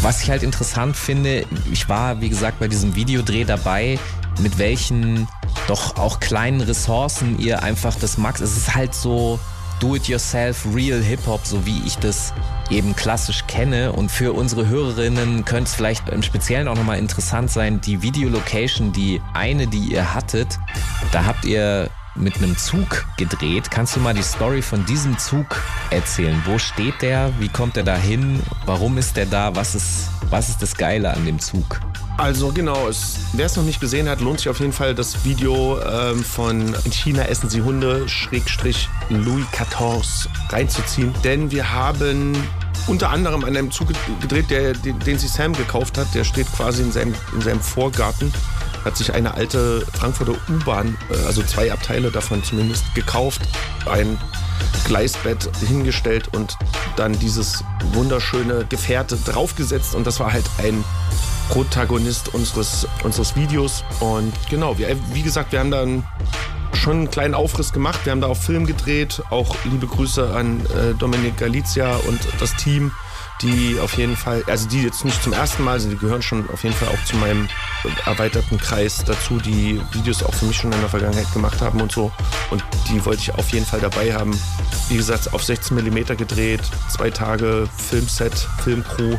Was 0.02 0.22
ich 0.22 0.30
halt 0.30 0.42
interessant 0.42 0.96
finde, 0.96 1.46
ich 1.72 1.88
war, 1.88 2.20
wie 2.20 2.28
gesagt, 2.28 2.60
bei 2.60 2.68
diesem 2.68 2.94
Videodreh 2.94 3.44
dabei, 3.44 3.98
mit 4.40 4.58
welchen 4.58 5.28
doch 5.66 5.96
auch 5.96 6.20
kleinen 6.20 6.60
Ressourcen 6.60 7.38
ihr 7.38 7.62
einfach 7.62 7.94
das 7.96 8.18
Max. 8.18 8.40
Es 8.40 8.56
ist 8.56 8.74
halt 8.74 8.94
so 8.94 9.38
Do-it-yourself, 9.80 10.66
real 10.74 11.02
Hip-Hop, 11.02 11.44
so 11.44 11.66
wie 11.66 11.82
ich 11.84 11.98
das 11.98 12.32
eben 12.70 12.96
klassisch 12.96 13.46
kenne. 13.46 13.92
Und 13.92 14.10
für 14.10 14.32
unsere 14.32 14.68
Hörerinnen 14.68 15.44
könnte 15.44 15.64
es 15.64 15.74
vielleicht 15.74 16.08
im 16.08 16.22
Speziellen 16.22 16.68
auch 16.68 16.76
nochmal 16.76 16.98
interessant 16.98 17.50
sein, 17.50 17.80
die 17.80 18.00
Videolocation, 18.00 18.92
die 18.92 19.20
eine, 19.34 19.66
die 19.66 19.92
ihr 19.92 20.14
hattet, 20.14 20.58
da 21.12 21.26
habt 21.26 21.44
ihr 21.44 21.90
mit 22.16 22.36
einem 22.36 22.56
Zug 22.56 23.04
gedreht. 23.16 23.70
Kannst 23.70 23.96
du 23.96 24.00
mal 24.00 24.14
die 24.14 24.22
Story 24.22 24.62
von 24.62 24.84
diesem 24.86 25.18
Zug 25.18 25.62
erzählen? 25.90 26.40
Wo 26.44 26.58
steht 26.58 27.02
der? 27.02 27.32
Wie 27.38 27.48
kommt 27.48 27.76
er 27.76 27.82
da 27.82 27.96
hin? 27.96 28.42
Warum 28.64 28.98
ist 28.98 29.16
der 29.16 29.26
da? 29.26 29.54
Was 29.54 29.74
ist, 29.74 30.08
was 30.30 30.48
ist 30.48 30.62
das 30.62 30.76
Geile 30.76 31.12
an 31.12 31.24
dem 31.24 31.38
Zug? 31.38 31.80
Also 32.18 32.50
genau, 32.50 32.88
wer 33.34 33.46
es 33.46 33.56
noch 33.56 33.64
nicht 33.64 33.80
gesehen 33.80 34.08
hat, 34.08 34.20
lohnt 34.22 34.38
sich 34.38 34.48
auf 34.48 34.60
jeden 34.60 34.72
Fall 34.72 34.94
das 34.94 35.24
Video 35.24 35.78
ähm, 35.82 36.24
von 36.24 36.74
In 36.84 36.92
China 36.92 37.24
essen 37.24 37.50
sie 37.50 37.60
Hunde, 37.60 38.08
Schrägstrich 38.08 38.88
Louis 39.10 39.44
XIV 39.52 40.30
reinzuziehen. 40.48 41.12
Denn 41.24 41.50
wir 41.50 41.72
haben 41.72 42.32
unter 42.86 43.10
anderem 43.10 43.44
an 43.44 43.56
einem 43.56 43.70
Zug 43.70 43.88
gedreht, 44.20 44.50
der, 44.50 44.72
den, 44.72 44.98
den 45.00 45.18
sich 45.18 45.30
Sam 45.30 45.52
gekauft 45.52 45.98
hat. 45.98 46.06
Der 46.14 46.24
steht 46.24 46.50
quasi 46.52 46.82
in 46.82 46.92
seinem, 46.92 47.14
in 47.34 47.42
seinem 47.42 47.60
Vorgarten. 47.60 48.32
Hat 48.86 48.96
sich 48.96 49.12
eine 49.12 49.34
alte 49.34 49.84
Frankfurter 49.92 50.34
U-Bahn, 50.48 50.96
äh, 51.10 51.26
also 51.26 51.42
zwei 51.42 51.72
Abteile 51.72 52.12
davon 52.12 52.44
zumindest, 52.44 52.94
gekauft. 52.94 53.42
Ein 53.84 54.16
Gleisbett 54.84 55.50
hingestellt 55.66 56.28
und 56.32 56.56
dann 56.94 57.18
dieses 57.18 57.64
wunderschöne 57.92 58.64
Gefährte 58.68 59.16
draufgesetzt. 59.16 59.96
Und 59.96 60.06
das 60.06 60.20
war 60.20 60.32
halt 60.32 60.44
ein 60.58 60.84
Protagonist 61.48 62.32
unseres, 62.32 62.86
unseres 63.02 63.34
Videos. 63.34 63.82
Und 63.98 64.32
genau, 64.48 64.78
wir, 64.78 64.96
wie 65.12 65.22
gesagt, 65.22 65.50
wir 65.50 65.58
haben 65.58 65.72
dann 65.72 66.04
schon 66.72 66.98
einen 66.98 67.10
kleinen 67.10 67.34
Aufriss 67.34 67.72
gemacht. 67.72 67.98
Wir 68.04 68.12
haben 68.12 68.20
da 68.20 68.28
auch 68.28 68.36
Film 68.36 68.66
gedreht. 68.66 69.20
Auch 69.30 69.56
liebe 69.64 69.88
Grüße 69.88 70.30
an 70.32 70.60
äh, 70.66 70.94
Dominik 70.94 71.36
Galizia 71.38 71.96
und 72.08 72.20
das 72.38 72.54
Team, 72.54 72.92
die 73.42 73.78
auf 73.80 73.96
jeden 73.98 74.16
Fall, 74.16 74.42
also 74.46 74.68
die 74.68 74.82
jetzt 74.82 75.04
nicht 75.04 75.22
zum 75.22 75.32
ersten 75.32 75.62
Mal 75.62 75.78
sind, 75.80 75.90
die 75.90 75.98
gehören 75.98 76.22
schon 76.22 76.48
auf 76.50 76.64
jeden 76.64 76.74
Fall 76.74 76.88
auch 76.88 77.04
zu 77.04 77.16
meinem 77.16 77.48
erweiterten 78.06 78.58
Kreis 78.58 79.04
dazu, 79.04 79.38
die 79.38 79.80
Videos 79.92 80.22
auch 80.22 80.34
für 80.34 80.46
mich 80.46 80.56
schon 80.56 80.72
in 80.72 80.80
der 80.80 80.88
Vergangenheit 80.88 81.30
gemacht 81.32 81.60
haben 81.60 81.80
und 81.80 81.92
so. 81.92 82.10
Und 82.50 82.64
die 82.88 83.04
wollte 83.04 83.22
ich 83.22 83.34
auf 83.34 83.50
jeden 83.50 83.66
Fall 83.66 83.80
dabei 83.80 84.14
haben. 84.14 84.38
Wie 84.88 84.96
gesagt, 84.96 85.32
auf 85.34 85.44
16 85.44 85.76
mm 85.76 86.16
gedreht, 86.16 86.62
zwei 86.88 87.10
Tage 87.10 87.68
Filmset, 87.76 88.34
Filmcrew 88.62 89.16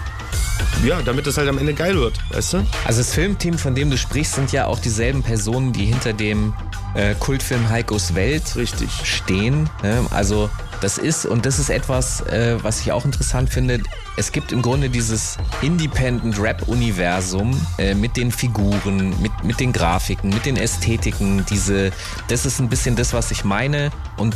ja, 0.83 1.01
damit 1.01 1.25
es 1.27 1.37
halt 1.37 1.49
am 1.49 1.57
Ende 1.57 1.73
geil 1.73 1.95
wird, 1.95 2.19
weißt 2.31 2.53
du? 2.53 2.57
Also 2.85 2.99
das 2.99 3.13
Filmteam, 3.13 3.57
von 3.57 3.75
dem 3.75 3.89
du 3.89 3.97
sprichst, 3.97 4.35
sind 4.35 4.51
ja 4.51 4.65
auch 4.65 4.79
dieselben 4.79 5.23
Personen, 5.23 5.73
die 5.73 5.85
hinter 5.85 6.13
dem 6.13 6.53
äh, 6.93 7.15
Kultfilm 7.15 7.69
Heikos 7.69 8.15
Welt 8.15 8.55
Richtig. 8.55 8.89
stehen. 9.03 9.69
Ne? 9.83 10.05
Also 10.11 10.49
das 10.81 10.97
ist, 10.97 11.25
und 11.25 11.45
das 11.45 11.59
ist 11.59 11.69
etwas, 11.69 12.21
äh, 12.21 12.57
was 12.61 12.81
ich 12.81 12.91
auch 12.91 13.05
interessant 13.05 13.49
finde, 13.49 13.81
es 14.17 14.31
gibt 14.31 14.51
im 14.51 14.61
Grunde 14.63 14.89
dieses 14.89 15.37
Independent 15.61 16.39
Rap-Universum 16.39 17.55
äh, 17.77 17.93
mit 17.93 18.17
den 18.17 18.31
Figuren, 18.31 19.09
mit, 19.21 19.31
mit 19.43 19.59
den 19.59 19.71
Grafiken, 19.71 20.29
mit 20.31 20.45
den 20.45 20.57
Ästhetiken. 20.57 21.45
Diese, 21.49 21.91
das 22.27 22.45
ist 22.45 22.59
ein 22.59 22.67
bisschen 22.67 22.95
das, 22.95 23.13
was 23.13 23.29
ich 23.29 23.43
meine. 23.45 23.91
Und 24.17 24.35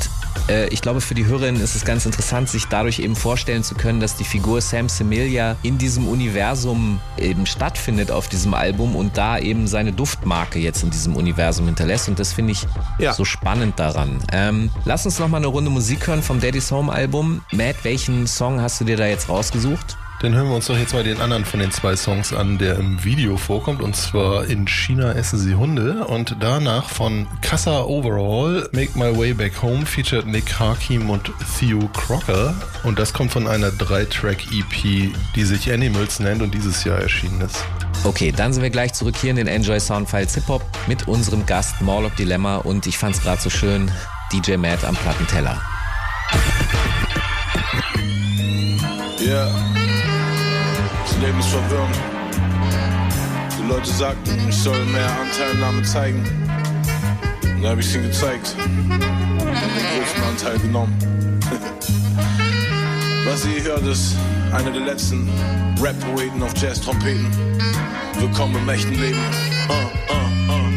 äh, 0.49 0.67
ich 0.69 0.81
glaube, 0.83 1.01
für 1.01 1.15
die 1.15 1.25
Hörerinnen 1.25 1.59
ist 1.61 1.75
es 1.75 1.83
ganz 1.83 2.05
interessant, 2.05 2.47
sich 2.47 2.65
dadurch 2.67 2.99
eben 2.99 3.15
vorstellen 3.15 3.63
zu 3.63 3.73
können, 3.73 3.99
dass 3.99 4.15
die 4.15 4.23
Figur 4.23 4.61
Sam 4.61 4.87
Semilia 4.87 5.55
in 5.63 5.79
diesem 5.79 6.07
Universum 6.07 6.99
eben 7.17 7.47
stattfindet 7.47 8.11
auf 8.11 8.27
diesem 8.27 8.53
Album 8.53 8.95
und 8.95 9.17
da 9.17 9.39
eben 9.39 9.65
seine 9.67 9.91
Duftmarke 9.93 10.59
jetzt 10.59 10.83
in 10.83 10.91
diesem 10.91 11.15
Universum 11.15 11.65
hinterlässt. 11.65 12.07
Und 12.07 12.19
das 12.19 12.33
finde 12.33 12.51
ich 12.51 12.67
Ja. 12.99 13.13
so 13.13 13.25
spannend 13.25 13.79
daran. 13.79 14.19
Ähm, 14.31 14.69
lass 14.85 15.05
uns 15.05 15.17
noch 15.17 15.27
mal 15.27 15.37
eine 15.37 15.47
Runde 15.47 15.71
Musik 15.71 16.05
hören 16.05 16.21
vom 16.21 16.39
Daddy's 16.39 16.69
Home 16.69 16.91
Album. 16.91 17.41
Matt, 17.51 17.77
welchen 17.83 18.27
Song 18.27 18.61
hast 18.61 18.79
du 18.79 18.85
dir 18.85 18.95
da 18.97 19.07
jetzt 19.07 19.27
rausgesucht? 19.27 19.70
Dann 20.21 20.35
hören 20.35 20.49
wir 20.49 20.55
uns 20.55 20.67
doch 20.67 20.77
jetzt 20.77 20.93
mal 20.93 21.03
den 21.03 21.19
anderen 21.19 21.45
von 21.45 21.59
den 21.59 21.71
zwei 21.71 21.95
Songs 21.95 22.31
an, 22.31 22.59
der 22.59 22.75
im 22.77 23.03
Video 23.03 23.37
vorkommt. 23.37 23.81
Und 23.81 23.95
zwar 23.95 24.45
In 24.45 24.67
China 24.67 25.13
essen 25.13 25.39
sie 25.39 25.55
Hunde. 25.55 26.05
Und 26.05 26.35
danach 26.39 26.89
von 26.89 27.25
Casa 27.41 27.81
Overall, 27.81 28.69
Make 28.71 28.91
My 28.99 29.17
Way 29.17 29.33
Back 29.33 29.63
Home, 29.63 29.83
featured 29.83 30.27
Nick 30.27 30.59
Hakim 30.59 31.09
und 31.09 31.31
Theo 31.57 31.89
Crocker. 31.93 32.53
Und 32.83 32.99
das 32.99 33.13
kommt 33.13 33.31
von 33.31 33.47
einer 33.47 33.71
Drei-Track-EP, 33.71 35.11
die 35.35 35.43
sich 35.43 35.73
Animals 35.73 36.19
nennt 36.19 36.43
und 36.43 36.53
dieses 36.53 36.83
Jahr 36.83 36.99
erschienen 36.99 37.41
ist. 37.41 37.65
Okay, 38.03 38.31
dann 38.31 38.53
sind 38.53 38.61
wir 38.61 38.69
gleich 38.69 38.93
zurück 38.93 39.15
hier 39.19 39.31
in 39.31 39.37
den 39.37 39.47
Enjoy 39.47 39.79
Soundfiles 39.79 40.35
Hip 40.35 40.47
Hop 40.49 40.63
mit 40.87 41.07
unserem 41.07 41.47
Gast 41.47 41.81
Morlock 41.81 42.15
Dilemma 42.15 42.57
und 42.57 42.85
ich 42.85 42.97
fand's 42.97 43.23
gerade 43.23 43.41
so 43.41 43.49
schön, 43.49 43.91
DJ 44.31 44.57
Matt 44.57 44.83
am 44.85 44.95
Plattenteller. 44.95 45.59
Ja. 49.31 49.47
Das 51.05 51.17
Leben 51.19 51.39
ist 51.39 51.47
verwirrend. 51.47 51.95
Die 53.57 53.65
Leute 53.65 53.89
sagten, 53.89 54.49
ich 54.49 54.55
soll 54.57 54.83
mehr 54.87 55.09
Anteilnahme 55.21 55.83
zeigen. 55.83 56.21
Und 57.41 57.63
da 57.63 57.69
habe 57.69 57.79
ich 57.79 57.95
ihnen 57.95 58.07
gezeigt. 58.07 58.57
Und 58.59 58.89
den 58.89 58.99
größten 58.99 60.23
Anteil 60.29 60.59
genommen. 60.59 60.93
Was 63.25 63.45
ihr 63.45 63.63
hört, 63.63 63.83
ist 63.83 64.17
einer 64.51 64.71
der 64.71 64.81
letzten 64.81 65.29
Rap-Poeten 65.81 66.43
auf 66.43 66.51
Jazz-Trompeten. 66.57 67.27
Willkommen 68.19 68.57
im 68.57 68.67
echten 68.67 68.95
Leben. 68.95 69.19
Uh, 69.69 69.73
uh, 70.11 70.53
uh. 70.53 70.67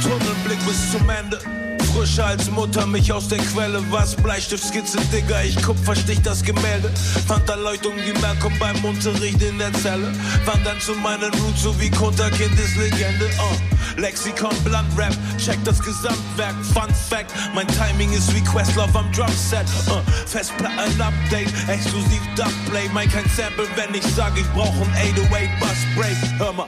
Tunnelblick 0.00 0.64
bis 0.66 0.92
zum 0.92 1.10
Ende. 1.10 1.63
Frischer 1.94 2.26
als 2.26 2.50
Mutter, 2.50 2.86
mich 2.86 3.12
aus 3.12 3.28
der 3.28 3.38
Quelle. 3.38 3.80
Was? 3.90 4.16
Bleistiftskizze, 4.16 4.98
Digga, 5.12 5.42
ich 5.42 5.60
kupferstich 5.62 6.20
das 6.22 6.42
Gemälde. 6.42 6.90
Fand 7.28 7.48
Erleuchtung 7.48 7.92
wie 7.96 8.18
Malcolm 8.20 8.52
beim 8.58 8.84
Unterricht 8.84 9.40
in 9.40 9.58
der 9.58 9.72
Zelle. 9.74 10.12
Fand 10.44 10.66
dann 10.66 10.80
zu 10.80 10.92
meinen 10.94 11.32
Roots, 11.32 11.62
so 11.62 11.80
wie 11.80 11.90
Kunterkind 11.90 12.58
ist 12.58 12.76
Legende. 12.76 13.26
Uh. 13.38 14.00
Lexikon, 14.00 14.56
Blunt-Rap, 14.64 15.16
check 15.38 15.58
das 15.64 15.80
Gesamtwerk. 15.80 16.56
Fun 16.72 16.92
Fact, 17.08 17.32
mein 17.54 17.68
Timing 17.68 18.12
ist 18.12 18.34
wie 18.34 18.42
Questlove 18.42 18.98
am 18.98 19.10
Drumset. 19.12 19.66
Uh. 19.86 20.00
Festplatten-Update, 20.26 21.52
exklusiv 21.68 22.20
Dubplay. 22.34 22.88
Mein 22.92 23.08
kein 23.08 23.28
Sample, 23.36 23.68
wenn 23.76 23.94
ich 23.94 24.04
sag, 24.16 24.36
ich 24.36 24.46
brauch 24.52 24.74
ein 24.74 25.14
808-Bus-Break. 25.14 26.38
Hör 26.38 26.52
mal. 26.54 26.66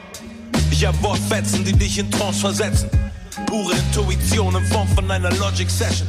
Ich 0.71 0.87
hab 0.87 1.03
Wortfetzen, 1.03 1.65
die 1.65 1.73
dich 1.73 1.99
in 1.99 2.11
Trance 2.13 2.41
versetzen. 2.41 3.06
Pure 3.45 3.75
Intuition 3.75 4.55
in 4.57 4.65
Form 4.67 4.89
von 4.89 5.11
einer 5.11 5.31
Logic 5.37 5.69
Session. 5.69 6.09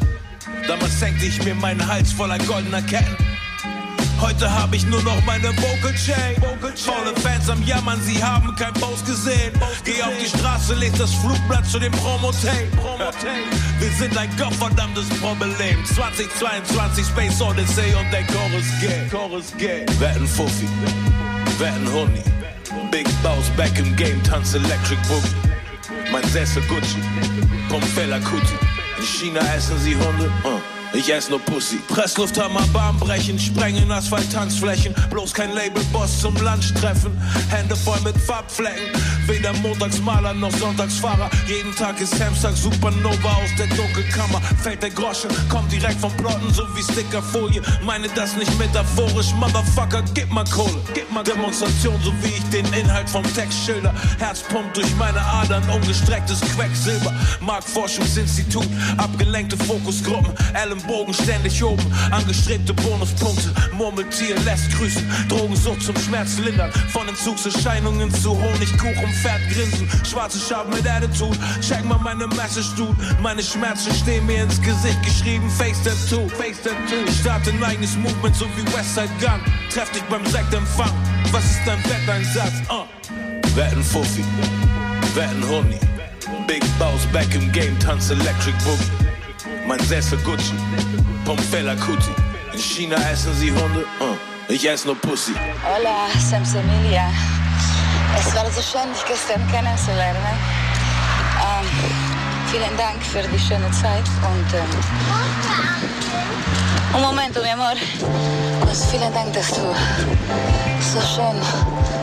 Damals 0.66 0.98
senkte 1.00 1.26
ich 1.26 1.44
mir 1.44 1.56
meinen 1.56 1.86
Hals 1.86 2.12
voller 2.12 2.38
goldener 2.40 2.82
Ketten. 2.82 3.16
Heute 4.22 4.52
hab 4.52 4.74
ich 4.74 4.86
nur 4.88 5.02
noch 5.04 5.24
meine 5.26 5.50
Vocal 5.58 5.94
Chain. 5.94 6.42
Faule 6.76 7.14
Fans 7.22 7.50
am 7.50 7.62
Jammern, 7.64 8.02
sie 8.02 8.24
haben 8.24 8.56
kein 8.56 8.74
Post 8.74 9.06
gesehen. 9.06 9.52
Geh 9.84 10.02
auf 10.02 10.14
die 10.20 10.28
Straße, 10.28 10.74
leg 10.76 10.92
das 10.98 11.14
Flugblatt 11.14 11.66
zu 11.66 11.80
dem 11.80 11.92
Promotape. 11.92 12.72
Wir 13.80 13.92
sind 13.92 14.18
ein 14.18 14.30
gottverdammtes 14.38 15.10
Problem. 15.20 15.86
2022 15.86 17.06
Space 17.06 17.42
Odyssey 17.42 17.94
und 17.94 18.12
der 18.12 18.26
Chorus 18.28 18.66
geht. 18.80 19.12
Chorus 19.12 19.54
geht. 19.58 20.00
Wetten 20.00 20.28
Fuffi, 20.28 20.68
wetten 21.60 21.94
Huni. 21.94 22.24
Big 22.90 23.08
Boss 23.22 23.50
back 23.56 23.78
im 23.78 23.96
Game, 23.96 24.24
tanz 24.24 24.54
Electric 24.54 25.00
Boogie. 25.08 25.57
Mein 26.12 26.24
Sessel 26.30 26.62
Gucci, 26.64 27.02
Pomfella 27.70 28.20
Kuti. 28.20 28.56
In 28.98 29.04
China 29.04 29.40
essen 29.56 29.78
sie 29.80 29.96
Hunde, 29.96 30.32
uh. 30.44 30.77
Ich 30.94 31.12
ess 31.12 31.30
nur 31.30 31.40
Pussy. 31.40 31.78
Presslufthammer, 31.88 32.66
Bahn 32.74 32.98
brechen, 32.98 33.40
sprengen 33.40 33.92
Asphalt, 33.92 34.32
Tanzflächen. 34.32 34.94
Bloß 35.10 35.34
kein 35.34 35.54
Labelboss 35.54 36.22
zum 36.22 36.36
Lunch 36.38 36.74
treffen. 36.74 37.12
Hände 37.50 37.76
voll 37.76 38.00
mit 38.02 38.18
Farbflecken. 38.18 38.92
Weder 39.28 39.54
Montagsmaler 39.54 40.34
noch 40.34 40.52
Sonntagsfahrer. 40.52 41.30
Jeden 41.48 41.76
Tag 41.76 42.00
ist 42.00 42.18
Samstag 42.18 42.56
Supernova 42.56 43.34
aus 43.34 43.50
der 43.58 43.68
Dunkelkammer. 43.68 44.42
Fällt 44.64 44.82
der 44.82 44.90
Groschen, 44.90 45.30
kommt 45.50 45.72
direkt 45.72 46.00
vom 46.00 46.16
Plotten, 46.18 46.54
so 46.54 46.64
wie 46.76 46.84
Stickerfolie. 46.84 47.62
Meine 47.84 48.08
das 48.16 48.36
nicht 48.36 48.58
metaphorisch, 48.58 49.34
Motherfucker, 49.34 50.04
gib 50.14 50.32
mal 50.32 50.46
Kohle. 50.46 50.82
Gib 50.94 51.12
mal 51.12 51.24
Demonstration, 51.24 52.00
so 52.04 52.14
wie 52.22 52.30
ich 52.30 52.44
den 52.50 52.66
Inhalt 52.74 53.10
vom 53.10 53.24
Text 53.36 53.66
schilder. 53.66 53.94
Herz 54.20 54.42
pumpt 54.44 54.78
durch 54.78 54.96
meine 54.96 55.20
Adern, 55.20 55.64
ungestrecktes 55.70 56.40
Quecksilber. 56.56 57.14
Marktforschungsinstitut, 57.42 58.68
abgelenkte 58.98 59.58
Fokusgruppen. 59.58 60.34
Ellenbogen 60.78 61.14
ständig 61.14 61.64
oben, 61.64 61.86
angestrebte 62.12 62.74
Bonuspunkte. 62.74 63.54
Murmeltier 63.74 64.36
lässt 64.46 64.72
grüßen, 64.72 65.04
Drogensucht 65.28 65.82
zum 65.82 65.96
Schmerz 65.98 66.38
lindern. 66.38 66.72
Von 66.90 67.08
Entzugserscheinungen 67.08 68.14
zu 68.14 68.32
Honigkuchen, 68.32 69.14
Pferd 69.22 69.42
grinsen. 69.52 69.90
Schwarze 70.06 70.40
Schaben 70.40 70.74
mit 70.74 70.88
Attitude, 70.88 71.38
check 71.62 71.84
mal 71.86 72.00
meine 72.00 72.28
Message, 72.28 72.76
Dude. 72.76 72.96
Meine 73.22 73.42
Schmerzen 73.42 73.94
stehen 73.94 74.26
mir 74.26 74.44
ins 74.44 74.62
Gesicht 74.62 75.02
geschrieben, 75.04 75.50
Face 75.50 75.82
Tattoo, 75.84 76.28
Face 76.30 76.62
Tattoo. 76.62 77.12
Starte 77.20 77.52
ein 77.52 77.64
eigenes 77.64 77.96
Movement, 77.96 78.36
so 78.36 78.46
wie 78.56 78.66
Westside 78.76 79.10
Gun. 79.20 79.42
Treff 79.70 79.92
dich 79.92 80.04
beim 80.04 80.26
Sektempfang, 80.26 80.92
was 81.32 81.44
ist 81.46 81.62
dein 81.66 81.84
Wetteinsatz? 81.86 82.54
Uh. 82.70 82.86
Wetten 83.56 83.84
Fuffi, 83.84 84.24
wetten 85.16 85.48
Huni. 85.48 85.80
Big 86.46 86.64
Boss 86.78 87.06
back 87.12 87.34
im 87.34 87.52
Game, 87.52 87.78
tanz 87.80 88.10
Electric 88.10 88.56
Boogie. 88.64 89.17
Mein 89.68 89.80
Sessel 89.82 90.18
Gucci, 90.20 90.54
Pomfella 91.26 91.76
Kuti. 91.76 92.12
In 92.54 92.60
China 92.60 92.96
essen 93.12 93.34
sie 93.36 93.52
Hunde, 93.52 93.86
uh, 94.00 94.16
ich 94.48 94.68
esse 94.68 94.88
nur 94.88 94.96
Pussy. 94.96 95.34
Hola, 95.64 96.08
Semsemilia. 96.18 97.12
Es 98.18 98.34
war 98.34 98.50
so 98.50 98.62
schön, 98.62 98.92
dich 98.94 99.06
gestern 99.06 99.46
kennenzulernen. 99.52 100.38
Ähm, 101.44 101.68
vielen 102.50 102.78
Dank 102.78 103.04
für 103.04 103.22
die 103.28 103.40
schöne 103.40 103.70
Zeit 103.72 104.08
und 104.24 104.54
ähm, 104.54 104.72
un 106.96 107.02
momento, 107.02 107.42
mi 107.42 107.50
amor. 107.50 107.76
Also 108.68 108.86
vielen 108.88 109.14
Dank, 109.14 109.34
dass 109.34 109.50
du 109.50 109.76
so 110.80 111.02
schön, 111.02 111.42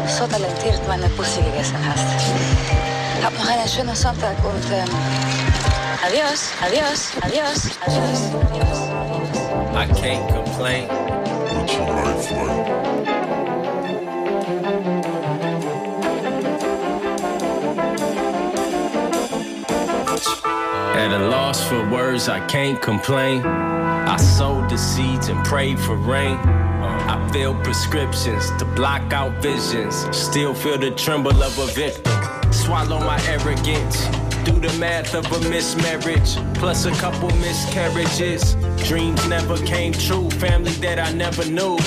so 0.07 0.27
talentiert 0.27 0.87
meine 0.87 1.09
Pussy 1.11 1.41
gegessen 1.41 1.79
hast. 1.89 3.25
Hab 3.25 3.33
noch 3.39 3.49
einen 3.49 3.67
schönen 3.67 3.97
Sonntag 3.97 4.37
und 4.45 4.65
ähm, 4.71 5.44
adios, 6.03 6.53
adios, 6.61 7.17
adios, 7.23 7.79
adios, 7.83 8.35
adios. 8.35 8.79
I 9.75 9.87
can't 9.95 10.29
complain. 10.33 10.89
At 20.97 21.13
a 21.13 21.29
loss 21.29 21.67
for 21.69 21.89
words, 21.91 22.29
I 22.29 22.41
can't 22.47 22.81
complain. 22.81 23.45
I 23.45 24.17
sowed 24.17 24.71
the 24.71 24.79
seeds 24.79 25.29
and 25.29 25.45
prayed 25.45 25.79
for 25.79 25.97
rain. 25.97 26.39
I 26.39 27.29
filled 27.33 27.63
prescriptions 27.65 28.51
to 28.59 28.65
block 28.65 29.13
out 29.13 29.43
visions. 29.43 30.07
Still 30.17 30.55
feel 30.55 30.79
the 30.79 30.93
tremble 30.93 31.43
of 31.43 31.59
a 31.59 31.67
victim. 31.67 32.53
Swallow 32.53 33.01
my 33.01 33.21
arrogance. 33.27 34.24
Do 34.45 34.61
the 34.61 34.77
math 34.79 35.15
of 35.15 35.25
a 35.33 35.49
mismarriage, 35.49 36.37
plus 36.55 36.85
a 36.85 36.93
couple 36.93 37.31
miscarriages. 37.37 38.57
Dreams 38.87 39.27
never 39.27 39.57
came 39.67 39.93
true, 39.93 40.29
family 40.33 40.73
that 40.85 40.99
I 40.99 41.13
never 41.13 41.45
knew. 41.47 41.79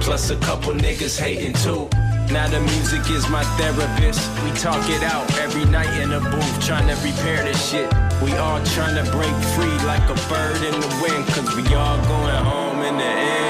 Plus 0.00 0.30
a 0.30 0.36
couple 0.36 0.72
niggas 0.72 1.18
hating 1.18 1.52
too. 1.52 1.88
Now 2.32 2.48
the 2.48 2.60
music 2.60 3.08
is 3.10 3.28
my 3.28 3.44
therapist. 3.58 4.28
We 4.42 4.50
talk 4.58 4.88
it 4.90 5.02
out 5.04 5.30
every 5.38 5.66
night 5.66 6.00
in 6.00 6.10
the 6.10 6.20
booth, 6.20 6.66
trying 6.66 6.88
to 6.88 6.96
repair 7.06 7.44
this 7.44 7.70
shit. 7.70 7.88
We 8.20 8.32
all 8.32 8.60
trying 8.74 8.96
to 9.02 9.08
break 9.12 9.34
free 9.54 9.76
like 9.86 10.02
a 10.10 10.18
bird 10.28 10.62
in 10.64 10.80
the 10.80 10.90
wind, 11.00 11.26
cause 11.28 11.54
we 11.54 11.62
all 11.74 11.98
going 12.08 12.44
home 12.44 12.82
in 12.82 12.96
the 12.96 13.04
end. 13.04 13.43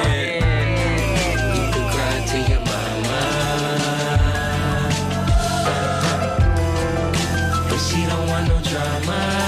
amar. 9.05 9.44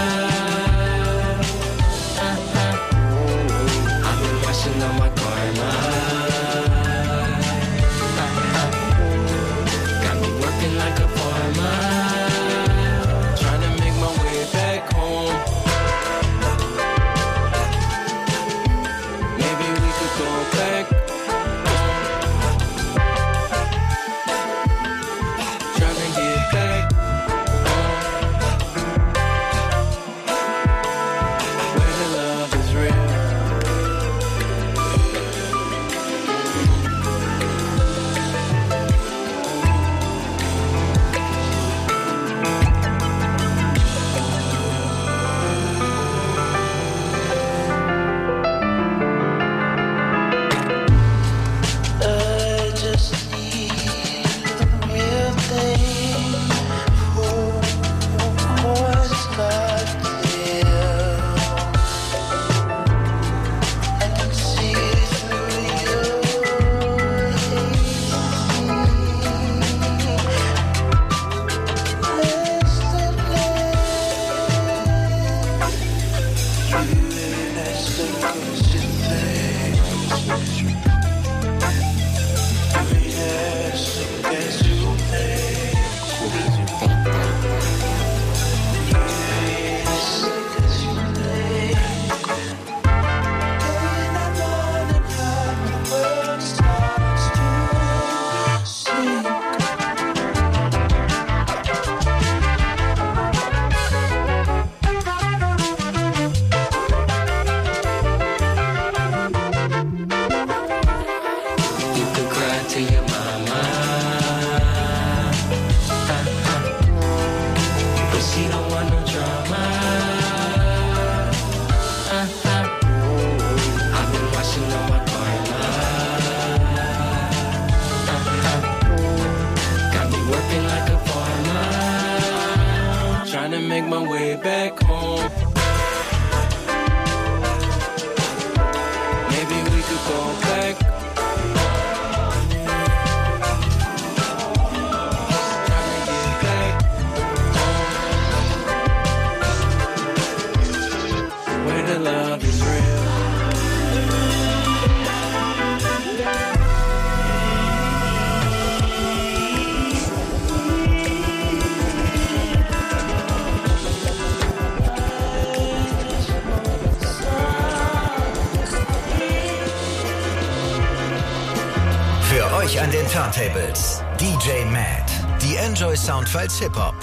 Enjoy 176.27 176.41
Soundfiles 176.41 176.59
Hip 176.59 176.77
Hop. 176.77 176.95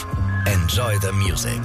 Enjoy 0.46 0.98
the 1.02 1.12
music. 1.14 1.62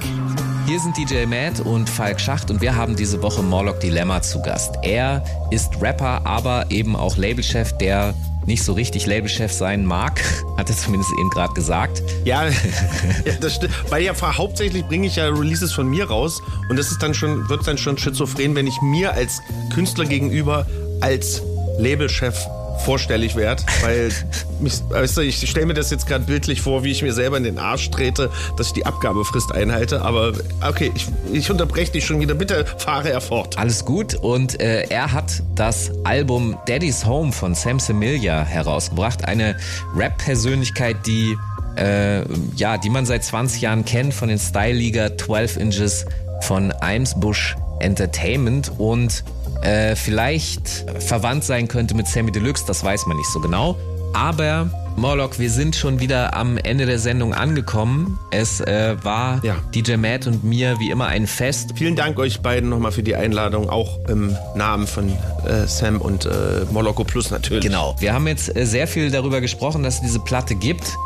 Hier 0.65 0.79
sind 0.79 0.95
DJ 0.95 1.25
Matt 1.25 1.59
und 1.59 1.89
Falk 1.89 2.21
Schacht 2.21 2.49
und 2.49 2.61
wir 2.61 2.73
haben 2.73 2.95
diese 2.95 3.21
Woche 3.21 3.41
Morlock 3.41 3.81
Dilemma 3.81 4.21
zu 4.21 4.41
Gast. 4.41 4.75
Er 4.81 5.23
ist 5.51 5.81
Rapper, 5.81 6.25
aber 6.25 6.71
eben 6.71 6.95
auch 6.95 7.17
Labelchef, 7.17 7.77
der 7.77 8.13
nicht 8.45 8.63
so 8.63 8.71
richtig 8.71 9.07
Labelchef 9.07 9.51
sein 9.51 9.83
mag, 9.83 10.21
hat 10.57 10.69
er 10.69 10.77
zumindest 10.77 11.11
eben 11.19 11.29
gerade 11.31 11.53
gesagt. 11.53 12.01
Ja, 12.23 12.45
ja, 13.25 13.33
das 13.41 13.55
stimmt. 13.55 13.73
Weil 13.91 14.03
ja 14.03 14.13
hauptsächlich 14.21 14.85
bringe 14.85 15.07
ich 15.07 15.17
ja 15.17 15.27
Releases 15.27 15.73
von 15.73 15.89
mir 15.89 16.05
raus 16.05 16.41
und 16.69 16.77
das 16.77 16.91
ist 16.91 17.03
dann 17.03 17.13
schon, 17.13 17.49
wird 17.49 17.67
dann 17.67 17.77
schon 17.77 17.97
schizophren, 17.97 18.55
wenn 18.55 18.67
ich 18.67 18.81
mir 18.81 19.13
als 19.13 19.41
Künstler 19.73 20.05
gegenüber 20.05 20.65
als 21.01 21.41
Labelchef 21.77 22.47
vorstellig 22.79 23.35
werde, 23.35 23.63
weil 23.81 24.11
mich, 24.59 24.81
weißt 24.89 25.17
du, 25.17 25.21
ich 25.21 25.49
stelle 25.49 25.65
mir 25.65 25.73
das 25.73 25.89
jetzt 25.91 26.07
gerade 26.07 26.25
bildlich 26.25 26.61
vor, 26.61 26.83
wie 26.83 26.91
ich 26.91 27.01
mir 27.01 27.13
selber 27.13 27.37
in 27.37 27.43
den 27.43 27.57
Arsch 27.57 27.89
trete, 27.91 28.29
dass 28.57 28.67
ich 28.67 28.73
die 28.73 28.85
Abgabefrist 28.85 29.51
einhalte. 29.51 30.01
Aber 30.01 30.33
okay, 30.67 30.91
ich, 30.95 31.07
ich 31.31 31.51
unterbreche 31.51 31.91
dich 31.91 32.05
schon 32.05 32.19
wieder. 32.19 32.35
Bitte 32.35 32.65
fahre 32.77 33.11
er 33.11 33.21
fort. 33.21 33.57
Alles 33.57 33.85
gut 33.85 34.15
und 34.15 34.59
äh, 34.59 34.83
er 34.89 35.11
hat 35.11 35.43
das 35.55 35.91
Album 36.03 36.57
Daddy's 36.67 37.05
Home 37.05 37.31
von 37.31 37.55
Sam 37.55 37.79
Semilia 37.79 38.43
herausgebracht. 38.43 39.25
Eine 39.25 39.55
Rap-Persönlichkeit, 39.95 40.97
die 41.05 41.37
äh, 41.75 42.23
ja, 42.55 42.77
die 42.77 42.89
man 42.89 43.05
seit 43.05 43.23
20 43.23 43.61
Jahren 43.61 43.85
kennt 43.85 44.13
von 44.13 44.29
den 44.29 44.39
Style 44.39 44.73
Liga 44.73 45.15
12 45.17 45.57
Inches 45.57 46.05
von 46.41 46.71
Eimsbusch 46.71 47.55
Entertainment 47.79 48.71
und 48.77 49.23
äh, 49.61 49.95
vielleicht 49.95 50.85
verwandt 50.99 51.43
sein 51.43 51.67
könnte 51.67 51.95
mit 51.95 52.07
Sammy 52.07 52.31
Deluxe, 52.31 52.65
das 52.67 52.83
weiß 52.83 53.05
man 53.05 53.17
nicht 53.17 53.29
so 53.29 53.39
genau. 53.39 53.77
Aber 54.13 54.69
Morlock, 54.99 55.39
wir 55.39 55.49
sind 55.49 55.77
schon 55.77 56.01
wieder 56.01 56.35
am 56.35 56.57
Ende 56.57 56.85
der 56.85 56.99
Sendung 56.99 57.33
angekommen. 57.33 58.19
Es 58.31 58.59
äh, 58.59 58.97
war 59.01 59.39
Ja. 59.45 59.55
DJ 59.73 59.95
Matt 59.95 60.27
und 60.27 60.43
mir 60.43 60.77
wie 60.79 60.89
immer 60.89 61.07
ein 61.07 61.25
Fest. 61.25 61.71
Vielen 61.75 61.95
Dank 61.95 62.19
euch 62.19 62.41
beiden 62.41 62.69
nochmal 62.69 62.91
für 62.91 63.03
die 63.03 63.15
Einladung, 63.15 63.69
auch 63.69 63.97
im 64.09 64.35
Namen 64.55 64.87
von 64.87 65.09
äh, 65.09 65.67
Sam 65.67 66.01
und 66.01 66.25
äh, 66.25 66.65
Moloko 66.71 67.05
Plus 67.05 67.31
natürlich. 67.31 67.63
Genau. 67.63 67.95
Wir 67.99 68.13
haben 68.13 68.27
jetzt 68.27 68.53
äh, 68.55 68.65
sehr 68.65 68.87
viel 68.87 69.09
darüber 69.09 69.39
gesprochen, 69.39 69.83
dass 69.83 69.95
es 69.95 70.01
diese 70.01 70.19
Platte 70.19 70.55
gibt. 70.55 70.97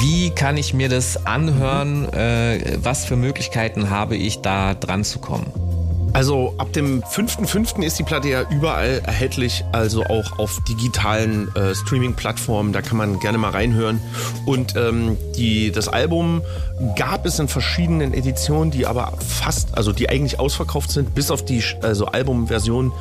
Wie 0.00 0.30
kann 0.30 0.56
ich 0.56 0.72
mir 0.72 0.88
das 0.88 1.26
anhören? 1.26 2.10
Äh, 2.12 2.78
was 2.82 3.04
für 3.04 3.16
Möglichkeiten 3.16 3.90
habe 3.90 4.16
ich 4.16 4.40
da 4.40 4.74
dran 4.74 5.04
zu 5.04 5.18
kommen? 5.18 5.46
Also 6.12 6.54
ab 6.58 6.72
dem 6.74 7.02
5.5. 7.02 7.82
ist 7.82 7.98
die 7.98 8.02
Platte 8.02 8.28
ja 8.28 8.42
überall 8.50 9.00
erhältlich, 9.06 9.64
also 9.72 10.04
auch 10.04 10.38
auf 10.38 10.60
digitalen 10.68 11.48
äh, 11.54 11.74
Streaming-Plattformen, 11.74 12.72
da 12.72 12.82
kann 12.82 12.98
man 12.98 13.18
gerne 13.18 13.38
mal 13.38 13.50
reinhören. 13.50 14.00
Und 14.44 14.76
ähm, 14.76 15.16
die, 15.36 15.72
das 15.72 15.88
Album 15.88 16.42
gab 16.96 17.26
es 17.26 17.38
in 17.38 17.48
verschiedenen 17.48 18.14
Editionen, 18.14 18.70
die 18.70 18.86
aber 18.86 19.12
fast, 19.26 19.76
also 19.76 19.92
die 19.92 20.08
eigentlich 20.08 20.38
ausverkauft 20.38 20.90
sind, 20.90 21.14
bis 21.14 21.30
auf 21.30 21.44
die 21.44 21.62
also 21.82 22.06
Albumversion. 22.06 22.92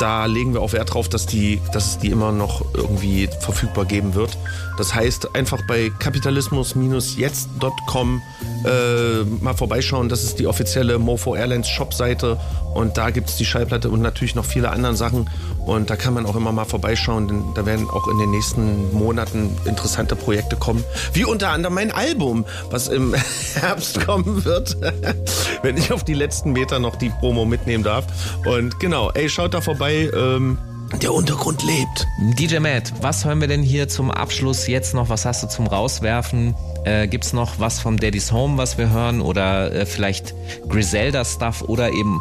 Da 0.00 0.26
legen 0.26 0.54
wir 0.54 0.60
auch 0.60 0.72
Wert 0.72 0.94
drauf, 0.94 1.08
dass, 1.08 1.26
die, 1.26 1.60
dass 1.72 1.86
es 1.86 1.98
die 1.98 2.10
immer 2.10 2.30
noch 2.30 2.64
irgendwie 2.74 3.28
verfügbar 3.40 3.84
geben 3.84 4.14
wird. 4.14 4.38
Das 4.78 4.94
heißt, 4.94 5.34
einfach 5.34 5.60
bei 5.66 5.90
kapitalismus-jetzt.com 5.98 8.22
äh, 8.64 9.24
mal 9.42 9.54
vorbeischauen. 9.54 10.08
Das 10.08 10.22
ist 10.22 10.38
die 10.38 10.46
offizielle 10.46 11.00
Mofo 11.00 11.34
Airlines 11.34 11.68
Shop-Seite. 11.68 12.38
Und 12.74 12.96
da 12.96 13.10
gibt 13.10 13.28
es 13.28 13.34
die 13.36 13.44
Schallplatte 13.44 13.90
und 13.90 14.02
natürlich 14.02 14.36
noch 14.36 14.44
viele 14.44 14.70
andere 14.70 14.94
Sachen. 14.94 15.28
Und 15.66 15.90
da 15.90 15.96
kann 15.96 16.14
man 16.14 16.26
auch 16.26 16.36
immer 16.36 16.52
mal 16.52 16.64
vorbeischauen, 16.64 17.26
denn 17.26 17.42
da 17.54 17.66
werden 17.66 17.90
auch 17.90 18.06
in 18.06 18.18
den 18.18 18.30
nächsten 18.30 18.94
Monaten 18.94 19.56
interessante 19.64 20.14
Projekte 20.14 20.54
kommen. 20.54 20.84
Wie 21.12 21.24
unter 21.24 21.50
anderem 21.50 21.74
mein 21.74 21.90
Album, 21.90 22.44
was 22.70 22.86
im 22.88 23.16
Herbst 23.60 24.04
kommen 24.04 24.44
wird, 24.44 24.76
wenn 25.62 25.76
ich 25.76 25.92
auf 25.92 26.04
die 26.04 26.14
letzten 26.14 26.52
Meter 26.52 26.78
noch 26.78 26.96
die 26.96 27.10
Promo 27.10 27.44
mitnehmen 27.44 27.84
darf. 27.84 28.04
Und 28.44 28.78
genau, 28.80 29.10
ey, 29.12 29.28
schaut 29.28 29.54
da 29.54 29.60
vorbei. 29.60 30.10
Ähm, 30.14 30.58
der 31.02 31.12
Untergrund 31.12 31.62
lebt. 31.64 32.06
DJ 32.38 32.58
Matt, 32.58 32.92
was 33.02 33.24
hören 33.24 33.40
wir 33.40 33.48
denn 33.48 33.62
hier 33.62 33.88
zum 33.88 34.10
Abschluss 34.10 34.66
jetzt 34.66 34.94
noch? 34.94 35.10
Was 35.10 35.26
hast 35.26 35.42
du 35.42 35.48
zum 35.48 35.66
Rauswerfen? 35.66 36.54
Äh, 36.84 37.08
gibt's 37.08 37.32
noch 37.32 37.58
was 37.58 37.78
vom 37.78 37.98
Daddy's 37.98 38.32
Home, 38.32 38.56
was 38.56 38.78
wir 38.78 38.90
hören? 38.90 39.20
Oder 39.20 39.72
äh, 39.72 39.86
vielleicht 39.86 40.34
Griselda-Stuff 40.68 41.62
oder 41.62 41.90
eben 41.90 42.20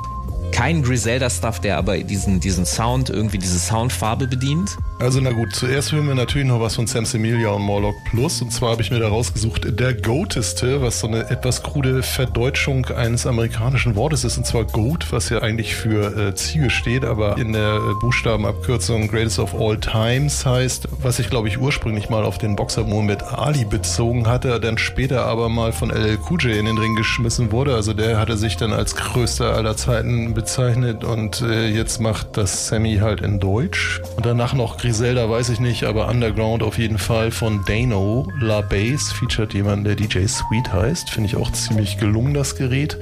kein 0.52 0.84
Griselda-Stuff, 0.84 1.60
der 1.60 1.78
aber 1.78 1.98
diesen, 2.00 2.40
diesen 2.40 2.66
Sound, 2.66 3.10
irgendwie 3.10 3.38
diese 3.38 3.60
Soundfarbe 3.60 4.28
bedient? 4.28 4.78
Also 5.00 5.20
na 5.22 5.32
gut, 5.32 5.54
zuerst 5.54 5.92
hören 5.92 6.08
wir 6.08 6.16
natürlich 6.16 6.48
noch 6.48 6.60
was 6.60 6.76
von 6.76 6.88
Sam 6.88 7.06
Semilia 7.06 7.50
und 7.50 7.62
Morlock 7.62 7.96
Plus. 8.10 8.42
Und 8.42 8.52
zwar 8.52 8.72
habe 8.72 8.82
ich 8.82 8.90
mir 8.90 9.00
da 9.00 9.10
rausgesucht, 9.10 9.80
der 9.80 9.94
Goateste, 9.94 10.82
was 10.82 11.00
so 11.02 11.08
eine 11.08 11.30
etwas 11.30 11.62
krude 11.62 12.02
Verdeutschung 12.02 12.86
eines 12.88 13.28
amerikanischen 13.28 13.96
Wortes 13.96 14.24
ist. 14.24 14.38
Und 14.38 14.48
zwar 14.48 14.66
Goat, 14.66 15.12
was 15.12 15.30
ja 15.30 15.40
eigentlich 15.44 15.76
für 15.76 16.18
äh, 16.18 16.34
Ziege 16.34 16.72
steht, 16.72 17.06
aber 17.06 17.38
in 17.38 17.54
der 17.54 17.76
äh, 17.76 17.94
Buchstabenabkürzung 18.02 19.08
Greatest 19.08 19.38
of 19.38 19.54
All 19.54 19.78
Times 19.80 20.46
heißt, 20.46 20.88
was 21.04 21.20
ich 21.20 21.30
glaube 21.30 21.48
ich 21.48 21.60
ursprünglich 21.60 22.10
mal 22.10 22.24
auf 22.24 22.40
den 22.40 22.56
Boxer 22.56 22.84
Muhammad 22.84 23.22
Ali 23.34 23.66
bezogen 23.66 24.28
hatte, 24.28 24.60
dann 24.60 24.80
später 24.80 25.26
aber 25.26 25.48
mal 25.50 25.74
von 25.74 25.92
LL 25.92 26.18
Cool 26.28 26.42
J 26.42 26.56
in 26.56 26.66
den 26.66 26.78
Ring 26.80 26.96
geschmissen 26.96 27.52
wurde. 27.52 27.76
Also 27.76 27.94
der 27.94 28.20
hatte 28.20 28.36
sich 28.36 28.58
dann 28.58 28.74
als 28.74 28.96
größter 28.96 29.54
aller 29.54 29.78
Zeiten 29.78 30.34
bezeichnet 30.38 31.04
und 31.04 31.42
äh, 31.42 31.68
jetzt 31.68 32.00
macht 32.00 32.38
das 32.38 32.68
Sammy 32.68 32.98
halt 32.98 33.22
in 33.22 33.40
Deutsch. 33.40 34.02
Und 34.16 34.24
danach 34.24 34.54
noch 34.54 34.78
Griselda, 34.78 35.28
weiß 35.28 35.50
ich 35.50 35.60
nicht, 35.60 35.84
aber 35.84 36.08
Underground 36.08 36.62
auf 36.62 36.78
jeden 36.78 37.00
Fall 37.00 37.32
von 37.32 37.66
Dano. 37.66 38.28
La 38.40 38.62
Bass 38.62 39.12
featured 39.12 39.56
jemanden, 39.56 39.86
der 39.86 39.96
DJ 39.96 40.28
Sweet 40.28 40.72
heißt. 40.72 41.10
Finde 41.10 41.28
ich 41.28 41.36
auch 41.36 41.52
ziemlich 41.54 41.98
gelungen, 41.98 42.36
das 42.36 42.56
Gerät. 42.56 43.00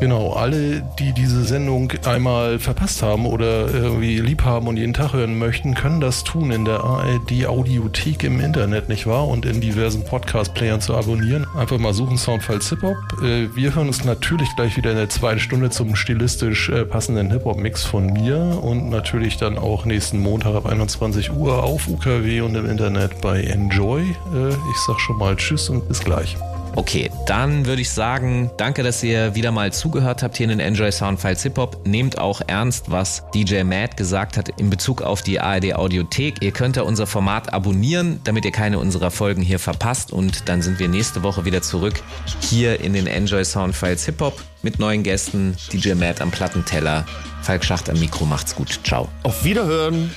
Genau, 0.00 0.32
alle, 0.32 0.82
die 0.98 1.12
diese 1.12 1.42
Sendung 1.42 1.92
einmal 2.04 2.60
verpasst 2.60 3.02
haben 3.02 3.26
oder 3.26 3.68
irgendwie 3.72 4.18
lieb 4.20 4.44
haben 4.44 4.68
und 4.68 4.76
jeden 4.76 4.94
Tag 4.94 5.12
hören 5.12 5.38
möchten, 5.38 5.74
können 5.74 6.00
das 6.00 6.22
tun 6.22 6.52
in 6.52 6.64
der 6.64 6.84
ARD 6.84 7.46
Audiothek 7.46 8.22
im 8.22 8.38
Internet, 8.38 8.88
nicht 8.88 9.06
wahr? 9.08 9.26
Und 9.26 9.44
in 9.44 9.60
diversen 9.60 10.04
Podcast-Playern 10.04 10.80
zu 10.80 10.94
abonnieren. 10.94 11.46
Einfach 11.56 11.78
mal 11.78 11.94
suchen 11.94 12.16
Soundfile 12.16 12.60
Hip-Hop. 12.60 12.96
Äh, 13.22 13.48
Wir 13.56 13.74
hören 13.74 13.88
uns 13.88 14.04
natürlich 14.04 14.48
gleich 14.54 14.76
wieder 14.76 14.92
in 14.92 14.96
der 14.98 15.08
zweiten 15.08 15.40
Stunde 15.40 15.70
zum 15.70 15.96
stilistisch 15.96 16.68
äh, 16.68 16.84
passenden 16.84 17.30
Hip-Hop-Mix 17.32 17.84
von 17.84 18.06
mir 18.12 18.58
und 18.62 18.90
natürlich 18.90 19.36
dann 19.36 19.58
auch 19.58 19.84
nächsten 19.84 20.20
Montag 20.20 20.54
ab 20.54 20.66
21 20.66 21.32
Uhr 21.32 21.64
auf 21.64 21.88
UKW 21.88 22.40
und 22.42 22.54
im 22.54 22.70
Internet 22.70 23.20
bei 23.20 23.42
Enjoy. 23.42 24.02
Äh, 24.02 24.48
Ich 24.50 24.76
sag 24.86 25.00
schon 25.00 25.18
mal 25.18 25.34
Tschüss 25.34 25.68
und 25.68 25.88
bis 25.88 26.00
gleich. 26.00 26.36
Okay, 26.76 27.10
dann 27.26 27.66
würde 27.66 27.82
ich 27.82 27.90
sagen, 27.90 28.50
danke, 28.56 28.82
dass 28.82 29.02
ihr 29.02 29.34
wieder 29.34 29.50
mal 29.50 29.72
zugehört 29.72 30.22
habt 30.22 30.36
hier 30.36 30.44
in 30.44 30.50
den 30.50 30.60
Enjoy 30.60 30.92
Soundfiles 30.92 31.42
Hip 31.42 31.58
Hop. 31.58 31.86
Nehmt 31.86 32.18
auch 32.18 32.40
ernst, 32.46 32.90
was 32.90 33.24
DJ 33.34 33.62
Matt 33.64 33.96
gesagt 33.96 34.36
hat 34.36 34.48
in 34.60 34.70
Bezug 34.70 35.02
auf 35.02 35.22
die 35.22 35.40
ARD 35.40 35.74
Audiothek. 35.74 36.42
Ihr 36.42 36.52
könnt 36.52 36.76
ja 36.76 36.82
unser 36.82 37.06
Format 37.06 37.52
abonnieren, 37.52 38.20
damit 38.24 38.44
ihr 38.44 38.52
keine 38.52 38.78
unserer 38.78 39.10
Folgen 39.10 39.42
hier 39.42 39.58
verpasst. 39.58 40.12
Und 40.12 40.48
dann 40.48 40.62
sind 40.62 40.78
wir 40.78 40.88
nächste 40.88 41.22
Woche 41.22 41.44
wieder 41.44 41.62
zurück 41.62 42.00
hier 42.40 42.80
in 42.80 42.92
den 42.92 43.06
Enjoy 43.06 43.44
Soundfiles 43.44 44.04
Hip 44.06 44.20
Hop 44.20 44.42
mit 44.62 44.78
neuen 44.78 45.02
Gästen. 45.02 45.56
DJ 45.72 45.94
Matt 45.94 46.20
am 46.20 46.30
Plattenteller, 46.30 47.06
Falk 47.42 47.64
Schacht 47.64 47.90
am 47.90 47.98
Mikro. 47.98 48.24
Macht's 48.24 48.54
gut. 48.54 48.80
Ciao. 48.84 49.08
Auf 49.22 49.44
Wiederhören. 49.44 50.10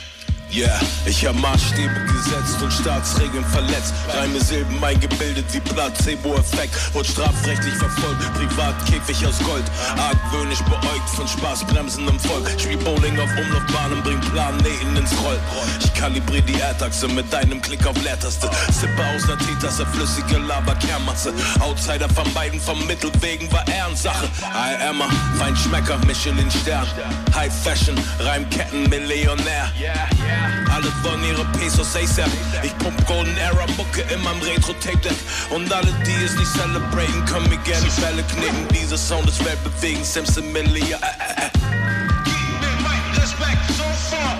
Yeah, 0.54 0.78
ich 1.06 1.26
hab 1.26 1.36
Maßstäbe 1.36 1.96
gesetzt 2.08 2.62
und 2.62 2.74
Staatsregeln 2.74 3.46
verletzt. 3.46 3.94
Reime 4.14 4.38
Silben 4.42 4.84
eingebildet 4.84 5.46
wie 5.54 5.62
Placebo-Effekt. 5.62 6.76
Und 6.94 7.08
strafrechtlich 7.08 7.74
verfolgt, 7.76 8.22
Privatkäfig 8.34 9.26
aus 9.26 9.40
Gold. 9.40 9.64
Argwöhnisch 9.98 10.62
beäugt 10.64 11.10
von 11.16 11.26
Spaßbremsen 11.26 12.06
im 12.06 12.20
Volk. 12.20 12.52
Spiel 12.60 12.76
Bowling 12.78 13.18
auf 13.18 13.30
Umlaufbahnen, 13.38 14.04
bring 14.04 14.20
Planeten 14.20 14.98
ins 14.98 15.14
Roll. 15.24 15.40
Ich 15.80 15.94
kalibrier 15.94 16.42
die 16.42 16.60
Erdachse 16.60 17.08
mit 17.08 17.32
deinem 17.32 17.62
Klick 17.62 17.88
auf 17.88 17.96
Leertaste. 18.04 18.50
Sippe 18.74 19.06
aus 19.16 19.24
einer 19.30 19.38
Teetasse, 19.38 19.86
flüssige 19.86 20.38
Lava-Kernmasse. 20.38 21.34
Outsider 21.62 22.10
vermeiden 22.10 22.60
vom 22.60 22.86
Mittelwegen 22.88 23.50
war 23.54 23.66
Ehrensache. 23.70 24.26
I 24.42 24.84
am 24.86 25.02
a 25.02 25.08
Feinschmecker, 25.38 25.98
Michelin-Stern. 26.06 26.88
High 27.36 27.54
Fashion, 27.64 27.96
Reimketten, 28.20 28.90
Millionär. 28.90 29.72
Alle 30.74 30.92
wollen 31.04 31.24
ihre 31.24 31.46
Pesos 31.58 31.96
ASAP. 31.96 32.30
Ich 32.64 32.78
pump 32.78 33.06
Golden 33.06 33.36
Era 33.38 33.66
Mucke 33.78 34.02
in 34.14 34.22
meinem 34.24 34.42
Retro-Tape-Deck. 34.42 35.18
Und 35.50 35.72
alle, 35.72 35.92
die 36.06 36.24
es 36.26 36.36
nicht 36.36 36.52
celebraten, 36.52 37.26
können 37.26 37.50
mir 37.50 37.58
gerne 37.60 37.90
Fälle 37.90 38.24
knicken. 38.24 38.68
Dieser 38.70 38.98
Sound 38.98 39.28
ist 39.28 39.44
weltbewegend, 39.44 40.06
Simpson 40.06 40.52
Millia. 40.52 40.98
Äh, 40.98 41.44
äh, 41.44 41.46
äh. 41.46 41.50
Gib 42.24 42.62
mir 42.62 42.76
mein 42.84 43.22
Respekt 43.22 43.68
sofort. 43.70 44.40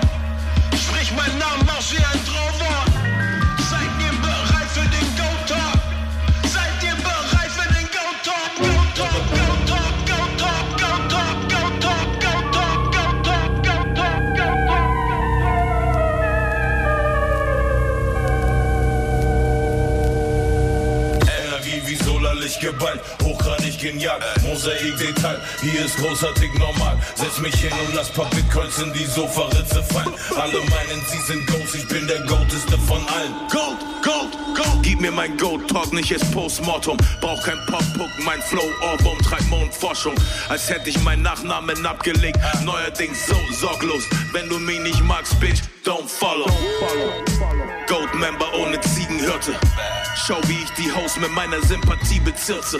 Sprich 0.74 1.12
meinen 1.12 1.38
Namen 1.38 1.68
aus 1.70 1.92
wie 1.92 1.98
ein 1.98 2.24
Traumwort. 2.24 2.31
Geballt, 22.62 23.00
hochgradig 23.22 23.78
genial, 23.78 24.20
Mosaik 24.42 24.96
Detail, 24.96 25.40
hier 25.60 25.84
ist 25.84 25.96
großartig 25.98 26.54
normal. 26.54 26.96
Setz 27.14 27.38
mich 27.38 27.54
hin 27.56 27.72
und 27.86 27.94
lass 27.94 28.08
paar 28.10 28.30
Bitcoins 28.30 28.78
in 28.78 28.92
die 28.92 29.04
Sofaritze 29.04 29.82
fallen. 29.82 30.14
Alle 30.36 30.60
meinen, 30.70 31.02
sie 31.10 31.20
sind 31.26 31.46
Ghosts, 31.48 31.74
ich 31.74 31.88
bin 31.88 32.06
der 32.06 32.20
Goateste 32.20 32.78
von 32.78 33.00
allen. 33.08 33.34
Gold, 33.50 33.80
Gold, 34.02 34.32
Gold. 34.56 34.82
Gib 34.82 35.00
mir 35.00 35.10
mein 35.10 35.36
Gold, 35.36 35.68
talk 35.68 35.92
nicht 35.92 36.10
erst 36.12 36.30
Postmortem. 36.32 36.96
Brauch 37.20 37.42
kein 37.42 37.58
Pop-Puck, 37.66 38.10
mein 38.24 38.40
Flow-Ohrwurm 38.42 39.18
treibt 39.18 39.48
Mondforschung. 39.50 40.14
Als 40.48 40.70
hätte 40.70 40.88
ich 40.88 41.00
meinen 41.02 41.22
Nachnamen 41.22 41.84
abgelegt. 41.84 42.38
Neuerdings 42.64 43.26
so 43.26 43.36
sorglos. 43.60 44.04
Wenn 44.32 44.48
du 44.48 44.58
mich 44.58 44.78
nicht 44.80 45.02
magst, 45.02 45.38
Bitch, 45.40 45.62
don't 45.84 46.06
follow. 46.06 46.46
Gold-Member 47.88 48.54
ohne 48.54 48.80
Ziegenhirte. 49.12 49.54
Schau, 50.26 50.38
wie 50.46 50.62
ich 50.62 50.70
die 50.72 50.92
Host 50.92 51.20
mit 51.20 51.30
meiner 51.32 51.60
Sympathie 51.62 52.20
bezirze. 52.20 52.78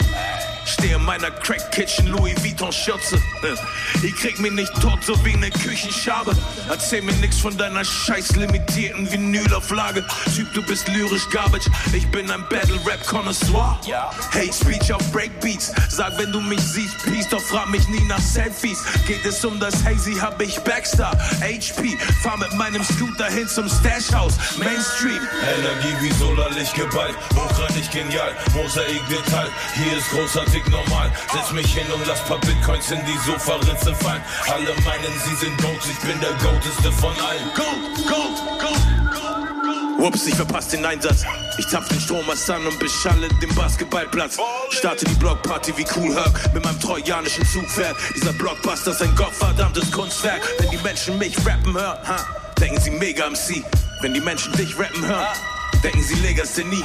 Steh 0.64 0.92
in 0.92 1.04
meiner 1.04 1.30
Crack 1.30 1.72
Kitchen 1.72 2.06
Louis 2.06 2.34
Vuitton 2.42 2.70
Schürze. 2.72 3.16
Äh, 3.16 4.06
Ich 4.06 4.14
krieg 4.16 4.38
mich 4.38 4.52
nicht 4.52 4.72
tot, 4.80 5.02
so 5.04 5.12
wie 5.24 5.36
ne 5.36 5.50
Küchenschabe. 5.50 6.36
Erzähl 6.68 7.02
mir 7.02 7.12
nix 7.14 7.38
von 7.38 7.56
deiner 7.56 7.84
scheiß 7.84 8.36
limitierten 8.36 9.10
Vinylauflage. 9.10 10.04
Typ, 10.34 10.52
du 10.54 10.62
bist 10.62 10.88
lyrisch 10.88 11.28
garbage. 11.30 11.68
Ich 11.92 12.06
bin 12.10 12.30
ein 12.30 12.44
Battle 12.48 12.78
Rap 12.86 13.04
Connoisseur. 13.06 13.78
Hate 14.32 14.52
Speech 14.52 14.92
auf 14.92 15.02
Breakbeats. 15.12 15.72
Sag, 15.88 16.16
wenn 16.18 16.30
du 16.32 16.40
mich 16.40 16.60
siehst, 16.60 16.96
Peace, 17.04 17.28
doch 17.28 17.40
frag 17.42 17.68
mich 17.68 17.86
nie 17.88 18.04
nach 18.04 18.20
Selfies. 18.20 18.84
Geht 19.06 19.24
es 19.24 19.44
um 19.44 19.58
das 19.58 19.84
Hazy, 19.84 20.14
hab 20.14 20.40
ich 20.40 20.58
Backstar. 20.60 21.12
HP, 21.40 21.98
fahr 22.22 22.36
mit 22.38 22.52
meinem 22.54 22.84
Scooter 22.84 23.26
hin 23.26 23.48
zum 23.48 23.68
Stash 23.68 24.12
House. 24.12 24.34
Mainstream. 24.58 25.20
Energie 25.58 25.96
wie 26.00 26.12
Solarlicht 26.22 26.74
geballt, 26.74 27.16
hochgradig 27.34 27.90
genial, 27.90 28.32
Mosaik 28.54 29.02
Detail, 29.08 29.50
hier 29.74 29.98
ist 29.98 30.08
großartig 30.10 30.62
normal. 30.68 31.10
Setz 31.32 31.50
mich 31.50 31.74
hin 31.74 31.90
und 31.92 32.06
lass 32.06 32.20
paar 32.26 32.38
Bitcoins 32.38 32.92
in 32.92 33.00
die 33.04 33.18
Sofaritze 33.26 33.92
fallen. 33.96 34.22
Alle 34.46 34.72
meinen, 34.84 35.12
sie 35.24 35.34
sind 35.34 35.60
Goats, 35.60 35.88
ich 35.90 35.98
bin 35.98 36.20
der 36.20 36.30
Goateste 36.34 36.92
von 36.92 37.12
allen. 37.26 37.50
Gold, 37.56 38.06
Gold, 38.06 38.60
Gold. 38.60 38.82
Ups, 39.98 40.26
ich 40.26 40.34
verpasse 40.34 40.76
den 40.76 40.86
Einsatz. 40.86 41.24
Ich 41.58 41.66
zapf 41.68 41.88
den 41.88 42.00
Strommast 42.00 42.48
an 42.50 42.66
und 42.66 42.78
beschalle 42.78 43.28
den 43.40 43.54
Basketballplatz. 43.54 44.38
Starte 44.70 45.04
die 45.04 45.14
Blockparty 45.14 45.76
wie 45.76 45.86
Cool 45.96 46.14
Herc 46.14 46.54
mit 46.54 46.64
meinem 46.64 46.78
trojanischen 46.80 47.44
Zugpferd. 47.46 47.96
Dieser 48.14 48.32
Blockbuster 48.32 48.92
ist 48.92 49.02
ein 49.02 49.14
gottverdammtes 49.16 49.90
Kunstwerk. 49.90 50.42
Wenn 50.58 50.70
die 50.70 50.78
Menschen 50.78 51.18
mich 51.18 51.36
rappen 51.44 51.74
hören, 51.74 51.98
ha, 52.06 52.16
denken 52.60 52.80
sie 52.80 52.90
mega 52.90 53.28
MC. 53.28 53.64
Wenn 54.00 54.14
die 54.14 54.20
Menschen 54.20 54.52
dich 54.54 54.76
rappen 54.78 55.06
hören, 55.06 55.26
denken 55.82 56.02
sie 56.02 56.14
Legasthenie. 56.16 56.84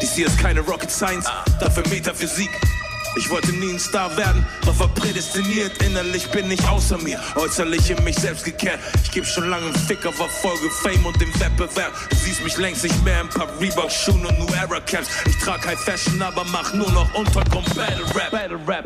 Dies 0.00 0.14
hier 0.14 0.26
ist 0.26 0.38
keine 0.38 0.60
Rocket 0.60 0.90
Science, 0.90 1.26
dafür 1.60 1.86
Metaphysik. 1.88 2.50
Ich 3.16 3.28
wollte 3.28 3.52
nie 3.52 3.72
ein 3.72 3.78
Star 3.78 4.16
werden, 4.16 4.46
doch 4.64 4.78
war 4.78 4.88
prädestiniert. 4.88 5.82
Innerlich 5.82 6.30
bin 6.30 6.48
ich 6.50 6.66
außer 6.68 6.96
mir, 6.98 7.20
äußerlich 7.34 7.90
in 7.90 8.02
mich 8.04 8.16
selbst 8.16 8.44
gekehrt. 8.44 8.78
Ich 9.02 9.10
geb 9.10 9.26
schon 9.26 9.50
lange 9.50 9.66
einen 9.66 9.74
Fick 9.74 10.06
auf 10.06 10.18
Erfolge, 10.20 10.70
Fame 10.70 11.04
und 11.04 11.20
den 11.20 11.28
Wettbewerb. 11.40 11.92
Du 12.08 12.16
siehst 12.16 12.42
mich 12.44 12.56
längst 12.56 12.84
nicht 12.84 13.04
mehr 13.04 13.20
in 13.20 13.28
paar 13.28 13.48
Reebok-Schuhen 13.60 14.24
und 14.24 14.38
New 14.38 14.46
Era 14.54 14.80
Caps. 14.80 15.08
Ich 15.26 15.36
trag 15.38 15.66
High 15.66 15.78
Fashion, 15.78 16.22
aber 16.22 16.44
mach 16.52 16.72
nur 16.72 16.90
noch 16.92 17.12
Untergrund 17.14 17.74
Battle 17.74 18.06
Rap. 18.14 18.30
Battle 18.30 18.60
Rap. 18.66 18.84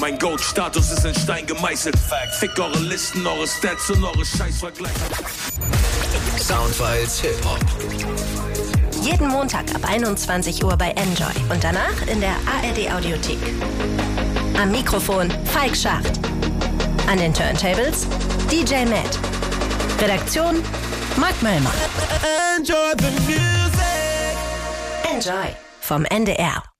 Mein 0.00 0.18
Gold-Status 0.18 0.90
ist 0.90 1.04
in 1.04 1.14
Stein 1.14 1.46
gemeißelt. 1.46 1.96
Fick 2.40 2.58
eure 2.58 2.78
Listen, 2.78 3.24
eure 3.26 3.46
Stats 3.46 3.88
und 3.90 4.02
eure 4.02 4.24
Scheißvergleiche. 4.24 4.94
Soundfiles 6.38 7.20
Hip-Hop. 7.20 8.35
Jeden 9.06 9.28
Montag 9.28 9.72
ab 9.72 9.88
21 9.88 10.64
Uhr 10.64 10.76
bei 10.76 10.90
Enjoy 10.90 11.32
und 11.48 11.62
danach 11.62 12.06
in 12.08 12.20
der 12.20 12.34
ARD 12.44 12.92
Audiothek. 12.92 13.38
Am 14.60 14.72
Mikrofon 14.72 15.30
Falk 15.44 15.76
Schacht. 15.76 16.18
An 17.06 17.16
den 17.16 17.32
Turntables 17.32 18.08
DJ 18.50 18.84
Matt. 18.84 19.16
Redaktion 20.00 20.60
Mark 21.18 21.40
Möllmann. 21.40 21.72
Enjoy 22.58 22.94
the 22.98 23.12
music. 23.30 24.36
Enjoy 25.08 25.54
vom 25.82 26.04
NDR. 26.04 26.75